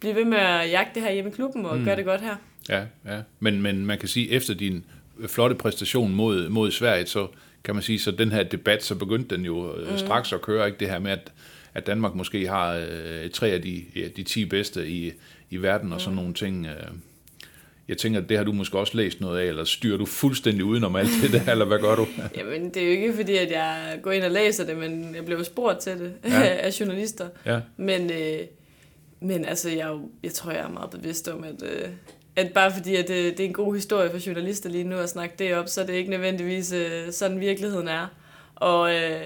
blive 0.00 0.14
ved 0.14 0.24
med 0.24 0.38
at 0.38 0.70
jagte 0.70 0.94
det 0.94 1.02
her 1.02 1.12
hjemme 1.12 1.30
i 1.30 1.34
klubben, 1.34 1.66
og 1.66 1.78
mm. 1.78 1.84
gøre 1.84 1.96
det 1.96 2.04
godt 2.04 2.20
her. 2.20 2.36
Ja, 2.68 2.82
ja. 3.06 3.20
Men, 3.40 3.62
men 3.62 3.86
man 3.86 3.98
kan 3.98 4.08
sige, 4.08 4.30
efter 4.30 4.54
din 4.54 4.84
flotte 5.26 5.56
præstation 5.56 6.14
mod, 6.14 6.48
mod 6.48 6.70
Sverige, 6.70 7.06
så 7.06 7.26
kan 7.64 7.74
man 7.74 7.82
sige, 7.82 7.98
så 7.98 8.10
den 8.10 8.32
her 8.32 8.42
debat, 8.42 8.84
så 8.84 8.94
begyndte 8.94 9.36
den 9.36 9.44
jo 9.44 9.74
mm. 9.90 9.98
straks 9.98 10.32
at 10.32 10.42
køre, 10.42 10.66
ikke 10.66 10.78
det 10.78 10.88
her 10.88 10.98
med, 10.98 11.10
at, 11.10 11.32
at 11.74 11.86
Danmark 11.86 12.14
måske 12.14 12.48
har 12.48 12.74
øh, 12.74 13.30
tre 13.30 13.48
af 13.48 13.62
de, 13.62 13.84
ja, 13.96 14.08
de 14.16 14.22
10 14.22 14.44
bedste 14.44 14.88
i, 14.88 15.12
i 15.50 15.56
verden 15.56 15.92
og 15.92 16.00
sådan 16.00 16.14
mm. 16.14 16.16
nogle 16.16 16.34
ting. 16.34 16.66
Øh. 16.66 16.86
Jeg 17.88 17.98
tænker, 17.98 18.20
at 18.20 18.28
det 18.28 18.36
har 18.36 18.44
du 18.44 18.52
måske 18.52 18.78
også 18.78 18.96
læst 18.96 19.20
noget 19.20 19.40
af, 19.40 19.44
eller 19.44 19.64
styrer 19.64 19.98
du 19.98 20.06
fuldstændig 20.06 20.64
udenom 20.64 20.96
alt 20.96 21.08
det 21.22 21.32
der, 21.32 21.52
eller 21.52 21.64
hvad 21.64 21.78
gør 21.78 21.94
du? 21.94 22.06
Jamen, 22.38 22.70
det 22.70 22.82
er 22.82 22.86
jo 22.86 22.90
ikke 22.90 23.14
fordi, 23.14 23.36
at 23.36 23.50
jeg 23.50 23.98
går 24.02 24.12
ind 24.12 24.24
og 24.24 24.30
læser 24.30 24.66
det, 24.66 24.76
men 24.76 25.14
jeg 25.14 25.24
blev 25.24 25.44
spurgt 25.44 25.78
til 25.78 25.98
det 25.98 26.12
ja. 26.24 26.42
af 26.66 26.80
journalister. 26.80 27.28
Ja. 27.46 27.60
Men, 27.76 28.10
øh, 28.10 28.38
men 29.20 29.44
altså, 29.44 29.70
jeg, 29.70 29.98
jeg 30.22 30.32
tror, 30.32 30.50
jeg 30.50 30.60
er 30.60 30.68
meget 30.68 30.90
bevidst 30.90 31.28
om, 31.28 31.44
at, 31.44 31.62
øh, 31.62 31.88
at 32.36 32.52
bare 32.52 32.72
fordi, 32.72 32.96
at 32.96 33.08
det, 33.08 33.38
det 33.38 33.44
er 33.44 33.48
en 33.48 33.54
god 33.54 33.74
historie 33.74 34.10
for 34.10 34.26
journalister 34.26 34.70
lige 34.70 34.84
nu 34.84 34.96
at 34.96 35.08
snakke 35.08 35.34
det 35.38 35.54
op, 35.54 35.68
så 35.68 35.80
er 35.80 35.86
det 35.86 35.94
ikke 35.94 36.10
nødvendigvis 36.10 36.72
øh, 36.72 37.12
sådan 37.12 37.40
virkeligheden 37.40 37.88
er. 37.88 38.06
Og 38.54 38.94
øh, 38.94 39.20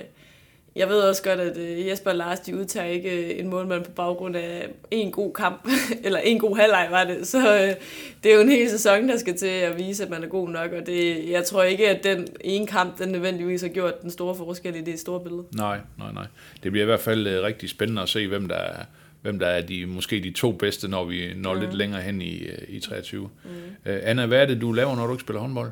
jeg 0.76 0.88
ved 0.88 1.00
også 1.00 1.22
godt, 1.22 1.40
at 1.40 1.56
øh, 1.56 1.86
Jesper 1.86 2.10
og 2.10 2.16
Lars, 2.16 2.40
de 2.40 2.56
udtager 2.56 2.86
ikke 2.86 3.34
øh, 3.34 3.40
en 3.40 3.48
målmand 3.48 3.84
på 3.84 3.90
baggrund 3.90 4.36
af 4.36 4.68
en 4.90 5.10
god 5.10 5.32
kamp, 5.32 5.68
eller 6.04 6.18
en 6.18 6.38
god 6.38 6.56
halvleg 6.56 6.88
var 6.90 7.04
det. 7.04 7.26
Så 7.26 7.54
øh, 7.54 7.74
det 8.22 8.32
er 8.32 8.34
jo 8.34 8.40
en 8.40 8.48
hel 8.48 8.70
sæson, 8.70 9.08
der 9.08 9.18
skal 9.18 9.36
til 9.36 9.46
at 9.46 9.78
vise, 9.78 10.04
at 10.04 10.10
man 10.10 10.22
er 10.24 10.28
god 10.28 10.48
nok, 10.48 10.72
og 10.72 10.86
det, 10.86 11.30
jeg 11.30 11.44
tror 11.44 11.62
ikke, 11.62 11.88
at 11.88 12.04
den 12.04 12.26
ene 12.40 12.66
kamp, 12.66 12.98
den 12.98 13.08
nødvendigvis 13.08 13.62
har 13.62 13.68
gjort 13.68 14.02
den 14.02 14.10
store 14.10 14.34
forskel 14.34 14.76
i 14.76 14.80
det 14.80 15.00
store 15.00 15.20
billede. 15.20 15.44
Nej, 15.54 15.80
nej, 15.98 16.12
nej. 16.12 16.26
Det 16.62 16.72
bliver 16.72 16.84
i 16.84 16.86
hvert 16.86 17.00
fald 17.00 17.42
rigtig 17.42 17.70
spændende 17.70 18.02
at 18.02 18.08
se, 18.08 18.28
hvem 18.28 18.48
der 18.48 18.56
er, 18.56 18.84
hvem 19.22 19.38
der 19.38 19.46
er 19.46 19.60
de, 19.60 19.86
måske 19.86 20.22
de 20.22 20.32
to 20.32 20.52
bedste, 20.52 20.88
når 20.88 21.04
vi 21.04 21.32
når 21.36 21.54
mm. 21.54 21.60
lidt 21.60 21.74
længere 21.74 22.02
hen 22.02 22.22
i, 22.22 22.42
i 22.68 22.80
23. 22.80 23.30
Mm. 23.44 23.50
Anna, 23.84 24.26
hvad 24.26 24.42
er 24.42 24.46
det, 24.46 24.60
du 24.60 24.72
laver, 24.72 24.96
når 24.96 25.06
du 25.06 25.12
ikke 25.12 25.22
spiller 25.22 25.40
håndbold? 25.40 25.70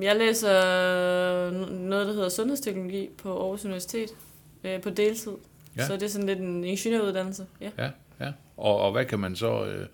Jeg 0.00 0.16
læser 0.16 0.50
noget, 1.70 2.06
der 2.06 2.12
hedder 2.12 2.28
sundhedsteknologi 2.28 3.08
på 3.22 3.38
Aarhus 3.42 3.64
Universitet 3.64 4.08
øh, 4.64 4.80
på 4.80 4.90
deltid. 4.90 5.32
Ja. 5.76 5.86
Så 5.86 5.92
det 5.92 6.02
er 6.02 6.08
sådan 6.08 6.26
lidt 6.26 6.38
en 6.38 6.64
ingeniøruddannelse. 6.64 7.46
Ja, 7.60 7.70
ja. 7.78 7.88
ja. 8.20 8.32
Og, 8.56 8.80
og 8.80 8.92
hvad 8.92 9.04
kan 9.04 9.18
man 9.18 9.36
så... 9.36 9.64
Øh, 9.64 9.86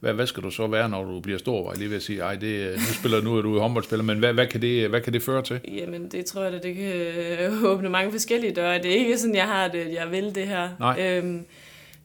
hvad, 0.00 0.12
hvad 0.12 0.26
skal 0.26 0.42
du 0.42 0.50
så 0.50 0.66
være, 0.66 0.88
når 0.88 1.04
du 1.04 1.20
bliver 1.20 1.38
stor? 1.38 1.62
Var 1.62 1.70
jeg 1.70 1.78
lige 1.78 1.88
ved 1.88 1.96
at 1.96 2.02
sige, 2.02 2.20
ej, 2.20 2.34
det, 2.34 2.46
øh, 2.46 2.72
nu, 2.72 2.80
spiller, 2.80 3.22
nu 3.22 3.36
er 3.36 3.42
du 3.42 3.58
håndboldspiller, 3.58 4.04
men 4.04 4.18
hvad, 4.18 4.32
hvad, 4.32 4.46
kan 4.46 4.62
det, 4.62 4.88
hvad 4.88 5.00
kan 5.00 5.12
det 5.12 5.22
føre 5.22 5.42
til? 5.42 5.60
Jamen, 5.68 6.08
det 6.08 6.24
tror 6.24 6.42
jeg, 6.42 6.54
at 6.54 6.62
det 6.62 6.74
kan 6.74 6.92
øh, 6.92 7.64
åbne 7.72 7.88
mange 7.88 8.12
forskellige 8.12 8.54
døre. 8.54 8.78
Det 8.78 8.86
er 8.86 8.98
ikke 8.98 9.18
sådan, 9.18 9.34
jeg 9.34 9.46
har 9.46 9.68
det, 9.68 9.92
jeg 9.92 10.10
vil 10.10 10.34
det 10.34 10.46
her. 10.46 10.68
Nej. 10.80 11.18
Øhm, 11.18 11.44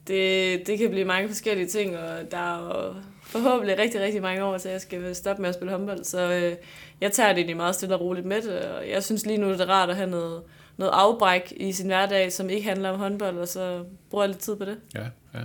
det, 0.08 0.68
det 0.68 0.78
kan 0.78 0.90
blive 0.90 1.06
mange 1.06 1.28
forskellige 1.28 1.68
ting, 1.68 1.98
og 1.98 2.32
der 2.32 2.38
er 2.38 2.78
jo 2.78 2.94
forhåbentlig 3.22 3.80
rigtig, 3.80 4.02
rigtig 4.02 4.22
mange 4.22 4.44
år, 4.44 4.58
så 4.58 4.70
jeg 4.70 4.82
skal 4.82 5.16
stoppe 5.16 5.42
med 5.42 5.50
at 5.50 5.56
spille 5.56 5.72
håndbold. 5.72 6.04
Så 6.04 6.34
øh, 6.34 6.56
jeg 7.02 7.12
tager 7.12 7.30
det 7.30 7.38
egentlig 7.38 7.58
meget 7.58 7.76
stille 7.76 7.96
og 7.96 8.02
roligt 8.02 8.26
med 8.26 8.42
det, 8.42 8.60
og 8.60 8.90
jeg 8.90 9.04
synes 9.04 9.26
lige 9.26 9.38
nu, 9.38 9.52
det 9.52 9.62
er 9.62 9.70
rart 9.70 9.90
at 9.90 9.96
have 9.96 10.10
noget, 10.10 10.42
noget 10.78 10.92
afbræk 10.96 11.54
i 11.58 11.72
sin 11.72 11.86
hverdag, 11.86 12.32
som 12.32 12.50
ikke 12.50 12.68
handler 12.68 12.90
om 12.90 13.00
håndbold, 13.00 13.38
og 13.38 13.48
så 13.48 13.84
bruger 14.10 14.24
jeg 14.24 14.30
lidt 14.30 14.40
tid 14.40 14.56
på 14.56 14.66
det. 14.66 14.78
Ja, 14.96 15.04
ja. 15.34 15.40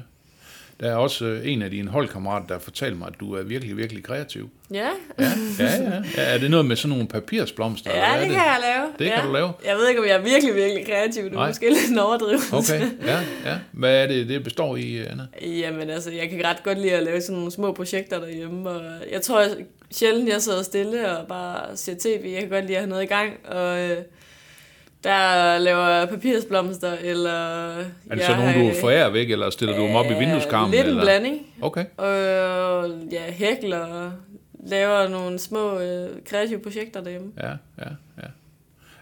Der 0.80 0.90
er 0.90 0.96
også 0.96 1.24
øh, 1.24 1.52
en 1.52 1.62
af 1.62 1.70
dine 1.70 1.90
holdkammerater, 1.90 2.46
der 2.46 2.58
fortalte 2.58 2.96
mig, 2.96 3.08
at 3.08 3.20
du 3.20 3.34
er 3.34 3.42
virkelig, 3.42 3.76
virkelig 3.76 4.04
kreativ. 4.04 4.50
Ja. 4.70 4.88
Ja, 5.18 5.24
ja, 5.58 5.64
ja. 5.64 6.02
ja 6.16 6.22
er 6.34 6.38
det 6.38 6.50
noget 6.50 6.66
med 6.66 6.76
sådan 6.76 6.88
nogle 6.88 7.08
papirsblomster? 7.08 7.90
Ja, 7.90 8.12
det, 8.12 8.20
det 8.20 8.28
kan 8.28 8.44
jeg 8.44 8.58
lave. 8.62 8.86
Det 8.98 9.04
ja. 9.04 9.14
kan 9.14 9.26
du 9.26 9.32
lave? 9.32 9.52
Jeg 9.66 9.76
ved 9.76 9.88
ikke, 9.88 10.00
om 10.00 10.06
jeg 10.06 10.14
er 10.14 10.22
virkelig, 10.22 10.54
virkelig 10.54 10.86
kreativ. 10.86 11.30
Du 11.30 11.38
er 11.38 11.46
måske 11.46 11.68
lidt 11.68 11.90
en 11.90 11.98
overdrivelse. 11.98 12.56
Okay, 12.56 12.80
ja, 13.06 13.20
ja. 13.44 13.58
Hvad 13.72 14.02
er 14.02 14.06
det, 14.06 14.28
det 14.28 14.44
består 14.44 14.76
i, 14.76 14.98
Anna? 14.98 15.26
Jamen 15.42 15.90
altså, 15.90 16.12
jeg 16.12 16.30
kan 16.30 16.44
ret 16.44 16.62
godt 16.62 16.78
lide 16.78 16.92
at 16.92 17.02
lave 17.02 17.20
sådan 17.20 17.36
nogle 17.36 17.50
små 17.50 17.72
projekter 17.72 18.20
derhjemme. 18.20 18.70
Og 18.70 18.82
jeg 19.12 19.22
tror 19.22 19.40
jeg, 19.40 19.50
sjældent, 19.90 20.28
jeg 20.28 20.42
sidder 20.42 20.62
stille 20.62 21.18
og 21.18 21.26
bare 21.26 21.76
ser 21.76 21.94
tv. 21.94 22.30
Jeg 22.32 22.40
kan 22.40 22.50
godt 22.50 22.64
lide 22.64 22.76
at 22.76 22.82
have 22.82 22.90
noget 22.90 23.02
i 23.02 23.06
gang. 23.06 23.32
Og 23.44 23.78
øh, 23.78 23.96
der 25.04 25.58
laver 25.58 26.06
papirsblomster, 26.06 26.92
eller... 27.02 27.68
Er 27.76 28.14
det 28.14 28.24
så 28.24 28.36
nogen, 28.36 28.68
du 28.68 28.74
forærer 28.80 29.10
væk, 29.10 29.30
eller 29.30 29.50
stiller 29.50 29.76
du 29.76 29.82
dem 29.82 29.94
op 29.94 30.06
i 30.06 30.14
vindueskarmen? 30.18 30.70
Lidt 30.70 30.88
en 30.88 31.00
blanding. 31.00 31.46
Okay. 31.62 31.84
Og 31.96 32.90
ja, 33.12 33.30
hækler, 33.32 34.10
laver 34.66 35.08
nogle 35.08 35.38
små 35.38 35.78
øh, 35.78 36.08
kreative 36.24 36.58
projekter 36.58 37.02
derhjemme. 37.02 37.32
Ja, 37.36 37.48
ja, 37.78 37.90
ja. 38.16 38.28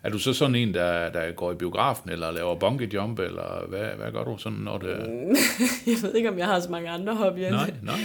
Er 0.03 0.11
du 0.11 0.19
så 0.19 0.33
sådan 0.33 0.55
en, 0.55 0.75
der, 0.75 1.11
der 1.11 1.33
går 1.33 1.53
i 1.53 1.55
biografen, 1.55 2.11
eller 2.11 2.31
laver 2.31 2.55
bungee 2.55 2.95
jump, 2.95 3.19
eller 3.19 3.67
hvad, 3.69 3.87
hvad 3.97 4.13
gør 4.13 4.25
du 4.25 4.39
sådan, 4.39 4.59
når 4.59 4.79
det... 4.79 4.89
jeg 5.87 5.97
ved 6.03 6.15
ikke, 6.15 6.31
om 6.31 6.39
jeg 6.39 6.47
har 6.47 6.61
så 6.61 6.71
mange 6.71 6.91
andre 6.91 7.15
hobbyer. 7.15 7.51
Nej, 7.51 7.71
nej. 7.83 8.01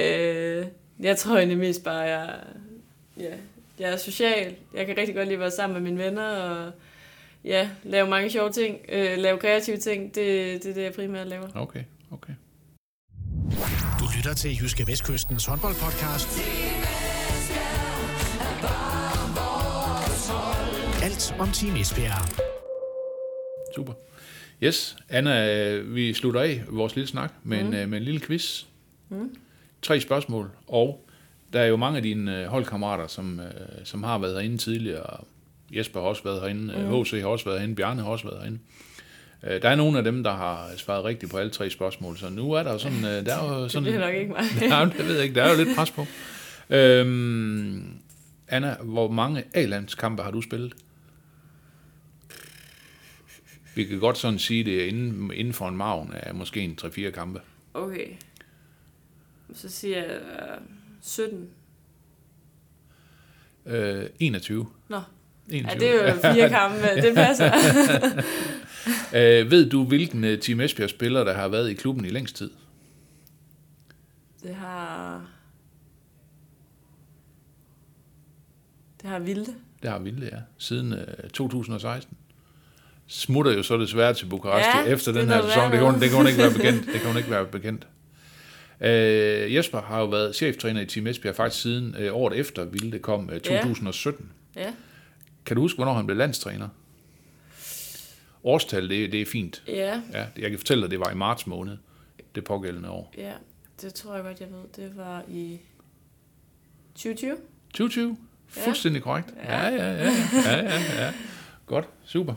øh, 0.00 0.66
jeg 1.00 1.16
tror 1.16 1.36
egentlig 1.36 1.58
mest 1.58 1.84
bare, 1.84 1.98
jeg, 1.98 2.34
ja, 3.20 3.34
jeg 3.78 3.92
er 3.92 3.96
social. 3.96 4.54
Jeg 4.74 4.86
kan 4.86 4.96
rigtig 4.96 5.14
godt 5.14 5.26
lide 5.26 5.34
at 5.34 5.40
være 5.40 5.50
sammen 5.50 5.82
med 5.82 5.90
mine 5.90 6.04
venner, 6.04 6.28
og 6.28 6.72
ja, 7.44 7.70
lave 7.84 8.08
mange 8.08 8.30
sjove 8.30 8.50
ting, 8.50 8.78
øh, 8.88 9.18
lave 9.18 9.38
kreative 9.38 9.76
ting, 9.76 10.14
det, 10.14 10.62
det 10.62 10.70
er 10.70 10.74
det, 10.74 10.82
jeg 10.82 10.92
primært 10.92 11.26
laver. 11.26 11.48
Okay, 11.54 11.84
okay. 12.10 12.32
Du 14.00 14.04
lytter 14.16 14.34
til 14.36 14.56
Jyske 14.62 14.86
Vestkystens 14.86 15.46
håndboldpodcast. 15.46 16.28
Alt 21.02 21.34
om 21.38 21.48
Team 21.48 21.76
Esbjerg. 21.76 22.42
Super. 23.76 23.92
Yes, 24.62 24.96
Anna, 25.08 25.76
vi 25.78 26.14
slutter 26.14 26.40
af 26.40 26.62
vores 26.68 26.96
lille 26.96 27.08
snak 27.08 27.32
med, 27.42 27.64
mm. 27.64 27.74
en, 27.74 27.90
med 27.90 27.98
en 27.98 28.04
lille 28.04 28.20
quiz. 28.20 28.64
Mm. 29.08 29.36
Tre 29.82 30.00
spørgsmål, 30.00 30.50
og 30.66 31.08
der 31.52 31.60
er 31.60 31.66
jo 31.66 31.76
mange 31.76 31.96
af 31.96 32.02
dine 32.02 32.46
holdkammerater, 32.46 33.06
som, 33.06 33.40
som 33.84 34.02
har 34.02 34.18
været 34.18 34.34
herinde 34.34 34.58
tidligere, 34.58 35.24
Jesper 35.72 36.00
har 36.00 36.06
også 36.06 36.22
været 36.24 36.40
herinde, 36.40 36.74
mm. 36.78 37.02
HC 37.02 37.20
har 37.20 37.28
også 37.28 37.44
været 37.44 37.58
herinde, 37.58 37.74
Bjarne 37.74 38.02
har 38.02 38.10
også 38.10 38.24
været 38.24 38.38
herinde. 38.40 38.58
Øh, 39.42 39.62
der 39.62 39.68
er 39.68 39.74
nogle 39.74 39.98
af 39.98 40.04
dem, 40.04 40.22
der 40.22 40.32
har 40.32 40.70
svaret 40.76 41.04
rigtigt 41.04 41.32
på 41.32 41.38
alle 41.38 41.50
tre 41.50 41.70
spørgsmål, 41.70 42.16
så 42.16 42.30
nu 42.30 42.52
er 42.52 42.62
der 42.62 42.78
sådan... 42.78 43.04
Øh, 43.04 43.26
der 43.26 43.36
er 43.36 43.60
jo 43.60 43.68
sådan 43.68 43.86
det 43.86 43.94
er 43.94 44.00
nok 44.00 44.14
ikke 44.14 44.32
mig. 44.32 44.42
nej, 44.68 44.84
det 44.84 45.06
ved 45.06 45.14
jeg 45.14 45.22
ikke. 45.22 45.34
Der 45.34 45.42
er 45.42 45.50
jo 45.50 45.64
lidt 45.64 45.76
pres 45.76 45.90
på. 45.90 46.06
Øhm, 46.70 47.98
Anna, 48.48 48.76
hvor 48.82 49.10
mange 49.10 49.44
A-landskampe 49.54 50.22
har 50.22 50.30
du 50.30 50.40
spillet? 50.40 50.74
Vi 53.74 53.84
kan 53.84 53.98
godt 53.98 54.18
sådan 54.18 54.38
sige 54.38 54.64
det 54.64 54.86
inden, 54.86 55.32
inden 55.34 55.54
for 55.54 55.68
en 55.68 55.76
maven 55.76 56.12
af 56.12 56.34
måske 56.34 56.60
en 56.60 56.78
3-4 56.82 57.10
kampe. 57.10 57.40
Okay. 57.74 58.06
Så 59.54 59.68
siger 59.68 59.96
jeg 59.96 60.20
uh, 60.58 60.62
17. 61.02 61.48
Øh, 63.66 64.06
21. 64.20 64.66
Nå. 64.88 65.00
21. 65.48 65.72
Ja, 65.72 65.78
det 65.78 66.08
er 66.08 66.14
jo 66.14 66.34
fire 66.34 66.48
kampe, 66.48 67.02
det 67.02 67.14
passer. 67.14 67.52
øh, 69.18 69.50
ved 69.50 69.70
du, 69.70 69.84
hvilken 69.84 70.24
uh, 70.24 70.38
Team 70.38 70.60
Esbjerg 70.60 70.90
spiller, 70.90 71.24
der 71.24 71.34
har 71.34 71.48
været 71.48 71.70
i 71.70 71.74
klubben 71.74 72.04
i 72.04 72.08
længst 72.08 72.36
tid? 72.36 72.50
Det 74.42 74.54
har... 74.54 75.26
Det 79.02 79.10
har 79.10 79.18
Vilde. 79.18 79.54
Det 79.82 79.90
har 79.90 79.98
Vilde, 79.98 80.26
ja. 80.32 80.38
Siden 80.58 80.92
uh, 80.92 81.30
2016. 81.34 82.16
Smutter 83.06 83.52
jo 83.52 83.62
så 83.62 83.76
desværre 83.76 84.14
til 84.14 84.26
Bukarest 84.26 84.68
ja, 84.74 84.92
efter 84.92 85.12
den 85.12 85.28
her 85.28 85.42
sæson. 85.42 85.70
Det 85.70 85.78
kan, 85.78 85.90
hun, 85.90 86.00
det 86.00 86.08
kan 86.08 86.18
hun 86.18 86.26
ikke 86.26 86.38
være 86.38 86.52
bekendt. 86.52 86.86
Det 86.92 87.00
kan 87.00 87.06
hun 87.06 87.16
ikke 87.16 87.30
være 87.30 87.46
bekendt. 87.46 87.86
Uh, 88.80 89.54
Jesper 89.54 89.80
har 89.80 90.00
jo 90.00 90.06
været 90.06 90.36
cheftræner 90.36 90.80
i 90.80 90.86
Team 90.86 91.06
Esbjerg 91.06 91.34
faktisk 91.34 91.62
siden 91.62 91.96
uh, 91.98 92.16
året 92.16 92.38
efter 92.38 92.64
Vilde 92.64 92.98
kom, 92.98 93.30
uh, 93.32 93.38
2017. 93.38 94.30
Ja. 94.56 94.60
ja. 94.60 94.72
Kan 95.46 95.56
du 95.56 95.62
huske, 95.62 95.76
hvornår 95.76 95.92
han 95.92 96.06
blev 96.06 96.16
landstræner? 96.16 96.68
Årstal, 98.44 98.88
det, 98.88 99.12
det 99.12 99.22
er 99.22 99.26
fint. 99.26 99.62
Ja. 99.68 100.00
ja. 100.12 100.26
Jeg 100.38 100.50
kan 100.50 100.58
fortælle 100.58 100.82
dig, 100.82 100.90
det 100.90 101.00
var 101.00 101.10
i 101.10 101.14
marts 101.14 101.46
måned, 101.46 101.76
det 102.34 102.44
pågældende 102.44 102.90
år. 102.90 103.14
Ja, 103.18 103.32
det 103.82 103.94
tror 103.94 104.14
jeg 104.14 104.24
godt, 104.24 104.40
jeg 104.40 104.48
ved. 104.50 104.84
Det 104.84 104.96
var 104.96 105.22
i 105.28 105.60
2020. 106.94 107.36
2020? 107.74 108.16
Fuldstændig 108.48 108.98
ja. 108.98 109.04
korrekt. 109.04 109.28
Ja. 109.44 109.68
Ja, 109.68 109.74
ja, 109.74 109.92
ja, 109.92 110.12
ja, 110.46 110.62
ja, 110.62 111.04
ja. 111.04 111.12
Godt, 111.66 111.88
super. 112.04 112.34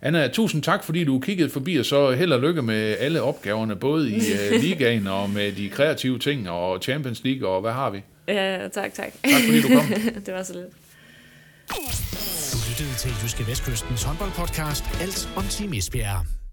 Anna, 0.00 0.28
tusind 0.28 0.62
tak, 0.62 0.84
fordi 0.84 1.04
du 1.04 1.20
kiggede 1.20 1.50
forbi, 1.50 1.76
og 1.76 1.84
så 1.84 2.10
held 2.10 2.32
og 2.32 2.40
lykke 2.40 2.62
med 2.62 2.96
alle 2.98 3.22
opgaverne, 3.22 3.76
både 3.76 4.10
i 4.10 4.16
uh, 4.16 4.60
ligaen 4.64 5.06
og 5.06 5.30
med 5.30 5.52
de 5.52 5.68
kreative 5.68 6.18
ting, 6.18 6.50
og 6.50 6.82
Champions 6.82 7.24
League, 7.24 7.48
og 7.48 7.60
hvad 7.60 7.72
har 7.72 7.90
vi? 7.90 8.02
Ja, 8.28 8.68
tak, 8.68 8.94
tak. 8.94 9.12
Tak 9.24 9.42
fordi 9.46 9.60
du 9.60 9.68
kom. 9.68 9.86
det 10.26 10.34
var 10.34 10.42
så 10.42 10.52
lidt. 10.52 10.66
Du 12.52 12.58
lyttede 12.68 12.94
til 12.98 13.10
Jyske 13.22 13.46
Vestkystens 13.46 14.02
håndboldpodcast 14.02 14.84
Alt 15.00 15.28
om 15.36 15.44
Team 15.44 15.72
Esbjerg. 15.72 16.45